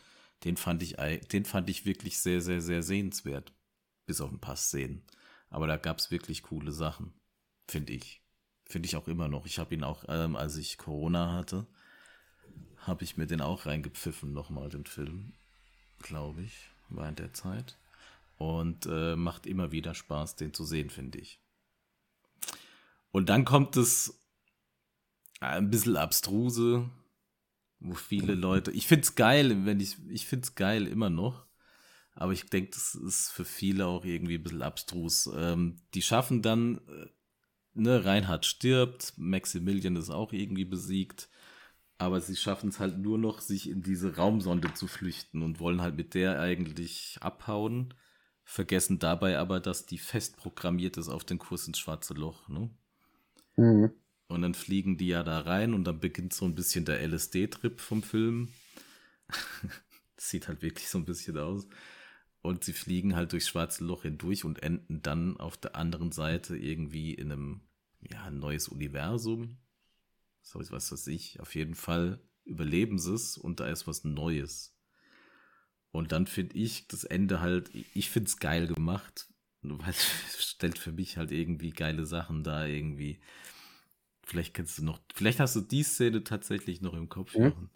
Den 0.43 0.57
fand 0.57 0.83
ich, 0.83 0.97
den 1.31 1.45
fand 1.45 1.69
ich 1.69 1.85
wirklich 1.85 2.19
sehr, 2.19 2.41
sehr, 2.41 2.61
sehr 2.61 2.83
sehenswert. 2.83 3.53
Bis 4.05 4.19
auf 4.19 4.29
ein 4.29 4.41
paar 4.41 4.57
Szenen. 4.57 5.03
Aber 5.49 5.65
da 5.65 5.77
gab 5.77 5.99
es 5.99 6.11
wirklich 6.11 6.43
coole 6.43 6.73
Sachen, 6.73 7.13
finde 7.69 7.93
ich. 7.93 8.21
Finde 8.65 8.85
ich 8.85 8.97
auch 8.97 9.07
immer 9.07 9.29
noch. 9.29 9.45
Ich 9.45 9.59
habe 9.59 9.73
ihn 9.73 9.85
auch, 9.85 10.03
ähm, 10.09 10.35
als 10.35 10.57
ich 10.57 10.77
Corona 10.77 11.31
hatte, 11.31 11.67
habe 12.79 13.05
ich 13.05 13.15
mir 13.15 13.27
den 13.27 13.39
auch 13.39 13.65
reingepfiffen, 13.65 14.33
nochmal 14.33 14.67
den 14.67 14.85
Film 14.85 15.33
glaube 15.99 16.41
ich, 16.41 16.69
während 16.89 17.19
der 17.19 17.33
Zeit. 17.33 17.77
Und 18.37 18.85
äh, 18.85 19.15
macht 19.15 19.45
immer 19.45 19.71
wieder 19.71 19.93
Spaß, 19.93 20.37
den 20.37 20.53
zu 20.53 20.63
sehen, 20.63 20.89
finde 20.89 21.19
ich. 21.19 21.39
Und 23.11 23.29
dann 23.29 23.43
kommt 23.43 23.75
es 23.75 24.17
ein 25.41 25.69
bisschen 25.69 25.97
abstruse, 25.97 26.89
wo 27.79 27.93
viele 27.93 28.35
Leute. 28.35 28.71
Ich 28.71 28.87
finde 28.87 29.03
es 29.03 29.15
geil, 29.15 29.65
wenn 29.65 29.79
ich. 29.79 29.97
Ich 30.09 30.25
finde 30.25 30.45
es 30.45 30.55
geil 30.55 30.87
immer 30.87 31.09
noch. 31.09 31.45
Aber 32.13 32.33
ich 32.33 32.45
denke, 32.49 32.71
das 32.71 32.95
ist 32.95 33.29
für 33.29 33.45
viele 33.45 33.87
auch 33.87 34.03
irgendwie 34.03 34.35
ein 34.35 34.43
bisschen 34.43 34.61
abstrus. 34.61 35.29
Ähm, 35.33 35.77
die 35.93 36.01
schaffen 36.01 36.41
dann, 36.41 36.79
äh, 36.87 37.07
ne, 37.73 38.03
Reinhard 38.03 38.45
stirbt, 38.45 39.13
Maximilian 39.15 39.95
ist 39.95 40.09
auch 40.09 40.33
irgendwie 40.33 40.65
besiegt 40.65 41.29
aber 41.99 42.21
sie 42.21 42.37
schaffen 42.37 42.69
es 42.69 42.79
halt 42.79 42.97
nur 42.97 43.17
noch, 43.17 43.41
sich 43.41 43.69
in 43.69 43.83
diese 43.83 44.15
Raumsonde 44.15 44.73
zu 44.73 44.87
flüchten 44.87 45.43
und 45.43 45.59
wollen 45.59 45.81
halt 45.81 45.97
mit 45.97 46.13
der 46.13 46.39
eigentlich 46.39 47.17
abhauen, 47.19 47.93
vergessen 48.45 48.99
dabei 48.99 49.37
aber, 49.37 49.59
dass 49.59 49.85
die 49.85 49.97
fest 49.97 50.37
programmiert 50.37 50.95
ist 50.95 51.09
auf 51.09 51.25
den 51.25 51.39
Kurs 51.39 51.67
ins 51.67 51.77
schwarze 51.77 52.13
Loch. 52.13 52.47
Ne? 52.47 52.69
Mhm. 53.57 53.91
Und 54.29 54.41
dann 54.41 54.53
fliegen 54.53 54.97
die 54.97 55.09
ja 55.09 55.23
da 55.23 55.41
rein 55.41 55.73
und 55.73 55.83
dann 55.83 55.99
beginnt 55.99 56.33
so 56.33 56.45
ein 56.45 56.55
bisschen 56.55 56.85
der 56.85 57.01
LSD-Trip 57.05 57.81
vom 57.81 58.01
Film. 58.01 58.47
das 60.15 60.29
sieht 60.29 60.47
halt 60.47 60.61
wirklich 60.61 60.87
so 60.87 60.99
ein 60.99 61.05
bisschen 61.05 61.37
aus. 61.37 61.67
und 62.41 62.63
sie 62.63 62.73
fliegen 62.73 63.17
halt 63.17 63.33
durchs 63.33 63.49
schwarze 63.49 63.83
Loch 63.83 64.03
hindurch 64.03 64.45
und 64.45 64.63
enden 64.63 65.01
dann 65.01 65.35
auf 65.37 65.57
der 65.57 65.75
anderen 65.75 66.13
Seite 66.13 66.55
irgendwie 66.55 67.13
in 67.13 67.33
einem, 67.33 67.61
ja, 67.99 68.31
neues 68.31 68.69
Universum. 68.69 69.57
So, 70.49 70.59
was 70.71 70.91
weiß 70.91 71.07
ich. 71.07 71.39
Auf 71.39 71.53
jeden 71.53 71.75
Fall 71.75 72.19
überleben 72.43 72.97
sie 72.97 73.13
es 73.13 73.37
und 73.37 73.59
da 73.59 73.67
ist 73.67 73.85
was 73.85 74.03
Neues. 74.03 74.75
Und 75.91 76.11
dann 76.11 76.25
finde 76.25 76.55
ich 76.55 76.87
das 76.87 77.03
Ende 77.03 77.39
halt, 77.39 77.69
ich 77.93 78.09
finde 78.09 78.29
es 78.29 78.37
geil 78.37 78.65
gemacht, 78.65 79.27
weil 79.61 79.89
es 79.89 80.43
stellt 80.43 80.79
für 80.79 80.91
mich 80.91 81.17
halt 81.17 81.31
irgendwie 81.31 81.69
geile 81.69 82.07
Sachen 82.07 82.43
da 82.43 82.65
irgendwie. 82.65 83.19
Vielleicht 84.23 84.55
kennst 84.55 84.79
du 84.79 84.85
noch, 84.85 84.99
vielleicht 85.13 85.39
hast 85.39 85.55
du 85.55 85.61
die 85.61 85.83
Szene 85.83 86.23
tatsächlich 86.23 86.81
noch 86.81 86.93
im 86.93 87.09
Kopf. 87.09 87.35
Mhm. 87.35 87.69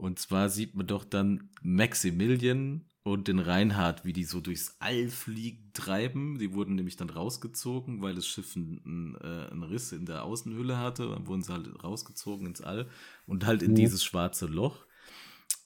Und 0.00 0.18
zwar 0.18 0.48
sieht 0.48 0.74
man 0.74 0.86
doch 0.86 1.04
dann 1.04 1.50
Maximilian 1.60 2.86
und 3.02 3.28
den 3.28 3.38
Reinhard, 3.38 4.06
wie 4.06 4.14
die 4.14 4.24
so 4.24 4.40
durchs 4.40 4.76
All 4.78 5.10
fliegen 5.10 5.72
treiben. 5.74 6.38
Die 6.38 6.54
wurden 6.54 6.74
nämlich 6.74 6.96
dann 6.96 7.10
rausgezogen, 7.10 8.00
weil 8.00 8.14
das 8.14 8.26
Schiff 8.26 8.56
einen, 8.56 9.14
äh, 9.20 9.50
einen 9.50 9.62
Riss 9.62 9.92
in 9.92 10.06
der 10.06 10.24
Außenhülle 10.24 10.78
hatte. 10.78 11.10
Dann 11.10 11.26
wurden 11.26 11.42
sie 11.42 11.52
halt 11.52 11.84
rausgezogen 11.84 12.46
ins 12.46 12.62
All 12.62 12.88
und 13.26 13.44
halt 13.44 13.62
in 13.62 13.72
mhm. 13.72 13.76
dieses 13.76 14.02
schwarze 14.02 14.46
Loch. 14.46 14.86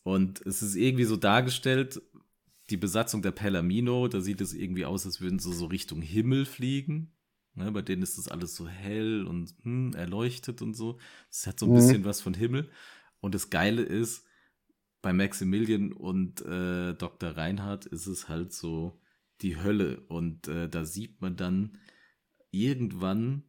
Und 0.02 0.44
es 0.44 0.62
ist 0.62 0.74
irgendwie 0.74 1.04
so 1.04 1.16
dargestellt, 1.16 2.02
die 2.70 2.76
Besatzung 2.76 3.22
der 3.22 3.30
Pellamino, 3.30 4.08
da 4.08 4.20
sieht 4.20 4.40
es 4.40 4.52
irgendwie 4.52 4.84
aus, 4.84 5.06
als 5.06 5.20
würden 5.20 5.38
sie 5.38 5.52
so 5.52 5.66
Richtung 5.66 6.02
Himmel 6.02 6.44
fliegen. 6.44 7.12
Ne, 7.54 7.70
bei 7.70 7.82
denen 7.82 8.02
ist 8.02 8.18
das 8.18 8.26
alles 8.26 8.56
so 8.56 8.66
hell 8.66 9.24
und 9.28 9.54
hm, 9.62 9.92
erleuchtet 9.94 10.60
und 10.60 10.74
so. 10.74 10.98
Es 11.30 11.46
hat 11.46 11.60
so 11.60 11.66
ein 11.66 11.70
mhm. 11.70 11.76
bisschen 11.76 12.04
was 12.04 12.20
von 12.20 12.34
Himmel. 12.34 12.68
Und 13.24 13.34
das 13.34 13.48
Geile 13.48 13.80
ist, 13.80 14.26
bei 15.00 15.14
Maximilian 15.14 15.94
und 15.94 16.42
äh, 16.42 16.92
Dr. 16.92 17.30
Reinhardt 17.30 17.86
ist 17.86 18.06
es 18.06 18.28
halt 18.28 18.52
so 18.52 19.00
die 19.40 19.56
Hölle. 19.56 20.00
Und 20.08 20.46
äh, 20.46 20.68
da 20.68 20.84
sieht 20.84 21.22
man 21.22 21.34
dann 21.34 21.78
irgendwann 22.50 23.44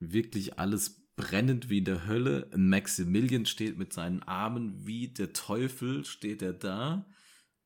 wirklich 0.00 0.58
alles 0.58 1.08
brennend 1.16 1.70
wie 1.70 1.78
in 1.78 1.86
der 1.86 2.06
Hölle. 2.06 2.50
Maximilian 2.54 3.46
steht 3.46 3.78
mit 3.78 3.94
seinen 3.94 4.22
Armen 4.22 4.86
wie 4.86 5.08
der 5.08 5.32
Teufel, 5.32 6.04
steht 6.04 6.42
er 6.42 6.52
da. 6.52 7.06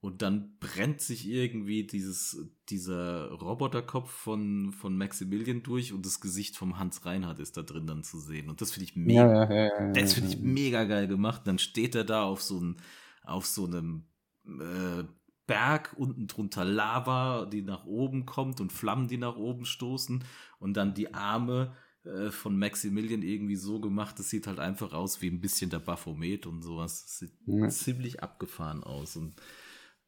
Und 0.01 0.23
dann 0.23 0.57
brennt 0.61 1.01
sich 1.01 1.29
irgendwie 1.29 1.85
dieses, 1.85 2.41
dieser 2.69 3.31
Roboterkopf 3.33 4.11
von, 4.11 4.73
von 4.73 4.97
Maximilian 4.97 5.65
durch 5.65 5.93
und 5.93 6.07
das 6.07 6.21
Gesicht 6.21 6.57
vom 6.57 6.79
Hans 6.79 7.05
Reinhardt 7.05 7.41
ist 7.41 7.57
da 7.57 7.63
drin 7.63 7.89
dann 7.89 8.05
zu 8.05 8.21
sehen. 8.21 8.49
Und 8.49 8.61
das 8.61 8.71
finde 8.71 8.85
ich 8.85 8.95
mega, 8.95 9.45
ja, 9.45 9.53
ja, 9.53 9.65
ja, 9.65 9.93
das 9.93 10.15
finde 10.15 10.31
ich 10.31 10.39
mega 10.39 10.85
geil 10.85 11.09
gemacht. 11.09 11.43
dann 11.47 11.59
steht 11.59 11.97
er 11.97 12.05
da 12.05 12.23
auf 12.23 12.43
so, 12.43 12.61
ein, 12.61 12.77
auf 13.25 13.45
so 13.45 13.67
einem 13.67 14.05
äh, 14.47 15.03
Berg, 15.49 15.97
unten 15.97 16.29
drunter 16.29 16.65
Lava, 16.65 17.47
die 17.47 17.63
nach 17.63 17.85
oben 17.85 18.25
kommt 18.25 18.61
und 18.61 18.73
Flammen, 18.73 19.09
die 19.09 19.17
nach 19.17 19.37
oben 19.37 19.65
stoßen 19.65 20.23
und 20.61 20.77
dann 20.77 20.95
die 20.95 21.13
Arme 21.13 21.75
äh, 22.05 22.31
von 22.31 22.57
Maximilian 22.57 23.23
irgendwie 23.23 23.57
so 23.57 23.81
gemacht, 23.81 24.19
das 24.21 24.31
sieht 24.31 24.47
halt 24.47 24.61
einfach 24.61 24.93
aus 24.93 25.23
wie 25.23 25.29
ein 25.29 25.41
bisschen 25.41 25.71
der 25.71 25.81
Baphomet 25.81 26.47
und 26.47 26.63
sowas. 26.63 27.03
Das 27.03 27.19
sieht 27.19 27.73
ziemlich 27.73 28.23
abgefahren 28.23 28.85
aus 28.85 29.17
und 29.17 29.35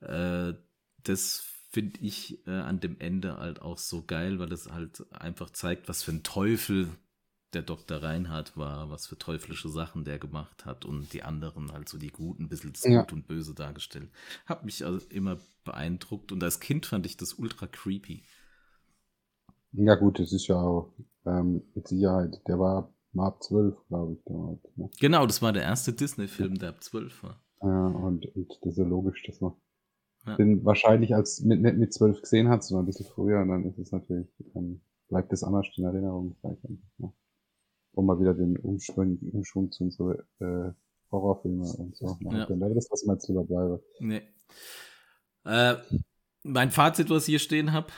äh, 0.01 0.55
das 1.03 1.45
finde 1.71 2.01
ich 2.01 2.47
äh, 2.47 2.51
an 2.51 2.81
dem 2.81 2.99
Ende 2.99 3.39
halt 3.39 3.63
auch 3.63 3.79
so 3.79 4.03
geil, 4.05 4.39
weil 4.39 4.53
es 4.53 4.71
halt 4.71 5.05
einfach 5.13 5.51
zeigt, 5.51 5.89
was 5.89 6.03
für 6.03 6.13
ein 6.13 6.23
Teufel 6.23 6.89
der 7.53 7.63
Dr. 7.63 8.03
Reinhardt 8.03 8.57
war, 8.57 8.91
was 8.91 9.07
für 9.07 9.19
teuflische 9.19 9.69
Sachen 9.69 10.05
der 10.05 10.19
gemacht 10.19 10.65
hat 10.67 10.85
und 10.85 11.13
die 11.13 11.23
anderen 11.23 11.73
halt 11.73 11.89
so 11.89 11.99
die 11.99 12.11
Guten, 12.11 12.45
ein 12.45 12.49
bisschen 12.49 12.73
das 12.73 12.85
ja. 12.85 13.01
Gut 13.01 13.13
und 13.13 13.27
Böse 13.27 13.55
dargestellt. 13.55 14.11
Hat 14.47 14.65
mich 14.65 14.85
also 14.85 15.05
immer 15.09 15.39
beeindruckt 15.65 16.33
und 16.33 16.43
als 16.43 16.61
Kind 16.61 16.87
fand 16.87 17.07
ich 17.07 17.17
das 17.17 17.35
ultra 17.35 17.67
creepy. 17.67 18.23
Ja 19.73 19.95
gut, 19.95 20.19
das 20.19 20.33
ist 20.33 20.47
ja 20.49 20.61
auch 20.61 20.93
ähm, 21.27 21.63
mit 21.75 21.89
Sicherheit, 21.89 22.41
der 22.47 22.59
war 22.59 22.93
mal 23.13 23.29
ab 23.29 23.43
12, 23.43 23.77
glaube 23.89 24.15
ich, 24.15 24.25
damals. 24.25 24.61
Ne? 24.77 24.91
Genau, 25.01 25.27
das 25.27 25.43
war 25.43 25.53
der 25.53 25.63
erste 25.63 25.93
Disney-Film, 25.93 26.59
der 26.59 26.71
ab 26.71 26.83
12 26.83 27.23
war. 27.23 27.41
Ja, 27.63 27.87
und, 27.87 28.27
und 28.35 28.59
das 28.63 28.73
ist 28.73 28.79
ja 28.79 28.85
logisch, 28.85 29.23
dass 29.27 29.41
man 29.41 29.53
ja. 30.27 30.37
den 30.37 30.65
wahrscheinlich 30.65 31.15
als 31.15 31.41
mit, 31.41 31.61
nicht 31.63 31.77
mit 31.77 31.93
zwölf 31.93 32.21
gesehen 32.21 32.49
hat, 32.49 32.63
sondern 32.65 32.85
ein 32.85 32.87
bisschen 32.87 33.07
früher, 33.07 33.41
und 33.41 33.49
dann 33.49 33.65
ist 33.65 33.79
es 33.79 33.93
natürlich, 33.93 34.29
dann 34.55 34.81
bleibt 35.09 35.33
das 35.33 35.43
anders 35.43 35.67
in 35.77 35.85
Erinnerung. 35.85 36.37
Ne? 36.99 37.13
Um 37.93 38.07
mal 38.07 38.21
wieder 38.21 38.35
den 38.35 38.57
Umschwung, 38.57 39.19
Umschwung 39.33 39.73
zu 39.73 39.91
so 39.91 40.13
äh, 40.13 40.73
Horrorfilme 41.11 41.67
und 41.73 41.97
so. 41.97 42.17
Ja. 42.21 42.47
Dann 42.47 42.61
das, 42.75 42.89
was 42.91 43.03
ich 43.03 43.09
jetzt 43.09 43.29
lieber 43.29 43.45
bleibe. 43.45 43.83
Nee. 43.99 44.23
Äh, 45.45 45.77
mein 46.43 46.71
Fazit, 46.71 47.11
was 47.11 47.25
ich 47.25 47.33
hier 47.33 47.39
stehen 47.39 47.73
habe, 47.73 47.89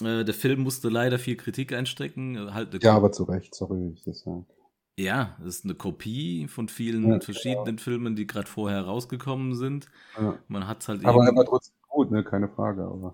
äh, 0.00 0.24
der 0.24 0.34
Film 0.34 0.60
musste 0.60 0.88
leider 0.88 1.18
viel 1.18 1.36
Kritik 1.36 1.72
einstecken. 1.72 2.54
Halt 2.54 2.82
ja, 2.82 2.94
aber 2.94 3.12
zu 3.12 3.24
Recht, 3.24 3.54
sorry, 3.54 3.80
wenn 3.80 3.92
ich 3.94 4.04
das 4.04 4.20
sage. 4.20 4.46
Ja, 4.98 5.36
das 5.38 5.56
ist 5.56 5.64
eine 5.64 5.74
Kopie 5.74 6.48
von 6.48 6.68
vielen 6.68 7.08
ja, 7.08 7.20
verschiedenen 7.20 7.76
ja. 7.76 7.82
Filmen, 7.82 8.16
die 8.16 8.26
gerade 8.26 8.48
vorher 8.48 8.82
rausgekommen 8.82 9.54
sind. 9.54 9.88
Ja. 10.18 10.38
Man 10.48 10.66
hat 10.66 10.88
halt 10.88 11.04
Aber 11.04 11.24
er 11.24 11.36
war 11.36 11.44
trotzdem 11.44 11.74
gut, 11.88 12.10
ne? 12.10 12.24
Keine 12.24 12.48
Frage. 12.48 12.82
Aber 12.82 13.12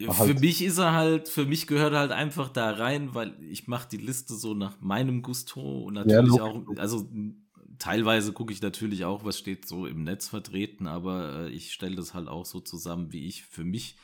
für 0.00 0.18
halt. 0.18 0.40
mich 0.40 0.62
ist 0.64 0.78
er 0.78 0.92
halt, 0.92 1.28
für 1.28 1.44
mich 1.44 1.66
gehört 1.66 1.92
er 1.92 2.00
halt 2.00 2.12
einfach 2.12 2.48
da 2.48 2.70
rein, 2.70 3.14
weil 3.14 3.36
ich 3.42 3.68
mache 3.68 3.88
die 3.88 3.98
Liste 3.98 4.34
so 4.34 4.54
nach 4.54 4.80
meinem 4.80 5.22
Gusto 5.22 5.82
und 5.82 5.94
natürlich 5.94 6.40
auch, 6.40 6.62
also 6.76 7.08
teilweise 7.78 8.32
gucke 8.32 8.52
ich 8.52 8.62
natürlich 8.62 9.04
auch, 9.04 9.24
was 9.24 9.38
steht 9.38 9.66
so 9.66 9.86
im 9.86 10.04
Netz 10.04 10.28
vertreten, 10.28 10.86
aber 10.86 11.46
äh, 11.46 11.48
ich 11.50 11.72
stelle 11.72 11.96
das 11.96 12.14
halt 12.14 12.28
auch 12.28 12.46
so 12.46 12.60
zusammen, 12.60 13.12
wie 13.12 13.26
ich 13.26 13.44
für 13.44 13.64
mich 13.64 13.96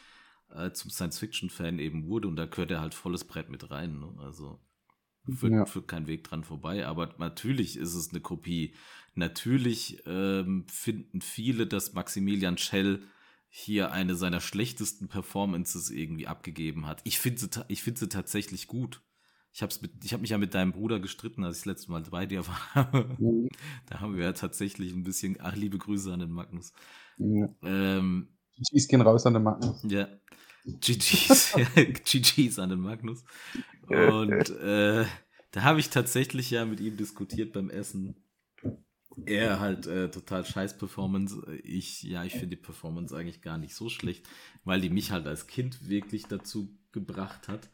äh, 0.54 0.70
zum 0.72 0.90
Science-Fiction-Fan 0.90 1.78
eben 1.78 2.06
wurde 2.06 2.28
und 2.28 2.36
da 2.36 2.46
gehört 2.46 2.70
er 2.70 2.80
halt 2.80 2.94
volles 2.94 3.24
Brett 3.24 3.48
mit 3.50 3.70
rein. 3.70 3.98
Ne? 3.98 4.12
Also 4.18 4.60
führt, 5.34 5.52
ja. 5.52 5.64
führt 5.66 5.88
kein 5.88 6.06
Weg 6.06 6.24
dran 6.24 6.44
vorbei. 6.44 6.86
Aber 6.86 7.14
natürlich 7.18 7.76
ist 7.76 7.94
es 7.94 8.10
eine 8.10 8.20
Kopie. 8.20 8.74
Natürlich 9.14 10.02
ähm, 10.06 10.66
finden 10.68 11.20
viele, 11.20 11.66
dass 11.66 11.92
Maximilian 11.92 12.58
Schell 12.58 13.02
hier 13.48 13.92
eine 13.92 14.14
seiner 14.14 14.40
schlechtesten 14.40 15.08
Performances 15.08 15.90
irgendwie 15.90 16.26
abgegeben 16.26 16.86
hat. 16.86 17.00
Ich 17.04 17.18
finde 17.18 17.40
sie, 17.40 17.48
ich 17.68 17.82
find 17.82 17.98
sie 17.98 18.08
tatsächlich 18.08 18.66
gut. 18.66 19.02
Ich 19.52 19.62
habe 19.62 19.72
hab 19.74 20.20
mich 20.20 20.30
ja 20.30 20.38
mit 20.38 20.54
deinem 20.54 20.72
Bruder 20.72 21.00
gestritten, 21.00 21.42
als 21.42 21.58
ich 21.58 21.64
das 21.64 21.66
letzte 21.66 21.90
Mal 21.90 22.02
bei 22.02 22.26
dir 22.26 22.44
war. 22.46 23.16
Mhm. 23.18 23.48
Da 23.86 24.00
haben 24.00 24.16
wir 24.16 24.24
ja 24.24 24.32
tatsächlich 24.32 24.92
ein 24.92 25.02
bisschen, 25.02 25.38
ach, 25.40 25.56
liebe 25.56 25.78
Grüße 25.78 26.12
an 26.12 26.20
den 26.20 26.30
Magnus. 26.30 26.72
Ja. 27.16 27.48
Ähm, 27.62 28.28
GG's 28.56 28.88
gehen 28.88 29.00
raus 29.00 29.26
an 29.26 29.34
den 29.34 29.42
Magnus. 29.42 29.82
Ja. 29.84 30.08
GG's, 30.80 31.54
GG's 32.04 32.58
an 32.58 32.70
den 32.70 32.80
Magnus. 32.80 33.24
Und 33.86 34.50
äh, 34.50 35.04
da 35.50 35.62
habe 35.62 35.80
ich 35.80 35.90
tatsächlich 35.90 36.50
ja 36.50 36.64
mit 36.64 36.80
ihm 36.80 36.96
diskutiert 36.96 37.52
beim 37.52 37.70
Essen. 37.70 38.16
Er 39.24 39.58
halt 39.58 39.86
äh, 39.86 40.10
total 40.10 40.44
scheiß 40.44 40.78
Performance. 40.78 41.42
Ich, 41.64 42.02
ja, 42.04 42.22
ich 42.24 42.32
finde 42.32 42.48
die 42.48 42.62
Performance 42.62 43.16
eigentlich 43.16 43.42
gar 43.42 43.58
nicht 43.58 43.74
so 43.74 43.88
schlecht, 43.88 44.28
weil 44.64 44.80
die 44.80 44.90
mich 44.90 45.10
halt 45.10 45.26
als 45.26 45.48
Kind 45.48 45.88
wirklich 45.88 46.26
dazu 46.26 46.68
gebracht 46.92 47.48
hat, 47.48 47.68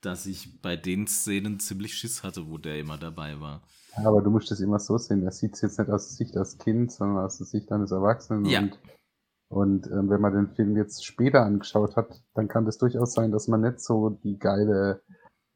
dass 0.00 0.26
ich 0.26 0.60
bei 0.62 0.76
den 0.76 1.06
Szenen 1.06 1.60
ziemlich 1.60 1.94
Schiss 1.94 2.24
hatte, 2.24 2.48
wo 2.48 2.58
der 2.58 2.80
immer 2.80 2.98
dabei 2.98 3.40
war. 3.40 3.62
Ja, 3.96 4.08
aber 4.08 4.22
du 4.22 4.30
musst 4.30 4.50
das 4.50 4.60
immer 4.60 4.78
so 4.78 4.98
sehen. 4.98 5.22
Er 5.22 5.32
sieht 5.32 5.54
es 5.54 5.60
jetzt 5.60 5.78
nicht 5.78 5.90
aus 5.90 6.08
der 6.08 6.16
Sicht 6.16 6.36
als 6.36 6.58
Kind, 6.58 6.90
sondern 6.90 7.24
aus 7.24 7.38
der 7.38 7.46
Sicht 7.46 7.70
eines 7.70 7.90
Erwachsenen. 7.90 8.44
Ja. 8.46 8.60
Und, 8.60 8.78
und 9.50 9.88
äh, 9.88 10.08
wenn 10.08 10.20
man 10.20 10.32
den 10.32 10.54
Film 10.54 10.76
jetzt 10.76 11.04
später 11.04 11.42
angeschaut 11.42 11.96
hat, 11.96 12.22
dann 12.34 12.46
kann 12.46 12.66
das 12.66 12.78
durchaus 12.78 13.12
sein, 13.14 13.32
dass 13.32 13.48
man 13.48 13.62
nicht 13.62 13.80
so 13.80 14.10
die 14.10 14.38
geile 14.38 15.02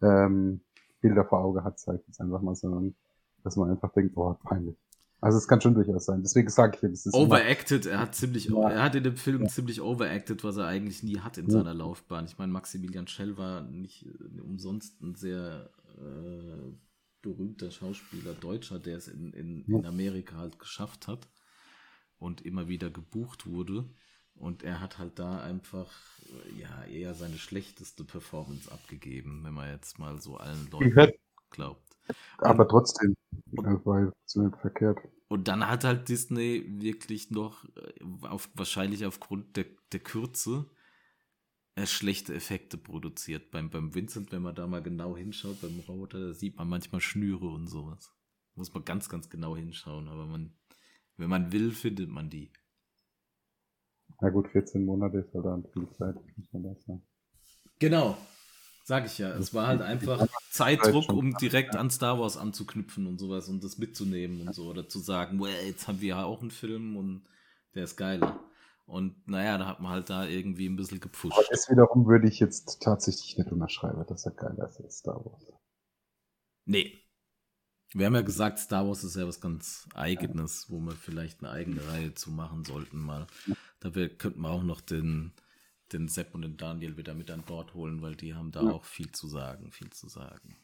ähm, 0.03 0.63
Bilder 1.01 1.25
vor 1.25 1.45
Auge 1.45 1.63
hat, 1.63 1.79
sag 1.79 2.01
ich 2.01 2.07
jetzt 2.09 2.21
einfach 2.21 2.43
mal, 2.43 2.57
sondern 2.57 2.97
dass 3.45 3.55
man 3.55 3.71
einfach 3.71 3.93
denkt, 3.93 4.17
boah, 4.17 4.37
peinlich. 4.41 4.77
Also 5.21 5.39
es 5.39 5.47
kann 5.47 5.61
schon 5.61 5.75
durchaus 5.75 6.07
sein. 6.07 6.23
Deswegen 6.23 6.49
sage 6.49 6.77
ich 6.77 6.83
ja, 6.83 6.89
das 6.89 7.07
ist 7.07 7.15
overacted. 7.15 7.87
Er 7.87 8.01
hat 8.01 8.17
ziemlich, 8.17 8.47
ja. 8.47 8.69
er 8.69 8.83
hat 8.83 8.97
in 8.97 9.05
dem 9.05 9.17
Film 9.17 9.43
ja. 9.43 9.49
ziemlich 9.49 9.81
overacted, 9.81 10.43
was 10.43 10.57
er 10.57 10.67
eigentlich 10.67 11.05
nie 11.05 11.21
hat 11.21 11.39
in 11.39 11.47
ja. 11.47 11.53
seiner 11.53 11.73
Laufbahn. 11.73 12.25
Ich 12.25 12.37
meine, 12.37 12.53
Maximilian 12.53 13.07
Schell 13.07 13.39
war 13.39 13.63
nicht 13.63 14.09
umsonst 14.43 15.01
ein 15.03 15.15
sehr 15.15 15.71
äh, 15.99 16.73
berühmter 17.23 17.71
Schauspieler, 17.71 18.33
Deutscher, 18.35 18.81
der 18.81 18.97
es 18.97 19.07
in, 19.07 19.33
in, 19.33 19.65
in 19.67 19.87
Amerika 19.87 20.37
halt 20.37 20.59
geschafft 20.59 21.07
hat 21.07 21.29
und 22.25 22.45
immer 22.45 22.69
wieder 22.69 22.91
gebucht 22.91 23.47
wurde. 23.47 23.85
Und 24.35 24.63
er 24.65 24.81
hat 24.81 24.99
halt 24.99 25.19
da 25.19 25.41
einfach 25.43 25.93
ja 26.59 26.85
eher 26.87 27.15
seine 27.15 27.39
schlechteste 27.39 28.03
Performance 28.03 28.73
abgegeben, 28.73 29.43
wenn 29.45 29.55
man 29.55 29.71
jetzt 29.71 29.99
mal 29.99 30.21
so 30.21 30.37
allen 30.39 30.69
Leuten 30.71 31.13
glaubt. 31.51 31.97
Aber 32.39 32.67
trotzdem, 32.67 33.15
das 33.53 33.87
war 33.87 34.07
jetzt 34.07 34.37
nicht 34.37 34.57
verkehrt. 34.57 34.99
Und 35.29 35.49
dann 35.49 35.69
hat 35.69 35.85
halt 35.85 36.09
Disney 36.09 36.65
wirklich 36.69 37.31
noch, 37.31 37.65
äh, 37.77 38.27
auf, 38.27 38.51
wahrscheinlich 38.55 39.07
aufgrund 39.07 39.57
der, 39.57 39.67
der 39.93 40.01
Kürze, 40.01 40.67
äh, 41.77 41.87
schlechte 41.87 42.35
Effekte 42.35 42.77
produziert. 42.77 43.51
Beim, 43.51 43.71
beim 43.71 43.95
Vincent, 43.95 44.33
wenn 44.33 44.43
man 44.43 44.55
da 44.55 44.67
mal 44.67 44.83
genau 44.83 45.17
hinschaut, 45.17 45.61
beim 45.61 45.79
Roboter, 45.89 46.29
da 46.29 46.35
sieht 46.35 46.57
man 46.57 46.69
manchmal 46.69 47.01
Schnüre 47.01 47.49
und 47.49 47.69
sowas. 47.69 48.13
Muss 48.55 48.73
man 48.73 48.85
ganz, 48.85 49.09
ganz 49.09 49.31
genau 49.31 49.57
hinschauen, 49.57 50.09
aber 50.09 50.27
man, 50.27 50.53
wenn 51.17 51.29
man 51.29 51.53
will, 51.53 51.73
findet 51.73 52.11
man 52.11 52.31
die. 52.31 52.53
Na 54.21 54.31
gut, 54.31 54.49
14 54.49 54.85
Monate 54.85 55.19
ist 55.19 55.35
halt 55.35 55.45
dann 55.45 55.65
viel 55.73 55.91
Zeit, 55.91 56.15
muss 56.37 56.53
man 56.53 56.63
das 56.63 56.85
sagen. 56.85 57.03
Genau, 57.79 58.17
sag 58.85 59.07
ich 59.07 59.19
ja. 59.19 59.31
Es 59.37 59.53
war 59.53 59.67
halt 59.67 59.83
einfach 59.83 60.27
Zeitdruck, 60.51 61.13
um 61.13 61.35
direkt 61.35 61.77
an 61.77 61.91
Star 61.91 62.19
Wars 62.19 62.37
anzuknüpfen 62.37 63.07
und 63.07 63.19
sowas 63.19 63.49
und 63.49 63.63
das 63.65 63.79
mitzunehmen 63.79 64.47
und 64.47 64.55
so. 64.55 64.69
Oder 64.69 64.89
zu 64.89 65.01
sagen, 65.01 65.41
well, 65.41 65.67
jetzt 65.67 65.89
haben 65.89 66.01
wir 66.01 66.09
ja 66.09 66.25
auch 66.25 66.41
einen 66.41 66.51
Film 66.51 66.97
und 66.97 67.27
der 67.75 67.85
ist 67.85 67.97
geiler. 67.97 68.41
Und 68.87 69.27
naja, 69.27 69.59
da 69.59 69.67
hat 69.67 69.81
man 69.81 69.93
halt 69.93 70.11
da 70.11 70.27
irgendwie 70.27 70.67
ein 70.67 70.77
bisschen 70.77 71.01
gepfuscht. 71.01 71.37
Aber 71.37 71.47
das 71.51 71.71
wiederum 71.71 72.07
würde 72.07 72.29
ich 72.29 72.39
jetzt 72.39 72.83
tatsächlich 72.83 73.39
nicht 73.39 73.51
unterschreiben, 73.51 74.05
dass 74.07 74.27
er 74.27 74.33
geiler 74.33 74.69
ist 74.69 74.81
als 74.81 74.99
Star 74.99 75.25
Wars. 75.25 75.53
Nee. 76.67 77.04
Wir 77.95 78.07
haben 78.07 78.15
ja 78.15 78.23
gesagt, 78.23 78.59
Star 78.59 78.87
Wars 78.87 79.05
ist 79.05 79.17
ja 79.17 79.27
was 79.27 79.41
ganz 79.41 79.89
Eigenes, 79.95 80.69
wo 80.69 80.81
wir 80.81 80.93
vielleicht 80.93 81.43
eine 81.43 81.53
eigene 81.53 81.87
Reihe 81.89 82.15
zu 82.15 82.31
machen 82.31 82.65
sollten 82.65 82.99
mal. 82.99 83.27
Da 83.81 83.91
könnten 83.91 84.41
wir 84.41 84.51
auch 84.51 84.63
noch 84.63 84.81
den, 84.81 85.33
den 85.93 86.09
Sepp 86.09 86.35
und 86.35 86.43
den 86.43 86.57
Daniel 86.57 86.97
wieder 86.97 87.15
mit 87.15 87.31
an 87.31 87.43
Bord 87.43 87.75
holen, 87.75 88.03
weil 88.03 88.17
die 88.17 88.35
haben 88.35 88.51
da 88.51 88.65
ja. 88.65 88.71
auch 88.71 88.85
viel 88.85 89.13
zu 89.13 89.29
sagen, 89.29 89.71
viel 89.71 89.91
zu 89.91 90.09
sagen. 90.09 90.57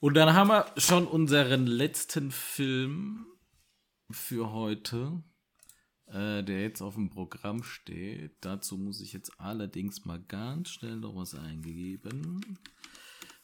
Und 0.00 0.14
dann 0.14 0.34
haben 0.34 0.48
wir 0.48 0.66
schon 0.76 1.06
unseren 1.06 1.66
letzten 1.66 2.30
Film 2.30 3.26
für 4.10 4.50
heute 4.52 5.22
äh, 6.06 6.42
der 6.42 6.62
jetzt 6.62 6.82
auf 6.82 6.94
dem 6.94 7.10
Programm 7.10 7.62
steht. 7.62 8.36
Dazu 8.40 8.76
muss 8.76 9.00
ich 9.00 9.12
jetzt 9.12 9.40
allerdings 9.40 10.04
mal 10.04 10.20
ganz 10.20 10.70
schnell 10.70 10.96
noch 10.96 11.16
was 11.16 11.34
eingeben. 11.34 12.58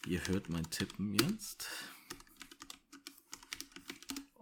Ihr 0.06 0.20
hört 0.28 0.48
mein 0.48 0.68
Tippen 0.70 1.14
jetzt. 1.14 1.68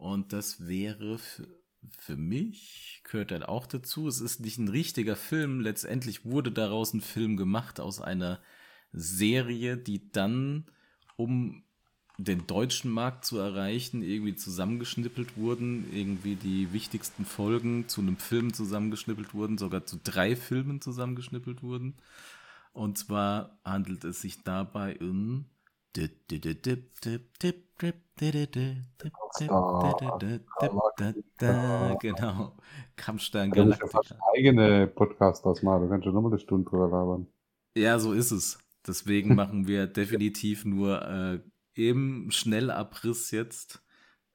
Und 0.00 0.32
das 0.32 0.66
wäre 0.66 1.18
für, 1.18 2.16
mich, 2.16 3.02
gehört 3.04 3.32
dann 3.32 3.42
auch 3.42 3.66
dazu. 3.66 4.08
Es 4.08 4.22
ist 4.22 4.40
nicht 4.40 4.56
ein 4.56 4.68
richtiger 4.68 5.14
Film. 5.14 5.60
Letztendlich 5.60 6.24
wurde 6.24 6.50
daraus 6.50 6.94
ein 6.94 7.02
Film 7.02 7.36
gemacht 7.36 7.80
aus 7.80 8.00
einer 8.00 8.40
Serie, 8.92 9.76
die 9.76 10.10
dann 10.10 10.64
um 11.16 11.64
den 12.16 12.46
deutschen 12.46 12.90
Markt 12.90 13.26
zu 13.26 13.36
erreichen, 13.36 14.02
irgendwie 14.02 14.34
zusammengeschnippelt 14.34 15.36
wurden, 15.36 15.86
irgendwie 15.92 16.34
die 16.34 16.72
wichtigsten 16.72 17.26
Folgen 17.26 17.86
zu 17.86 18.00
einem 18.00 18.16
Film 18.16 18.54
zusammengeschnippelt 18.54 19.34
wurden, 19.34 19.58
sogar 19.58 19.84
zu 19.84 19.98
drei 20.02 20.34
Filmen 20.34 20.80
zusammengeschnippelt 20.80 21.62
wurden. 21.62 21.98
Und 22.72 22.96
zwar 22.96 23.58
handelt 23.64 24.04
es 24.04 24.22
sich 24.22 24.44
dabei 24.44 24.98
um 24.98 25.44
genau 32.00 32.52
Kampfstein 32.96 33.50
Galactica. 33.50 34.18
eigene 34.34 34.86
Podcast 34.86 35.44
ausmachen, 35.44 35.82
du 35.82 35.88
kannst 35.88 36.04
schon 36.04 36.14
nochmal 36.14 36.32
eine 36.32 36.40
Stunde 36.40 36.68
drüber 36.68 36.88
labern. 36.88 37.26
Ja, 37.76 37.98
so 37.98 38.12
ist 38.12 38.30
es. 38.30 38.58
Deswegen 38.86 39.34
machen 39.34 39.66
wir 39.66 39.86
definitiv 39.86 40.64
nur 40.64 41.02
äh, 41.02 41.40
im 41.74 42.30
Schnellabriss 42.30 43.30
jetzt 43.30 43.82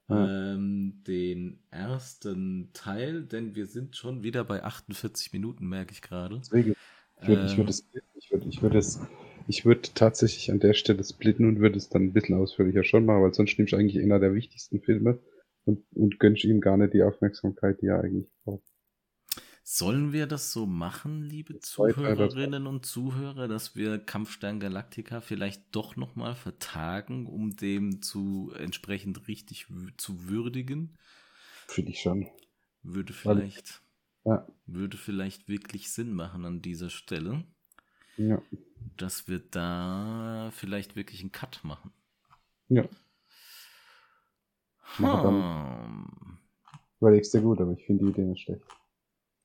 ähm, 0.09 1.01
den 1.07 1.63
ersten 1.71 2.69
Teil, 2.73 3.23
denn 3.23 3.55
wir 3.55 3.65
sind 3.65 3.95
schon 3.95 4.23
wieder 4.23 4.43
bei 4.43 4.63
48 4.63 5.33
Minuten, 5.33 5.67
merke 5.67 5.93
ich 5.93 6.01
gerade. 6.01 6.37
Deswegen, 6.37 6.75
ich 7.21 7.27
würde 7.27 7.49
ähm, 7.49 7.57
würd 7.57 7.69
es, 7.69 7.89
ich 8.13 8.31
würde, 8.31 8.47
ich 8.47 8.61
würde 8.61 8.77
es, 8.77 8.99
ich 9.47 9.65
würde 9.65 9.89
tatsächlich 9.93 10.51
an 10.51 10.59
der 10.59 10.73
Stelle 10.73 11.03
splitten 11.03 11.47
und 11.47 11.59
würde 11.59 11.77
es 11.77 11.89
dann 11.89 12.03
ein 12.03 12.13
bisschen 12.13 12.35
ausführlicher 12.35 12.83
schon 12.83 13.05
machen, 13.05 13.21
weil 13.21 13.33
sonst 13.33 13.57
nehme 13.57 13.67
ich 13.67 13.75
eigentlich 13.75 14.01
einer 14.01 14.19
der 14.19 14.33
wichtigsten 14.33 14.81
Filme 14.81 15.19
und, 15.65 15.83
und 15.93 16.19
gönnst 16.19 16.43
ihm 16.43 16.61
gar 16.61 16.77
nicht 16.77 16.93
die 16.93 17.03
Aufmerksamkeit, 17.03 17.81
die 17.81 17.87
er 17.87 18.01
eigentlich 18.01 18.29
braucht. 18.43 18.63
Sollen 19.67 20.13
wir 20.13 20.27
das 20.27 20.51
so 20.51 20.67
machen, 20.67 21.23
liebe 21.23 21.59
Zuhörerinnen 21.59 22.67
und 22.67 22.85
Zuhörer, 22.85 23.47
dass 23.47 23.75
wir 23.75 23.97
Kampfstern 23.97 24.59
Galactica 24.59 25.21
vielleicht 25.21 25.75
doch 25.75 25.95
nochmal 25.95 26.35
vertagen, 26.35 27.25
um 27.25 27.55
dem 27.55 28.03
zu 28.03 28.51
entsprechend 28.55 29.27
richtig 29.27 29.65
zu 29.97 30.29
würdigen? 30.29 30.95
Finde 31.67 31.91
ich 31.91 31.99
schon. 31.99 32.27
Würde 32.83 33.11
vielleicht, 33.13 33.81
ja. 34.23 34.47
würde 34.67 34.97
vielleicht 34.97 35.47
wirklich 35.47 35.89
Sinn 35.89 36.13
machen 36.13 36.45
an 36.45 36.61
dieser 36.61 36.91
Stelle. 36.91 37.43
Ja. 38.17 38.41
Dass 38.97 39.27
wir 39.27 39.39
da 39.39 40.49
vielleicht 40.53 40.95
wirklich 40.95 41.21
einen 41.21 41.31
Cut 41.31 41.61
machen. 41.63 41.91
Ja. 42.69 42.87
Hm. 44.97 46.17
Überlegst 47.01 47.33
du 47.33 47.41
gut, 47.41 47.59
aber 47.59 47.73
ich 47.73 47.85
finde 47.85 48.05
die 48.05 48.11
Idee 48.11 48.23
nicht 48.23 48.43
schlecht. 48.43 48.63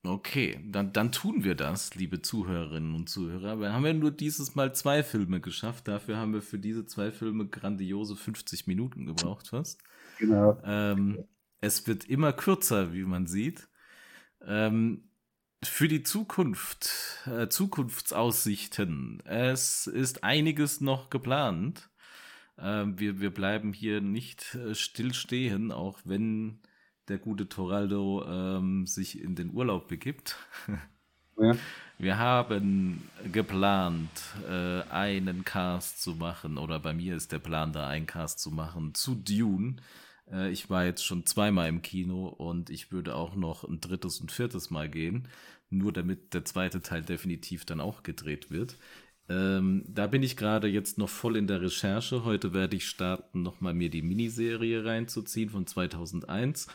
Okay, 0.02 0.58
dann, 0.66 0.94
dann 0.94 1.12
tun 1.12 1.44
wir 1.44 1.54
das, 1.54 1.94
liebe 1.94 2.22
Zuhörerinnen 2.22 2.94
und 2.94 3.10
Zuhörer. 3.10 3.60
Wir 3.60 3.74
haben 3.74 3.84
ja 3.84 3.92
nur 3.92 4.10
dieses 4.10 4.54
Mal 4.54 4.74
zwei 4.74 5.02
Filme 5.02 5.40
geschafft. 5.42 5.88
Dafür 5.88 6.16
haben 6.16 6.32
wir 6.32 6.40
für 6.40 6.58
diese 6.58 6.86
zwei 6.86 7.10
Filme 7.10 7.46
grandiose 7.46 8.16
50 8.16 8.66
Minuten 8.66 9.04
gebraucht 9.04 9.48
fast. 9.48 9.82
Genau. 10.18 10.58
Ähm, 10.64 11.24
es 11.60 11.86
wird 11.86 12.04
immer 12.04 12.32
kürzer, 12.32 12.94
wie 12.94 13.02
man 13.02 13.26
sieht. 13.26 13.68
Ähm, 14.46 15.09
für 15.62 15.88
die 15.88 16.02
Zukunft, 16.02 16.90
äh, 17.26 17.48
Zukunftsaussichten. 17.48 19.20
Es 19.26 19.86
ist 19.86 20.24
einiges 20.24 20.80
noch 20.80 21.10
geplant. 21.10 21.90
Ähm, 22.58 22.98
wir, 22.98 23.20
wir 23.20 23.32
bleiben 23.32 23.72
hier 23.72 24.00
nicht 24.00 24.54
äh, 24.54 24.74
stillstehen, 24.74 25.72
auch 25.72 25.98
wenn 26.04 26.60
der 27.08 27.18
gute 27.18 27.48
Toraldo 27.48 28.24
ähm, 28.26 28.86
sich 28.86 29.20
in 29.20 29.34
den 29.34 29.50
Urlaub 29.50 29.88
begibt. 29.88 30.36
Ja. 31.38 31.56
Wir 31.98 32.18
haben 32.18 33.08
geplant, 33.32 34.10
äh, 34.48 34.82
einen 34.90 35.44
Cast 35.44 36.02
zu 36.02 36.14
machen, 36.14 36.58
oder 36.58 36.78
bei 36.78 36.92
mir 36.92 37.16
ist 37.16 37.32
der 37.32 37.38
Plan 37.38 37.72
da, 37.72 37.88
einen 37.88 38.06
Cast 38.06 38.40
zu 38.40 38.50
machen 38.50 38.94
zu 38.94 39.14
Dune. 39.14 39.76
Äh, 40.30 40.50
ich 40.50 40.70
war 40.70 40.84
jetzt 40.84 41.04
schon 41.04 41.26
zweimal 41.26 41.68
im 41.68 41.82
Kino 41.82 42.28
und 42.28 42.70
ich 42.70 42.92
würde 42.92 43.14
auch 43.14 43.34
noch 43.34 43.64
ein 43.64 43.80
drittes 43.80 44.20
und 44.20 44.32
viertes 44.32 44.70
Mal 44.70 44.88
gehen, 44.88 45.28
nur 45.70 45.92
damit 45.92 46.34
der 46.34 46.44
zweite 46.44 46.82
Teil 46.82 47.02
definitiv 47.02 47.64
dann 47.64 47.80
auch 47.80 48.02
gedreht 48.02 48.50
wird. 48.50 48.76
Ähm, 49.28 49.84
da 49.86 50.06
bin 50.06 50.22
ich 50.22 50.36
gerade 50.36 50.68
jetzt 50.68 50.98
noch 50.98 51.08
voll 51.08 51.36
in 51.36 51.46
der 51.46 51.62
Recherche. 51.62 52.24
Heute 52.24 52.52
werde 52.52 52.76
ich 52.76 52.86
starten, 52.88 53.42
nochmal 53.42 53.74
mir 53.74 53.90
die 53.90 54.02
Miniserie 54.02 54.84
reinzuziehen 54.84 55.50
von 55.50 55.66
2001 55.66 56.68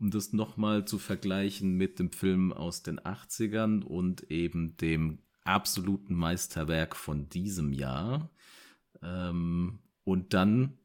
um 0.00 0.10
das 0.10 0.32
nochmal 0.32 0.86
zu 0.86 0.98
vergleichen 0.98 1.76
mit 1.76 1.98
dem 1.98 2.10
Film 2.10 2.52
aus 2.52 2.82
den 2.82 2.98
80ern 2.98 3.82
und 3.82 4.30
eben 4.30 4.76
dem 4.78 5.18
absoluten 5.44 6.14
Meisterwerk 6.14 6.96
von 6.96 7.28
diesem 7.28 7.72
Jahr. 7.72 8.30
Ähm, 9.02 9.80
und 10.04 10.32
dann 10.32 10.78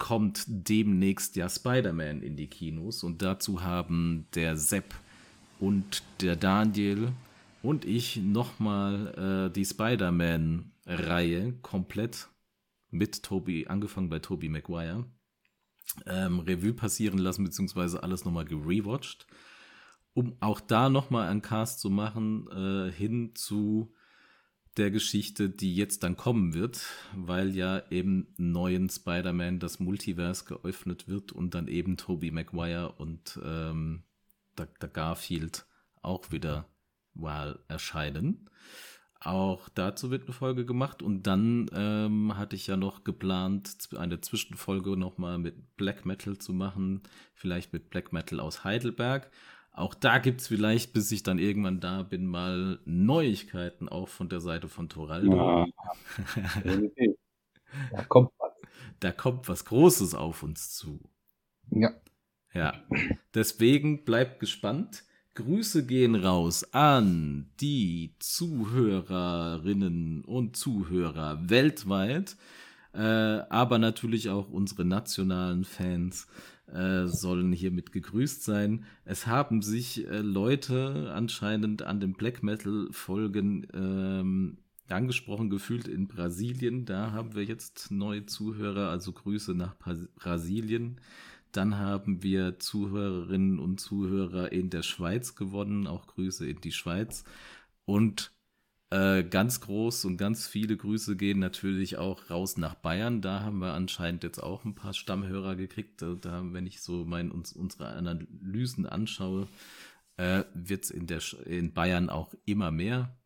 kommt 0.00 0.44
demnächst 0.48 1.36
ja 1.36 1.48
Spider-Man 1.48 2.22
in 2.22 2.34
die 2.34 2.48
Kinos 2.48 3.04
und 3.04 3.22
dazu 3.22 3.62
haben 3.62 4.26
der 4.34 4.56
Sepp 4.56 4.94
und 5.60 6.02
der 6.20 6.34
Daniel 6.34 7.12
und 7.62 7.84
ich 7.84 8.16
nochmal 8.16 9.50
äh, 9.50 9.52
die 9.52 9.64
Spider-Man-Reihe 9.64 11.52
komplett 11.60 12.28
mit 12.90 13.22
Toby, 13.22 13.66
angefangen 13.68 14.08
bei 14.08 14.18
Toby 14.18 14.48
Maguire, 14.48 15.04
ähm, 16.06 16.40
Revue 16.40 16.72
passieren 16.72 17.18
lassen, 17.18 17.44
beziehungsweise 17.44 18.02
alles 18.02 18.24
nochmal 18.24 18.46
gerewatcht, 18.46 19.26
um 20.14 20.34
auch 20.40 20.60
da 20.60 20.88
nochmal 20.88 21.28
einen 21.28 21.42
Cast 21.42 21.78
zu 21.78 21.90
machen, 21.90 22.48
äh, 22.48 22.90
hin 22.90 23.34
zu 23.34 23.92
der 24.76 24.90
Geschichte, 24.90 25.50
die 25.50 25.74
jetzt 25.74 26.02
dann 26.02 26.16
kommen 26.16 26.54
wird, 26.54 26.86
weil 27.14 27.56
ja 27.56 27.78
im 27.78 28.28
neuen 28.36 28.88
Spider-Man 28.88 29.58
das 29.58 29.80
Multiverse 29.80 30.44
geöffnet 30.44 31.08
wird 31.08 31.32
und 31.32 31.54
dann 31.54 31.68
eben 31.68 31.96
Tobey 31.96 32.30
Maguire 32.30 32.94
und 32.98 33.38
ähm, 33.44 34.04
der 34.56 34.88
Garfield 34.88 35.66
auch 36.02 36.30
wieder 36.30 36.66
mal 37.14 37.58
erscheinen. 37.68 38.48
Auch 39.22 39.68
dazu 39.68 40.10
wird 40.10 40.24
eine 40.24 40.32
Folge 40.32 40.64
gemacht 40.64 41.02
und 41.02 41.26
dann 41.26 41.66
ähm, 41.74 42.38
hatte 42.38 42.56
ich 42.56 42.66
ja 42.66 42.78
noch 42.78 43.04
geplant, 43.04 43.76
eine 43.94 44.20
Zwischenfolge 44.22 44.96
nochmal 44.96 45.36
mit 45.36 45.76
Black 45.76 46.06
Metal 46.06 46.38
zu 46.38 46.54
machen, 46.54 47.02
vielleicht 47.34 47.74
mit 47.74 47.90
Black 47.90 48.14
Metal 48.14 48.40
aus 48.40 48.64
Heidelberg. 48.64 49.30
Auch 49.80 49.94
da 49.94 50.18
gibt 50.18 50.42
es 50.42 50.48
vielleicht, 50.48 50.92
bis 50.92 51.10
ich 51.10 51.22
dann 51.22 51.38
irgendwann 51.38 51.80
da 51.80 52.02
bin, 52.02 52.26
mal 52.26 52.80
Neuigkeiten 52.84 53.88
auch 53.88 54.08
von 54.08 54.28
der 54.28 54.40
Seite 54.40 54.68
von 54.68 54.90
Toraldo. 54.90 55.34
Ja. 55.34 55.66
da 57.92 58.04
kommt 58.04 58.30
was. 58.38 58.52
Da 59.00 59.12
kommt 59.12 59.48
was 59.48 59.64
Großes 59.64 60.14
auf 60.14 60.42
uns 60.42 60.74
zu. 60.74 61.00
Ja. 61.70 61.92
Ja. 62.52 62.74
Deswegen 63.32 64.04
bleibt 64.04 64.40
gespannt. 64.40 65.04
Grüße 65.34 65.86
gehen 65.86 66.14
raus 66.14 66.74
an 66.74 67.50
die 67.60 68.16
Zuhörerinnen 68.18 70.24
und 70.24 70.56
Zuhörer 70.56 71.48
weltweit. 71.48 72.36
Äh, 72.92 72.98
aber 72.98 73.78
natürlich 73.78 74.28
auch 74.28 74.50
unsere 74.50 74.84
nationalen 74.84 75.64
Fans 75.64 76.26
äh, 76.72 77.06
sollen 77.06 77.52
hiermit 77.52 77.92
gegrüßt 77.92 78.44
sein. 78.44 78.84
Es 79.04 79.26
haben 79.26 79.62
sich 79.62 80.06
äh, 80.06 80.18
Leute 80.18 81.12
anscheinend 81.14 81.82
an 81.82 82.00
den 82.00 82.14
Black 82.14 82.42
Metal 82.42 82.88
Folgen 82.90 83.66
ähm, 83.74 84.58
angesprochen 84.88 85.50
gefühlt 85.50 85.88
in 85.88 86.08
Brasilien. 86.08 86.84
Da 86.84 87.12
haben 87.12 87.34
wir 87.34 87.44
jetzt 87.44 87.90
neue 87.90 88.26
Zuhörer, 88.26 88.90
also 88.90 89.12
Grüße 89.12 89.54
nach 89.54 89.76
Brasilien. 90.16 91.00
Dann 91.52 91.78
haben 91.78 92.22
wir 92.22 92.58
Zuhörerinnen 92.58 93.58
und 93.58 93.80
Zuhörer 93.80 94.52
in 94.52 94.70
der 94.70 94.82
Schweiz 94.82 95.34
gewonnen, 95.34 95.86
auch 95.86 96.06
Grüße 96.06 96.48
in 96.48 96.60
die 96.60 96.72
Schweiz. 96.72 97.24
Und 97.84 98.32
äh, 98.90 99.22
ganz 99.22 99.60
groß 99.60 100.04
und 100.04 100.16
ganz 100.16 100.48
viele 100.48 100.76
Grüße 100.76 101.16
gehen 101.16 101.38
natürlich 101.38 101.96
auch 101.96 102.28
raus 102.28 102.56
nach 102.56 102.74
Bayern. 102.74 103.22
Da 103.22 103.40
haben 103.40 103.58
wir 103.58 103.72
anscheinend 103.72 104.24
jetzt 104.24 104.42
auch 104.42 104.64
ein 104.64 104.74
paar 104.74 104.94
Stammhörer 104.94 105.54
gekriegt. 105.54 106.02
Da, 106.02 106.42
wenn 106.52 106.66
ich 106.66 106.80
so 106.80 107.04
mein, 107.04 107.30
uns, 107.30 107.52
unsere 107.52 107.86
Analysen 107.88 108.86
anschaue, 108.86 109.46
äh, 110.16 110.44
wird 110.54 110.84
es 110.84 110.90
in, 110.90 111.06
in 111.46 111.72
Bayern 111.72 112.10
auch 112.10 112.34
immer 112.46 112.70
mehr. 112.70 113.16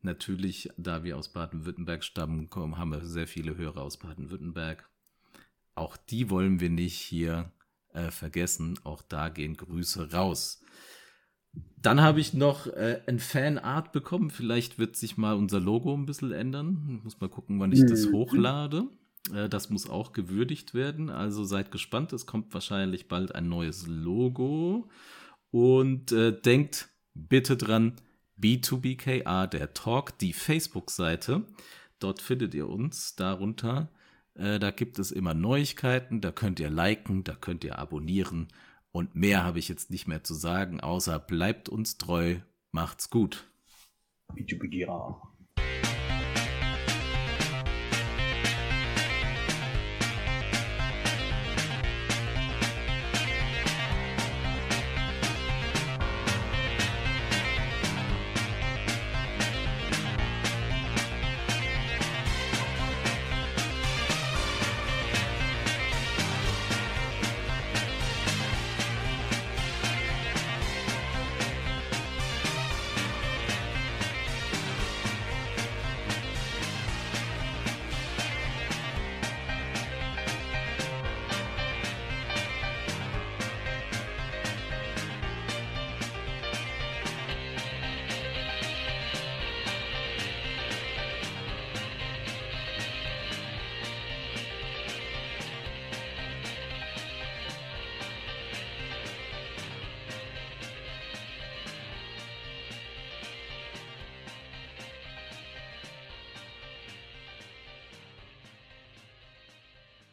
Natürlich, 0.00 0.70
da 0.76 1.02
wir 1.02 1.16
aus 1.16 1.32
Baden-Württemberg 1.32 2.04
stammen, 2.04 2.50
kommen, 2.50 2.78
haben 2.78 2.92
wir 2.92 3.04
sehr 3.04 3.26
viele 3.26 3.56
Hörer 3.56 3.82
aus 3.82 3.96
Baden-Württemberg. 3.96 4.88
Auch 5.74 5.96
die 5.96 6.30
wollen 6.30 6.60
wir 6.60 6.70
nicht 6.70 6.96
hier 6.96 7.50
äh, 7.94 8.10
vergessen. 8.10 8.78
Auch 8.84 9.02
da 9.02 9.28
gehen 9.28 9.56
Grüße 9.56 10.12
raus. 10.12 10.63
Dann 11.84 12.00
habe 12.00 12.18
ich 12.18 12.32
noch 12.32 12.66
äh, 12.66 13.00
ein 13.06 13.18
Fanart 13.18 13.92
bekommen. 13.92 14.30
Vielleicht 14.30 14.78
wird 14.78 14.96
sich 14.96 15.18
mal 15.18 15.34
unser 15.34 15.60
Logo 15.60 15.94
ein 15.94 16.06
bisschen 16.06 16.32
ändern. 16.32 16.96
Ich 16.96 17.04
muss 17.04 17.20
mal 17.20 17.28
gucken, 17.28 17.60
wann 17.60 17.72
ich 17.72 17.82
mhm. 17.82 17.88
das 17.88 18.10
hochlade. 18.10 18.84
Äh, 19.34 19.48
das 19.48 19.68
muss 19.68 19.88
auch 19.88 20.12
gewürdigt 20.12 20.72
werden. 20.72 21.10
Also 21.10 21.44
seid 21.44 21.70
gespannt. 21.70 22.12
Es 22.12 22.24
kommt 22.24 22.54
wahrscheinlich 22.54 23.08
bald 23.08 23.34
ein 23.34 23.48
neues 23.48 23.86
Logo. 23.86 24.88
Und 25.50 26.12
äh, 26.12 26.32
denkt 26.32 26.88
bitte 27.14 27.56
dran, 27.56 27.92
B2BKA, 28.40 29.46
der 29.46 29.74
Talk, 29.74 30.18
die 30.18 30.32
Facebook-Seite. 30.32 31.42
Dort 31.98 32.20
findet 32.22 32.54
ihr 32.54 32.68
uns 32.68 33.14
darunter. 33.14 33.88
Äh, 34.34 34.58
da 34.58 34.70
gibt 34.70 34.98
es 34.98 35.12
immer 35.12 35.34
Neuigkeiten. 35.34 36.20
Da 36.20 36.32
könnt 36.32 36.60
ihr 36.60 36.70
liken, 36.70 37.24
da 37.24 37.34
könnt 37.34 37.64
ihr 37.64 37.78
abonnieren. 37.78 38.48
Und 38.94 39.16
mehr 39.16 39.42
habe 39.42 39.58
ich 39.58 39.68
jetzt 39.68 39.90
nicht 39.90 40.06
mehr 40.06 40.22
zu 40.22 40.34
sagen, 40.34 40.78
außer 40.78 41.18
bleibt 41.18 41.68
uns 41.68 41.98
treu, 41.98 42.36
macht's 42.70 43.10
gut. 43.10 43.50
B2BKA. 44.36 45.33